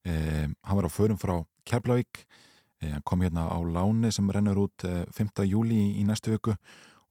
[0.05, 2.25] eh, hann var á förum frá Keflavík
[2.81, 5.43] eh, hann kom hérna á láni sem rennur út eh, 5.
[5.47, 6.55] júli í, í næstu viku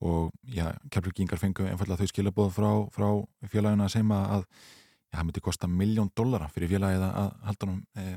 [0.01, 4.45] og já, Keflavíkingar fengu einfallega þau skilabóð frá, frá félaginu að segja að
[5.11, 8.17] já, það myndi kosta miljón dollara fyrir félagið að að halda eh,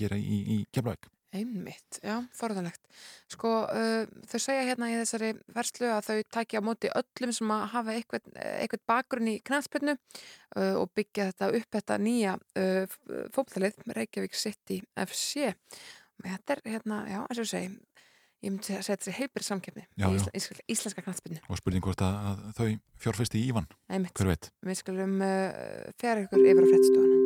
[0.00, 2.80] hér í, í Keflavík Einmitt, já, forðanlegt.
[3.28, 7.50] Sko, uh, þau segja hérna í þessari verslu að þau tækja á móti öllum sem
[7.52, 8.30] að hafa eitthvað,
[8.62, 12.96] eitthvað bakgrunn í knæðspilnu uh, og byggja þetta upp þetta nýja uh,
[13.34, 15.50] fókbaltalið með Reykjavík City FC.
[16.24, 17.74] Þetta er hérna, já, eins og segi,
[18.46, 20.16] ég myndi að segja þessi heilbyrð samkeppni Já, í já.
[20.22, 21.42] ísla, ísla, íslenska knæðspilnu.
[21.50, 22.68] og spurning hvort að, þau
[23.02, 24.16] fjárfesti í Ívan Einmitt.
[24.16, 25.18] hver veit Við skulum
[26.00, 27.25] fjara ykkur yfir á fréttstofuna.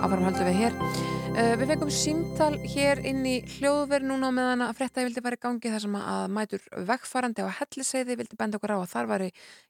[0.00, 0.76] Jú, jú, áfram höldum við hér.
[1.30, 5.38] Uh, við fengum símtal hér inn í hljóðverð núna á meðan að frétta vildi í
[5.38, 9.26] gangi þar sem að mætur vegfarandi á helliseiði vildi benda okkur á að þar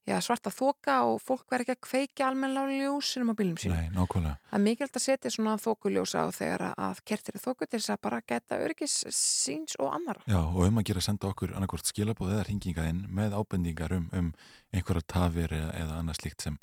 [0.07, 3.77] já, svarta þoka og fólk verði ekki að kveikja almennilega á ljósinum á bílum sínum.
[3.77, 7.66] Nei, nákvæmlega Það er mikilvægt að setja svona þokuljósa á þegar að kertir er þoku
[7.66, 10.23] til þess að bara geta öryggis síns og annara.
[10.31, 14.07] Já, og um að gera senda okkur annarkvort skilabóð eða hringinga inn með ábendingar um,
[14.15, 14.31] um
[14.70, 16.61] einhverja tafir eða, eða annað slíkt sem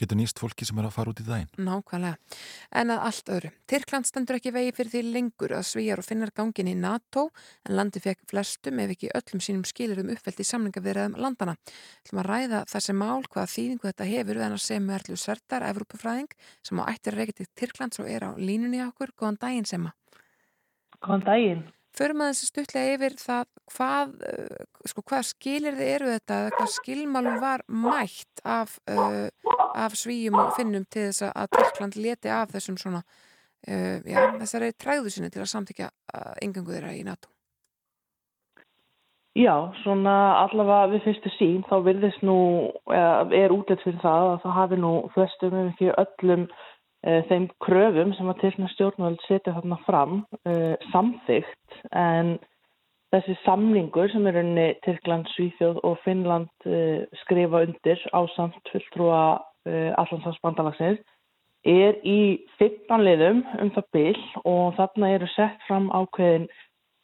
[0.00, 1.50] getur nýst fólki sem er að fara út í daginn.
[1.60, 2.18] Nákvæmlega.
[2.80, 3.50] En að allt öðru.
[3.70, 7.26] Tyrkland stendur ekki vegi fyrir því lengur að svíjar og finnar gangin í NATO
[7.68, 11.56] en landi fekk flestum ef ekki öllum sínum skilurum uppveldi í samlingavirðaðum landana.
[12.04, 16.32] Ætlum að ræða þessi mál hvaða þýðingu þetta hefur en að sem Erlu Svertar, Evrópufræðing
[16.66, 19.12] sem á ættir til Tyrklands og er á línunni okkur.
[19.18, 19.92] Góðan daginn Sema.
[21.00, 21.68] Góðan daginn.
[21.96, 26.52] Förum að þessi stuttlega yfir það hvað, uh, sko, hvað skilir þið eru þetta eða
[26.54, 29.26] hvað skilmálum var mætt af, uh,
[29.74, 33.02] af svíjum og finnum til þess að Tyrkland leti af þessum svona,
[33.66, 35.90] uh, já, þessari træðu sinni til að samtíkja
[36.44, 37.32] engangu þeirra í NATO.
[39.38, 42.38] Já, svona allavega við fyrstu sín þá virðist nú,
[42.90, 46.48] er útlætt fyrir það að það hafi nú flestum ef ekki öllum
[47.02, 52.34] þeim kröfum sem að tilkna stjórnvöld setja þarna fram e, samþygt en
[53.14, 59.22] þessi samningur sem er unni Tyrkland, Svíþjóð og Finnland e, skrifa undir á samt fulltrúa
[59.64, 61.00] e, Allandsafsbandalagsins
[61.68, 66.48] er í 15 liðum um það byll og þarna eru sett fram ákveðin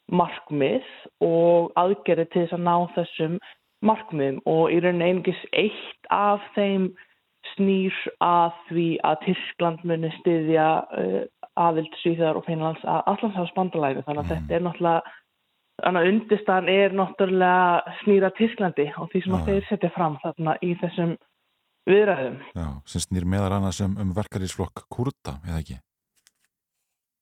[0.07, 0.85] markmið
[1.25, 3.37] og aðgerði til þess að ná þessum
[3.85, 4.39] markmiðum.
[4.49, 6.89] Og í rauninni einungis eitt af þeim
[7.53, 11.21] snýr að því að Tyrkland muni styðja uh,
[11.57, 15.15] aðild Svíþjóðar og Finnlands að Allandshafsbandalægu þannig að þetta er náttúrulega
[15.77, 20.55] þannig að undirstaðan er náttúrulega snýra Tyrklandi og því sem að þeir setja fram þarna
[20.65, 21.17] í þessum
[21.87, 22.39] viðræðum.
[22.57, 25.77] Já, sem snýr meðar annars um, um verkarísflokk Kurta, eða ekki?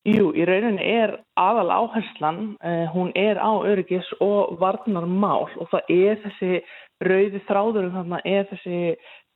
[0.05, 5.93] Jú, í rauninni er aðal áherslan, uh, hún er á öryggis og varnarmál og það
[5.95, 6.59] er þessi
[7.03, 8.81] rauði þráðurum þarna, er þessi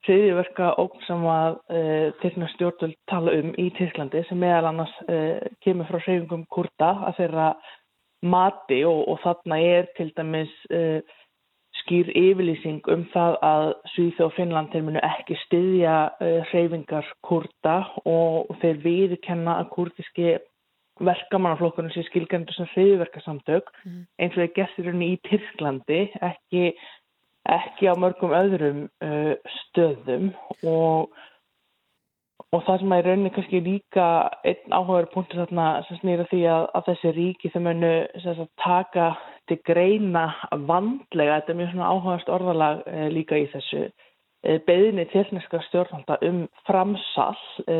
[0.07, 5.39] hriðiverka ógn sem að uh, Tyrkna stjórnvöld tala um í Tyrklandi sem meðal annars uh,
[5.65, 7.47] kemur frá hreyfingum kurta að þeirra
[8.29, 10.99] mati og, og þarna er til dæmis uh,
[11.81, 15.95] skýr yfirlýsing um það að Svíþjóð og Finnland þeir munu ekki styðja
[16.49, 17.75] hreyfingar kurta
[18.09, 20.33] og þeir viðkenna að kurdiski
[20.99, 23.71] verkamannaflokkurinn sé skilgjendur sem hriðiverkasamtök
[24.19, 26.73] eins og þeir gestur henni í Tyrklandi ekki,
[27.55, 30.31] ekki á mörgum öðrum uh, stöðum
[30.67, 31.09] og
[32.49, 34.05] Og það sem að í rauninni kannski líka
[34.47, 37.59] einn áhugaður punktur þarna sem snýra því að, að þessi ríki þau
[38.23, 39.09] sagt, taka
[39.49, 40.23] til greina
[40.65, 46.17] vandlega, þetta er mjög svona áhugast orðalag e, líka í þessu e, beðinni tilneska stjórnvalda
[46.25, 47.77] um framsall e,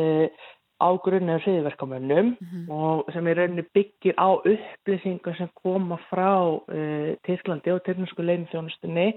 [0.80, 2.30] á grunni af hriðverkamönnum
[2.70, 9.10] og sem í rauninni byggir á upplýsingum sem koma frá uh, Tyrklandi og Tyrknarsku leinþjónustunni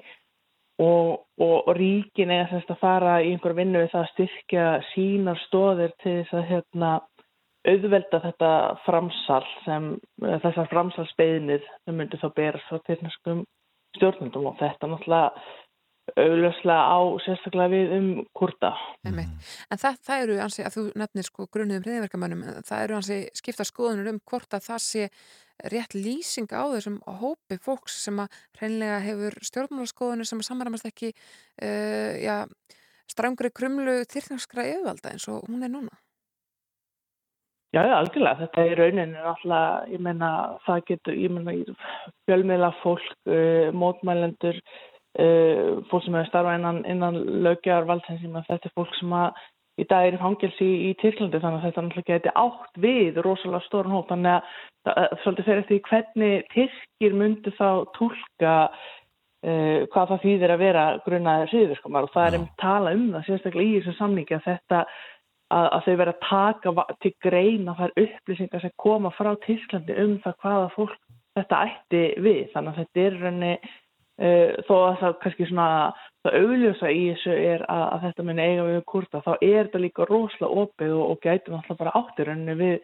[0.81, 5.41] og, og, ríkin eða semst að fara í einhver vinnu við það að styrkja sínar
[5.47, 6.93] stóðir til þess að hérna
[7.63, 8.51] auðvelda þetta
[8.83, 9.91] framsal sem
[10.25, 13.43] eh, þessar framsalsbeðinir sem myndi þá berast frá tyrknarskum
[13.97, 15.45] stjórnundum og þetta náttúrulega
[16.11, 18.73] auðvitað á sérstaklega við um kurta.
[19.07, 19.47] Einmitt.
[19.71, 23.65] En það, það eru ansi, að þú nefnir sko grunniðum hriðverkamönnum, það eru ansi skipta
[23.67, 25.07] skoðunur um hvort að það sé
[25.71, 31.13] rétt lýsing á þessum hópi fólks sem að hreinlega hefur stjórnmálaskoðunir sem að samaramast ekki
[31.13, 32.43] uh, já,
[33.09, 35.93] strangri krumlu þyrknarskra yfirvalda eins og hún er núna.
[37.73, 38.37] Já, já, algjörlega.
[38.43, 40.27] Þetta er rauninni alltaf, ég menna,
[40.61, 41.55] það getur, ég menna,
[42.29, 44.59] fjölmiðla fólk, uh, mótmælendur,
[45.19, 49.43] uh, fólk sem hefur starfað innan, innan lögjarvaldsins, ég menna, þetta er fólk sem að
[49.81, 53.21] í dag er í fangelsi í, í Tyrklandi, þannig að þetta náttúrulega geti átt við
[53.25, 54.59] rosalega stórn hóp, þannig að
[54.89, 60.85] það svolítið fyrir því hvernig Tyrkir myndi þá tólka uh, hvað það þýðir að vera
[61.07, 64.83] grunnaðir hriðverkamar og það er um tala um það sérstaklega í þessu samningi að þetta
[65.53, 70.17] að, að þau verða að taka til greina þær upplýsingar sem koma frá Tyrklandi um
[70.23, 70.99] það hvaða fólk
[71.33, 72.43] þetta ætti við.
[72.53, 73.71] Þannig að þetta er uh,
[74.13, 75.67] þó að það kannski svona
[76.23, 79.81] það augljósa í þessu er að, að þetta minni eiga við kurta, þá er þetta
[79.81, 82.75] líka rosalega opið og, og gæti náttúrulega bara áttir rauninni við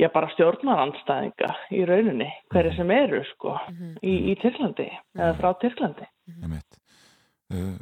[0.00, 3.56] já bara stjórnarandstæðinga í rauninni, hverju sem eru sko
[4.00, 4.88] í, í Tyrklandi
[5.18, 6.08] eða frá Tyrklandi.
[6.38, 6.78] Einmitt.
[7.52, 7.74] Uh,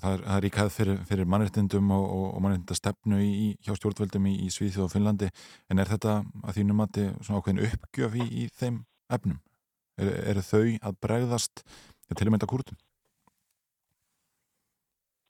[0.00, 4.26] það er, það er ríkað fyrir, fyrir mannrettindum og, og, og mannrettindastefnu í, hjá stjórnvöldum
[4.26, 5.28] í, í Svíþjóð og Finnlandi
[5.70, 8.82] en er þetta að þínu mati svona ákveðin uppgjöf í, í þeim
[9.14, 9.38] efnum?
[10.00, 11.64] Er, eru þau að bregðast
[12.10, 12.78] til að mynda kúrtum?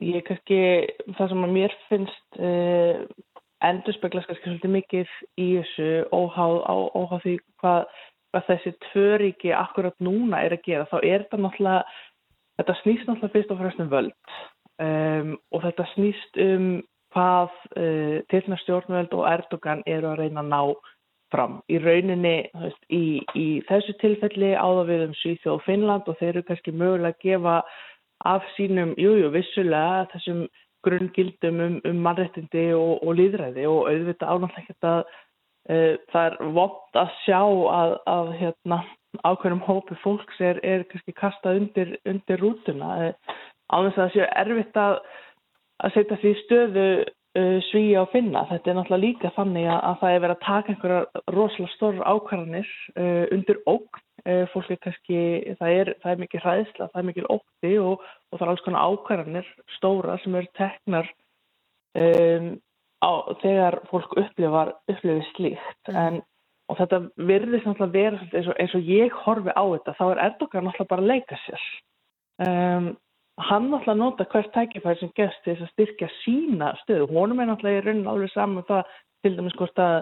[0.00, 0.60] Ég kannski,
[1.18, 3.02] það sem að mér finnst uh,
[3.68, 7.82] endur speglast kannski svolítið mikið í þessu óháð, á, óháð því hvað,
[8.32, 11.82] hvað þessi tvöríki akkurat núna er að gera, þá er þetta náttúrulega
[12.60, 14.32] Þetta snýst náttúrulega fyrst og fremst um völd
[14.84, 16.64] um, og þetta snýst um
[17.14, 20.60] hvað uh, tilnast stjórnvöld og Erdogan eru að reyna að ná
[21.32, 21.60] fram.
[21.70, 26.32] Í rauninni, veist, í, í þessu tilfelli áða við um Svíþjóð og Finnland og þeir
[26.34, 27.56] eru kannski mögulega að gefa
[28.30, 30.44] af sínum, jújú, jú, vissulega þessum
[30.84, 36.38] grunngildum um, um mannrettindi og, og líðræði og auðvitað ánáttúrulega ekki að uh, það er
[36.56, 38.80] vond að sjá að, að hérna
[39.26, 44.28] ákveðnum hópi fólks er, er kannski kastað undir, undir rútuna á þess að það séu
[44.42, 44.98] erfitt að,
[45.84, 46.86] að setja því stöðu
[47.70, 48.44] svíja og finna.
[48.50, 52.14] Þetta er náttúrulega líka þannig að, að það er verið að taka einhverja rosalega stóra
[52.14, 54.06] ákvarðanir uh, undir ógn.
[54.20, 55.20] Uh, fólk er kannski,
[55.60, 58.64] það er, það er mikið hræðsla, það er mikið ógti og, og það er alls
[58.66, 61.08] konar ákvarðanir stóra sem eru teknar
[61.96, 62.50] um,
[63.00, 65.94] á, þegar fólk upplifar, upplifir slíkt.
[65.94, 66.20] En
[66.70, 70.20] Og þetta virðist náttúrulega vera eins og, eins og ég horfi á þetta, þá er
[70.28, 71.64] Erdogan náttúrulega bara að leika sér.
[72.46, 72.86] Um,
[73.48, 77.06] hann náttúrulega nota hvert tækifæri sem gefst til þess að styrkja sína stöðu.
[77.12, 78.82] Honum er náttúrulega í raunin alveg saman það
[79.24, 79.96] til dæmis hvort að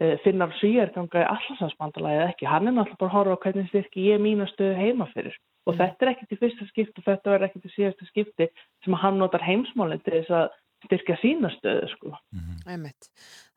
[0.00, 2.48] e, finnar svíjar ganga í allarsvarsbandalagi eða ekki.
[2.52, 5.36] Hann er náttúrulega bara að horfa á hvernig styrki ég mína stöðu heima fyrir.
[5.66, 5.80] Og mm.
[5.82, 8.48] þetta er ekki til fyrsta skipti og þetta er ekki til síðasta skipti
[8.84, 10.48] sem hann notar heimsmálinn til þess að
[10.86, 12.14] styrkja sína stöðu sko.
[12.32, 12.58] Mm -hmm.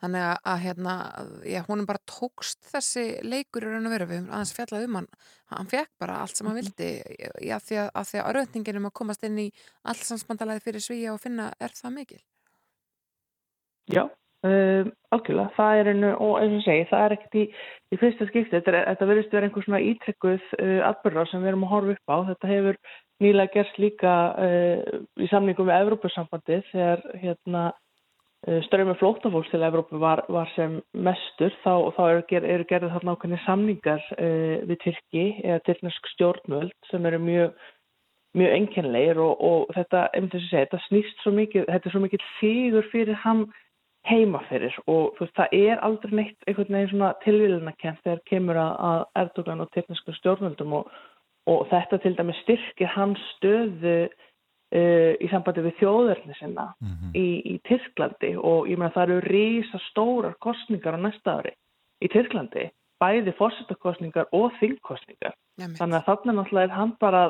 [0.02, 0.94] Þannig að, að hérna,
[1.46, 4.96] já, hún bara tókst þessi leikur í raun og veru, við höfum aðeins fjallað um
[4.98, 5.10] hann,
[5.54, 6.88] hann fekk bara allt sem hann vildi,
[7.46, 9.46] já, því að, að því að öröndinginum að komast inn í
[9.94, 12.18] allsansbandalagi fyrir svíja og finna, er það mikil?
[13.94, 14.02] Já,
[14.48, 17.46] um, algjörlega, það er einu, og eins og segi, það er ekkert í,
[17.94, 21.70] í fyrsta skipti, þetta, þetta verðist vera einhver svona ítrekkuð uh, atbyrðar sem við erum
[21.70, 22.82] að horfa upp á, þetta hefur
[23.22, 27.66] nýlega gerst líka uh, í samningum með Evrópussambandið þegar hérna,
[28.48, 32.96] uh, ströymið flótafólks til Evrópu var, var sem mestur þá, þá eru, ger, eru gerðið
[32.96, 37.70] þarna ákveðni samningar uh, við Tyrki eða Tyrknesk stjórnvöld sem eru mjög
[38.40, 42.86] mjög enginleir og, og þetta, segja, þetta snýst svo mikið, þetta er svo mikið sigur
[42.94, 43.42] fyrir hann
[44.08, 48.72] heima fyrir og veist, það er aldrei neitt einhvern veginn svona tilvílunarkent þegar kemur að,
[48.88, 50.94] að Erdogan og Tyrknesku stjórnvöldum og
[51.50, 54.10] og þetta til dæmi styrkir hans stöðu
[54.76, 57.16] uh, í sambandi við þjóðurni sinna mm -hmm.
[57.16, 58.36] í, í Tyrklandi.
[58.38, 61.56] Og ég meina það eru rísa stórar kostningar á næsta ári
[62.02, 62.70] í Tyrklandi,
[63.02, 65.36] bæði fórsettakostningar og þingkostningar
[65.78, 67.24] þannig að þannig náttúrulega er hann bara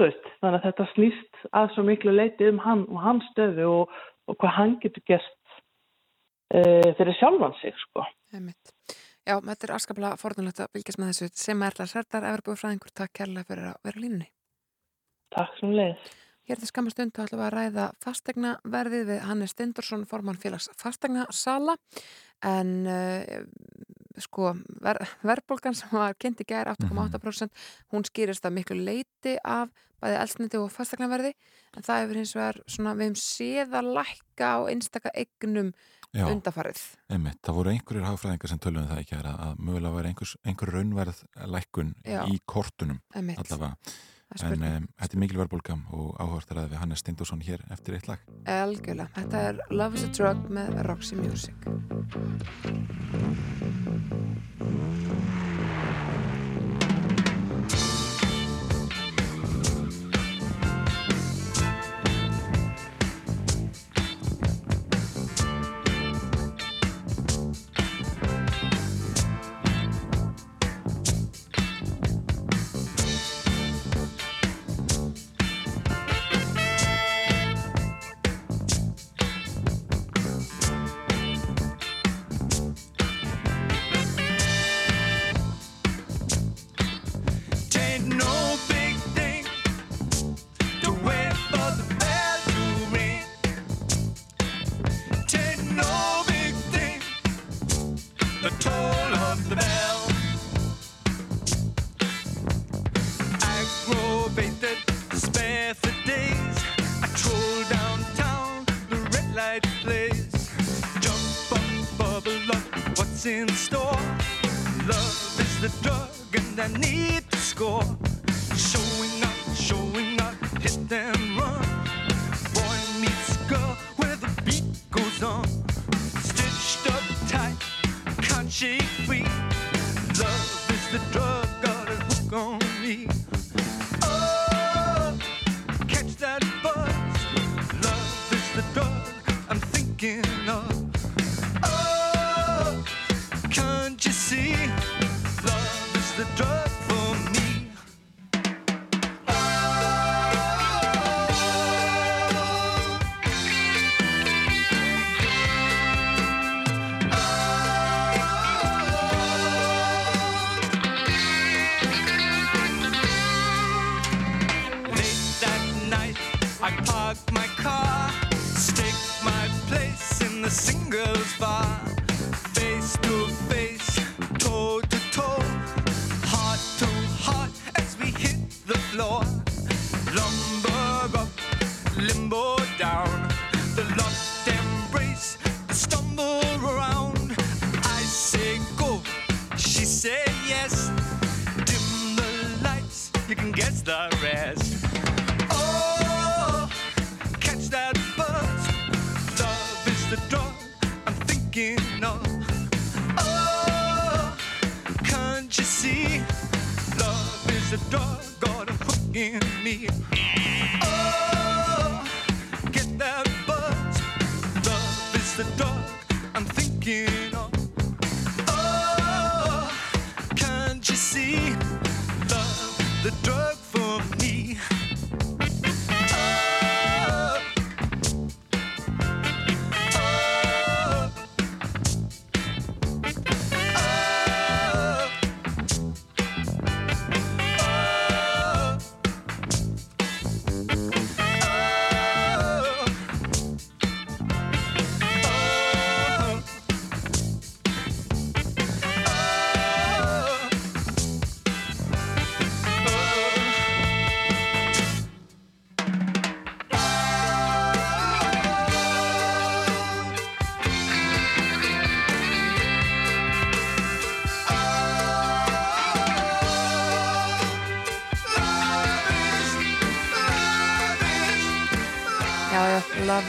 [0.00, 3.94] veist, þannig að þetta snýst að svo miklu leiti um hann og hans stöðu og,
[4.28, 5.56] og hvað hann getur gert
[6.54, 8.06] uh, fyrir sjálfan sig sko.
[8.34, 8.74] Emitt
[9.24, 11.26] Já, þetta er afskaplega forðunlegt að fylgjast með þessu.
[11.40, 14.26] Sem er það sérðar Everbúið fræðingur, takk kærlega fyrir að vera línunni.
[15.32, 16.10] Takk sem leið
[16.44, 21.78] Hér til skamma stundu ætlum við að ræða fastegnaverðið við Hannes Stendursson, formann félags fastegnasala
[22.44, 23.22] en uh,
[24.20, 24.52] sko
[24.84, 27.64] ver, verðbólgan sem var kynnt í gær 8,8%
[27.94, 29.72] hún skýrist að miklu leiti af
[30.04, 31.32] bæði elsniti og fastegnaverði
[31.74, 35.72] en það hefur hins vegar svona við hefum séð að lækka á einstaka eignum
[36.14, 36.28] Já.
[36.30, 36.80] undafarið.
[37.10, 41.22] Einmitt, það voru einhverjir hagfræðingar sem töluðum það ekki að, að mögulega einhvers, einhver raunverð
[41.56, 43.40] lækkun í kortunum Einmitt.
[43.42, 43.96] allavega.
[44.42, 48.08] En um, þetta er mikil verðbólgam og áhvert að við Hannes Steindorsson hér eftir eitt
[48.10, 48.24] lag.
[48.50, 51.54] Elgjörlega, þetta er Love is a Drug með Roxy Music.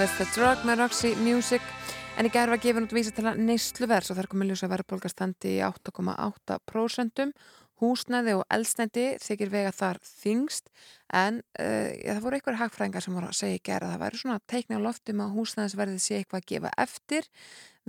[0.06, 1.64] Is the Drug með Roxy Music.
[2.20, 5.54] En í gerð var gefin út vísa til að neysluverðs og þar komið ljósa verðbólgastandi
[5.56, 7.24] í 8,8%
[7.82, 10.70] húsnæði og eldsnendi þykir vega þar þingst
[11.10, 14.04] en uh, já, það voru einhverja hagfræðingar sem voru að segja í gerð að það
[14.04, 17.32] væri svona teikni á loftum að húsnæðisverðið sé eitthvað að gefa eftir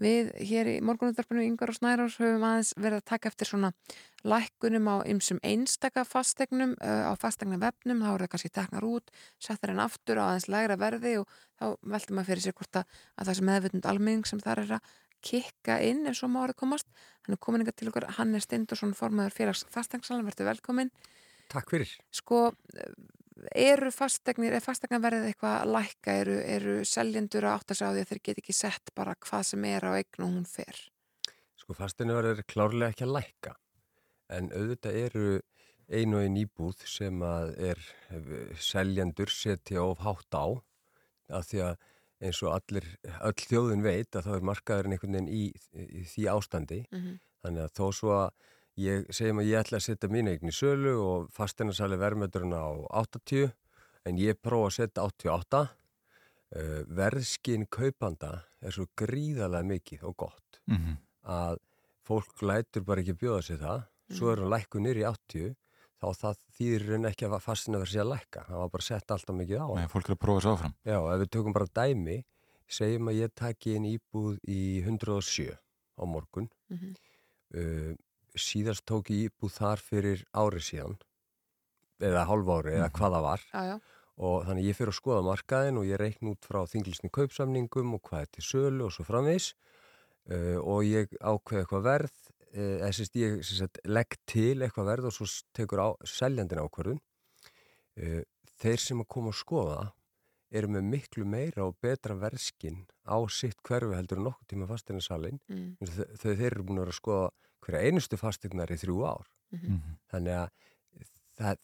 [0.01, 3.73] við hér í morgunutvarpinu Yngvar og Snærós höfum aðeins verið að taka eftir svona
[4.27, 9.11] lækkunum á ymsum einstaka fastegnum uh, á fastegna vefnum, þá eru það kannski teknar út
[9.43, 13.03] settar henn aftur á aðeins lægra verði og þá veldur maður fyrir sér hvort að,
[13.17, 14.95] að það sem meðvitund almenning sem þar er að
[15.27, 16.87] kikka inn ef svo má orðið komast.
[17.27, 20.93] Hann er komin ykkar til okkur, hann er Steindorsson formaður félags fastegnssalan, verður velkomin
[21.53, 21.93] Takk fyrir.
[22.15, 22.49] Sko,
[23.55, 28.05] eru fastegnir, er fastegnaverðið eitthvað að lækka, eru, eru seljendur að átta sig á því
[28.05, 30.81] að þeir get ekki sett bara hvað sem er á eign og hún fer?
[31.61, 33.55] Sko fastegnverðið er klárlega ekki að lækka
[34.37, 35.27] en auðvitað eru
[35.87, 37.83] einu og einn íbúð sem að er
[38.59, 40.47] seljendur setja of hátt á
[41.37, 41.77] af því að
[42.27, 42.87] eins og allir,
[43.29, 45.43] öll þjóðin veit að þá er markaðurinn einhvern veginn í,
[45.77, 47.19] í því ástandi Mhm.
[47.45, 48.31] þannig að þó svo að
[48.77, 52.67] ég segjum að ég ætla að setja mín eigin í sölu og fasteinarsali verðmöturinn á
[53.03, 53.53] 80
[54.07, 58.33] en ég prófa að setja 88 uh, verðskinn kaupanda
[58.63, 60.97] er svo gríðarlega mikið og gott Mhm.
[61.25, 61.59] að
[62.07, 63.83] fólk lætur bara ekki bjóða sér það.
[64.15, 65.55] Svo er hann lækku nýri í 80
[66.03, 68.43] þá það þýðir raun ekki að fastina verið sér að lækka.
[68.47, 70.75] Það var bara sett alltaf mikið á Nei, fólk er að prófa þessu áfram.
[70.85, 72.17] Já, ef við tökum bara dæmi
[72.69, 76.49] segjum að ég taki inn íbúð í 107 á morgun.
[76.71, 76.95] Mhm.
[77.55, 77.95] uh,
[78.41, 80.97] síðast tók ég íbúð þar fyrir ári síðan
[82.03, 83.45] eða hálf ári eða hvað það var.
[83.53, 83.77] Já, já.
[84.29, 88.05] og þannig ég fyrir að skoða markaðin og ég reikn út frá þinglisni kaupsamningum og
[88.09, 89.51] hvað er til sölu og svo framvís
[90.33, 95.11] uh, og ég ákveð eitthvað verð uh, eða sérst ég sérst, legg til eitthvað verð
[95.11, 97.03] og svo tekur á, seljandin ákvörðun.
[97.97, 98.23] Uh,
[98.61, 99.81] þeir sem að koma að skoða
[100.57, 105.41] eru með miklu meira og betra verðskinn á sitt hverfi heldur en nokkuð tíma fastegnasalinn
[105.49, 105.77] Mm.
[106.21, 107.31] þau þeir eru búin að vera að skoða
[107.67, 109.81] hverja einustu fastegnar í þrjú ár Mhm.
[110.11, 110.49] þannig að
[111.37, 111.59] það,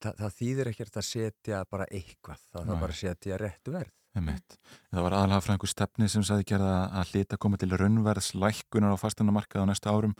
[0.00, 2.74] það, það þýðir ekkert að setja bara eitthvað, það Nei.
[2.74, 3.92] er bara að setja rétt verð.
[4.18, 8.96] Það var aðalega frá einhver stefni sem sagði gerða að hlita koma til raunverðs lækkunar
[8.96, 10.14] á fasteinamarkað á næsta árum.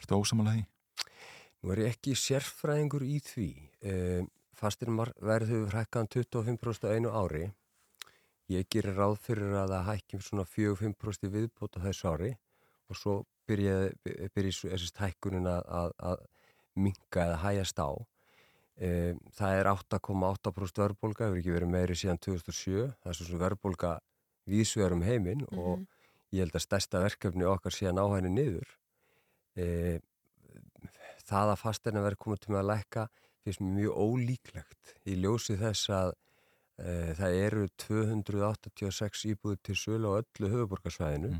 [0.00, 0.64] Ertu ósamála því?
[1.62, 3.48] Nú er ég ekki sérfræðingur í því.
[3.86, 7.52] Um, Fastinverð hefur hækkað um 25% á einu ári.
[8.50, 12.32] Ég gerir ráð fyrir að það hækkim svona 4-5% viðbót á þessu ári
[12.90, 13.14] og svo
[13.48, 16.24] byrjaði byrja þessist hækkunin að, að,
[16.76, 17.90] minka eða hæjast á.
[18.76, 22.90] Um, það er 8,8% verðbólga, hefur ekki verið meiri síðan 2007.
[23.02, 23.92] Það er svona verðbólga
[24.46, 25.86] vísvegar um heiminn og
[26.34, 28.74] ég held að stærsta verkefni okkar sé að ná henni niður.
[29.56, 30.04] Um,
[31.26, 33.08] það að fasteina verið komið til með að lækka
[33.46, 36.12] finnst mér mjög ólíklegt í ljósi þess að
[36.82, 41.32] e, það eru 286 íbúður til sölu á öllu höfuborgarsvæðinu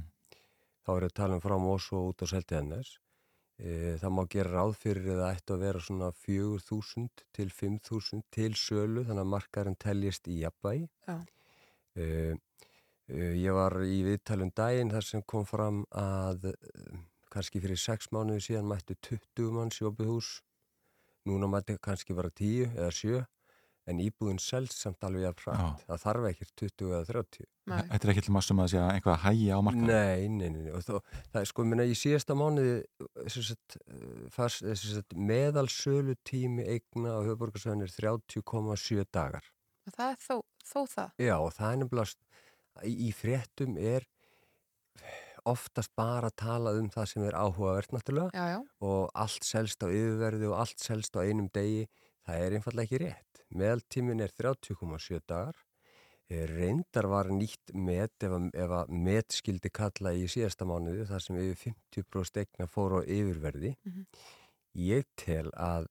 [0.87, 2.93] þá er að tala um frá Mosó út á Seltjarnes
[3.59, 8.23] e, það má gera ráð fyrir að það ættu að vera svona 4.000 til 5.000
[8.37, 10.87] til sölu þannig að markarinn teljist í jafnvægi.
[11.97, 12.07] E,
[13.09, 16.57] e, ég var í viðtalum daginn þar sem kom fram að e,
[17.33, 20.37] kannski fyrir 6 mánuði síðan mættu 20 manns í opið hús.
[21.27, 23.25] Núna mætti kannski bara 10 eða 7
[23.87, 27.81] en íbúðin selst samt alveg að frætt það þarf ekkert 20 eða 30 Nei.
[27.91, 29.89] Þetta er ekki til maður sem að segja einhvað að hægja á markaðum.
[29.91, 30.69] Nei, nei, nei.
[30.71, 30.93] Og þó,
[31.33, 32.75] það er sko, minna, í síðasta mánuði
[34.31, 39.51] fast, sem sagt, meðalsölu tími eigna á höfuborgarsvæðin er 30,7 dagar.
[39.97, 41.11] Það er þó, þó það.
[41.27, 44.07] Já, og það er nefnilega í, í fréttum er
[45.47, 48.59] oftast bara talað um það sem er áhugavert náttúrulega Já, já.
[48.83, 51.87] og allt selst á yfirverði og allt selst á einum degi,
[52.27, 53.43] það er einfallega ekki rétt.
[53.57, 55.67] Meðaltímin er 30,7 dagar
[56.27, 61.05] Eh, Reyndar var nýtt met ef að, ef að met skildi kalla í síðasta mánuði
[61.07, 63.77] þar sem yfir 50% egna fór á yfirverði.
[63.87, 64.09] Mhm.
[64.87, 65.87] Ég tel að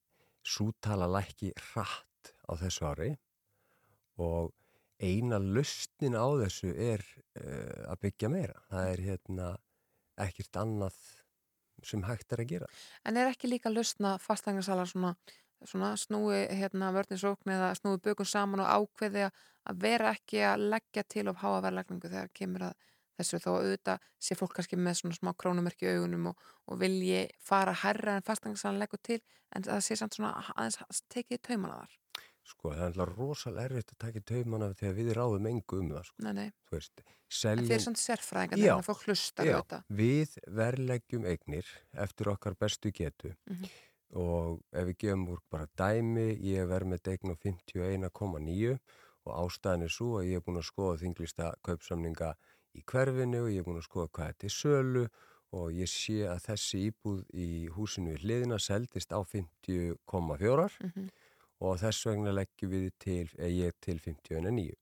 [0.46, 3.14] sútala lækki hratt á þessu ári
[4.20, 4.52] og
[5.00, 7.02] eina lustin á þessu er
[7.40, 8.60] uh, að byggja meira.
[8.70, 9.48] Það er hérna
[10.22, 11.00] ekkert annað
[11.84, 12.70] sem hægt er að gera.
[13.08, 15.16] En er ekki líka lustna fastægnasalar svona,
[15.70, 19.28] svona snúi hérna vörninsókn eða snúi bökum saman og ákveði
[19.66, 22.76] að vera ekki að leggja til of háa verðlækningu þegar kemur að
[23.16, 27.22] þessu þó auðvitað sé fólk kannski með svona smá krónumerki í augunum og, og vilji
[27.40, 29.22] fara herra en fastægnasalan leggur til
[29.56, 31.94] en það sé samt svona aðeins tekið taumana þar.
[32.46, 36.04] Sko, það er alltaf rosalega erfitt að taka taumana þegar við ráðum engu um það,
[36.12, 36.26] sko.
[36.28, 36.50] Nei, nei.
[36.70, 37.02] Þú veist,
[37.40, 37.66] seljum...
[37.66, 39.88] þeir eru svona sérfræðingar þegar það fólk hlustar já, auðvitað.
[40.02, 41.72] við verðleggjum eignir
[42.06, 43.72] eftir okkar bestu getu Mhm.
[44.14, 47.02] Og ef við gefum úr bara dæmi, ég verð með
[47.34, 48.78] á 51,9
[49.26, 52.36] og ástæðan er svo að ég er búin að skoða þinglista kaupsamninga
[52.76, 55.06] í hverfinu og ég er búin að skoða hvað þetta er sölu
[55.56, 61.10] og ég sé að þessi íbúð í húsinu við hliðina seldist á 50,4 Mhm.
[61.62, 64.74] og þess vegna leggjum við til, ég til 51,9.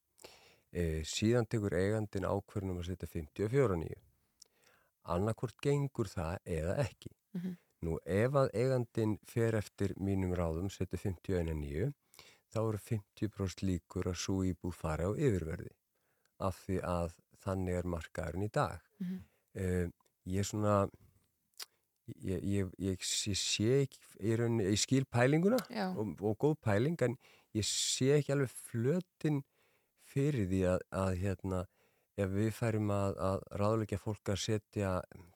[0.73, 3.93] E, síðan tekur eigandin ákvörnum að setja 54,9.
[5.05, 7.11] Annarkvort gengur það eða ekki.
[7.35, 7.57] Mhm.
[7.83, 11.91] Nú ef að eigandin fer eftir mínum ráðum setja 51,9
[12.53, 15.71] þá eru 50% líkur að svo íbúð fara á yfirverði
[16.47, 18.79] af því að þannig er markaðurinn í dag.
[19.01, 19.23] Mhm.
[19.53, 19.65] e,
[20.31, 20.75] ég er svona
[22.07, 25.59] ég, ég, ég, ég sé ekki ég skil pælinguna
[25.93, 27.17] og, og góð pæling en
[27.55, 29.43] ég sé ekki alveg flötin
[30.13, 31.63] fyrir því að, að hérna,
[32.17, 34.89] ef við færum að, að ráðleikja fólk að setja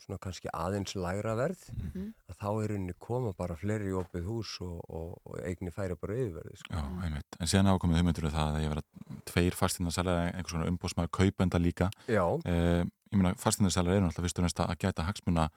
[0.04, 2.12] svona kannski aðeins lægra verð Mhm.
[2.30, 5.96] að þá er henni koma bara fleiri í opið hús og, og, og eigni færi
[5.98, 6.74] bara yfirverði sko.
[6.74, 7.40] Já, einmitt.
[7.40, 11.58] En síðan ákomið hugmyndur það að ég var að tveir fastinnarsælar, einhvers svona umbóðsmaður kaupenda
[11.60, 11.90] líka.
[12.08, 12.24] Já.
[12.46, 15.50] Eh, ég meina, fastinnarsælar eru náttúrulega fyrst og næst að gæta hagsmuna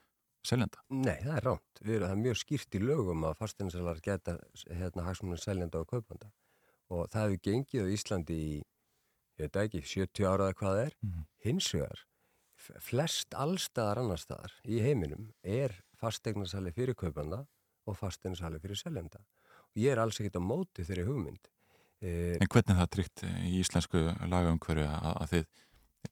[0.42, 0.80] seljenda.
[0.88, 4.38] Nei, það er erum það er mjög skýrt í lögum að fasteignasalar geta
[4.72, 6.30] hérna hagsmunum seljenda og kaupanda
[6.90, 8.62] og það hefur gengið á Íslandi í,
[9.40, 10.96] ég veit ekki, 70 ára eða hvað er.
[11.44, 12.02] Hins vegar,
[12.84, 17.42] flest allstaðar annar staðar í heiminum er fasteignasali fyrir kaupanda
[17.88, 19.22] og fasteignasali fyrir seljenda.
[19.72, 21.48] Og ég er alls ekkert á móti þeirri hugmynd.
[22.02, 25.48] Eh, En hvernig er það tryggt í íslensku lagaumhverju að, að þið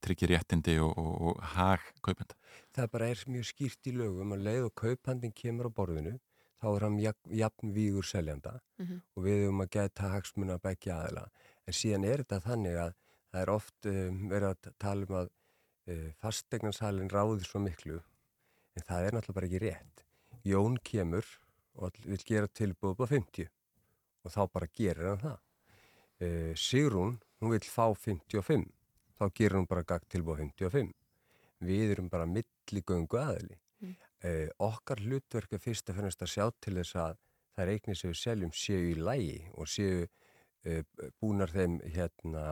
[0.04, 2.36] tryggir réttindi og, og, og hag kaupenda?
[2.76, 6.12] það bara er mjög skýrt í lögum að leið og kaupandin kemur á borðinu
[6.60, 9.00] þá er hann jafn, jafn vígur seljanda Mhm.
[9.16, 11.24] og við höfum að geta hagsmuna að begja aðila.
[11.66, 12.92] En síðan er þetta þannig að
[13.32, 18.86] það er oft um, verið að tala um að uh, fastegnarsalinn ráði svo miklu en
[18.86, 20.04] það er náttúrulega bara ekki rétt.
[20.46, 21.26] Jón kemur
[21.78, 23.50] og vil gera tilbúið upp á 50
[24.24, 25.38] og þá bara gerir hann það.
[26.18, 28.66] Uh, Sigrún, hún vil fá 55
[29.18, 30.94] þá gerir hún bara gagd tilbúið á 55
[31.64, 33.58] við erum bara milligöngu aðili.
[33.82, 33.94] Mm.
[34.26, 37.18] Eh, okkar hlutverk er fyrst og fennast að sjá til þess að
[37.58, 40.06] þær eignir sem við seljum séu í lægi og séu
[40.64, 40.82] eh,
[41.20, 42.44] búnar þeim hérna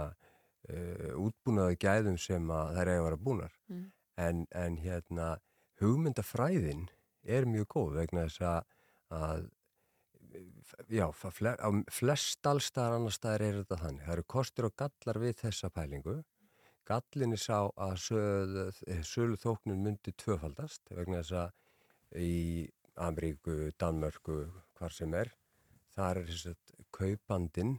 [0.69, 3.59] eh, útbúnaði gæðum sem að þær eiga að vera búnar.
[3.73, 3.85] Mm.
[4.27, 5.29] En, en hérna
[5.83, 6.87] hugmyndafræðin
[7.27, 8.71] er mjög góð vegna þess að,
[9.17, 9.45] að
[10.93, 11.07] já,
[11.93, 14.07] flest allstaðar annar staðar er þetta þannig.
[14.07, 16.21] Það eru kostur og gallar við þessa pælingu
[16.87, 17.97] gallinni sá að
[19.07, 22.35] sölu þóknun myndi tvöfaldast vegna þess að í
[23.03, 24.47] Ameríku, Danmörku,
[24.79, 25.33] hvar sem er,
[25.93, 27.75] þar er þess að kaupandin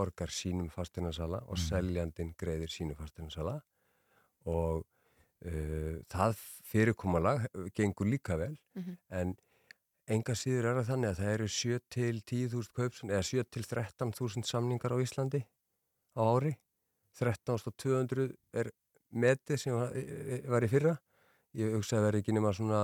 [0.00, 1.66] borgar sínum fasteinarsala og Mhm.
[1.68, 3.60] seljandin greiðir sínum fasteinarsala
[4.46, 4.84] og
[5.46, 6.34] uh, það
[6.72, 7.46] fyrirkomalag
[7.76, 8.96] gengur líka vel Mhm.
[9.10, 9.36] en
[10.10, 13.62] enga síður er það þannig að það eru 7 til 10.000 kaupsum eða 7 til
[13.62, 15.44] 13.000 samningar á Íslandi
[16.16, 16.56] á ári
[17.14, 18.70] 13.200 er
[19.12, 19.92] metið sem var,
[20.50, 20.96] var í fyrra
[21.54, 22.82] ég hugsa að vera ekki nema svona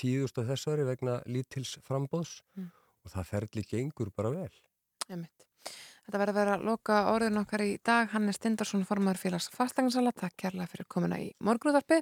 [0.00, 2.70] 10.000 þess ári vegna lítils frambóðs Mm.
[3.04, 4.50] og það ferli gengur bara vel
[5.10, 5.40] Einmitt.
[6.10, 8.08] Þetta verður að vera að loka orðin okkar í dag.
[8.10, 10.10] Hannes Stindarsson, formaður félags fastagnarsala.
[10.16, 12.00] Takk kærlega fyrir komuna í morgunúðarpi.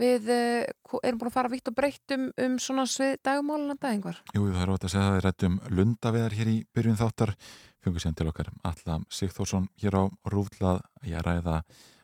[0.00, 4.18] Við uh, erum búin að fara vitt og breytt um, um svona svið dagumáluna dagingvar.
[4.34, 7.34] Jú, það er ótt að segja að við rættum lundaveðar hér í byrjun þáttar.
[7.84, 10.04] Fengur sér til okkar Alla Sigþórsson hér á
[10.34, 10.82] Rúflað.
[11.06, 11.60] Ég ræða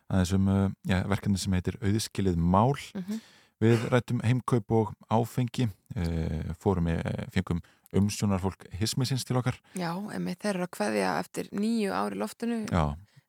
[0.07, 2.77] aðeins um uh, já, verkefni sem heitir Auðskilið mál.
[2.95, 3.25] Mhm.
[3.63, 5.67] Við rættum heimkaup og áfengi.
[5.95, 7.03] Uh, fórum við,
[7.35, 7.67] fengum
[8.01, 9.57] umsjónarfólk hismisins til okkar.
[9.79, 12.63] Já, einmitt þeir eru að kveðja eftir nýju ári loftinu.
[12.71, 12.85] Já.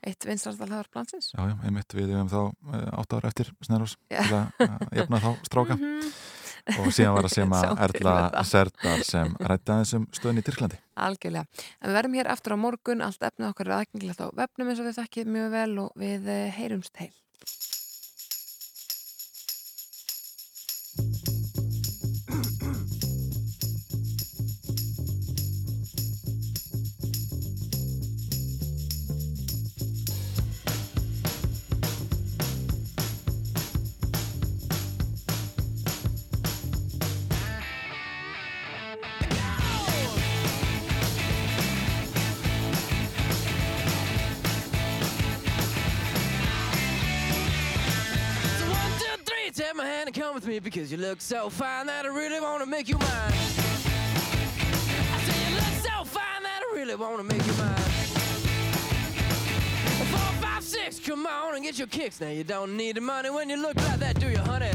[0.06, 1.32] Eitt vinstarstallhafar plansins.
[1.34, 5.22] Já, já, einmitt við höfum þá uh, átt ára eftir Snerós til að uh, jafna
[5.24, 5.78] þá stráka
[6.66, 6.82] Mhm.
[6.82, 8.14] og síðan var að sema Erla.
[8.50, 10.80] Serdar sem rætti aðeins um stöðin í Tyrklandi.
[10.98, 11.46] Algjörlega.
[11.82, 13.04] En við verðum hér aftur á morgun.
[13.06, 16.30] Allt efnið okkar er aðgengilegt á vefnum eins og við þekkið mjög vel og við
[16.34, 17.12] eh, heyrumst heil.
[50.16, 52.98] Come with me because you look so fine that I really want to make you
[52.98, 53.10] mine.
[53.10, 53.32] I
[55.26, 57.76] say you look so fine that I really want to make you mine.
[60.12, 62.22] Four, five, six, come on and get your kicks.
[62.22, 64.72] Now you don't need the money when you look like that, do you, honey?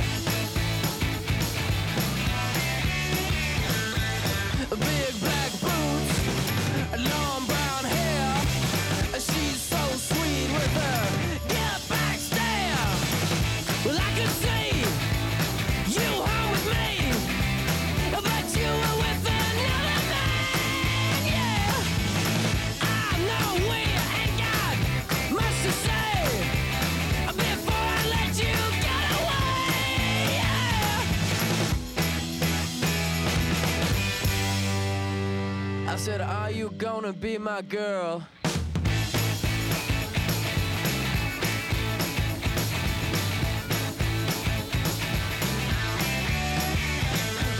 [36.76, 38.26] Gonna be my girl?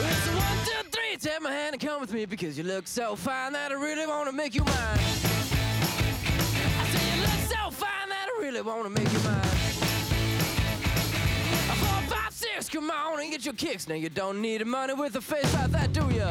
[0.03, 3.17] It's one, two, three, take my hand and come with me because you look so
[3.17, 4.75] fine that I really wanna make you mine.
[4.75, 4.97] I
[6.93, 9.41] say you look so fine that I really wanna make you mine.
[11.79, 13.87] Four, five, six, come on and get your kicks.
[13.89, 16.31] Now you don't need money with a face like that, do ya?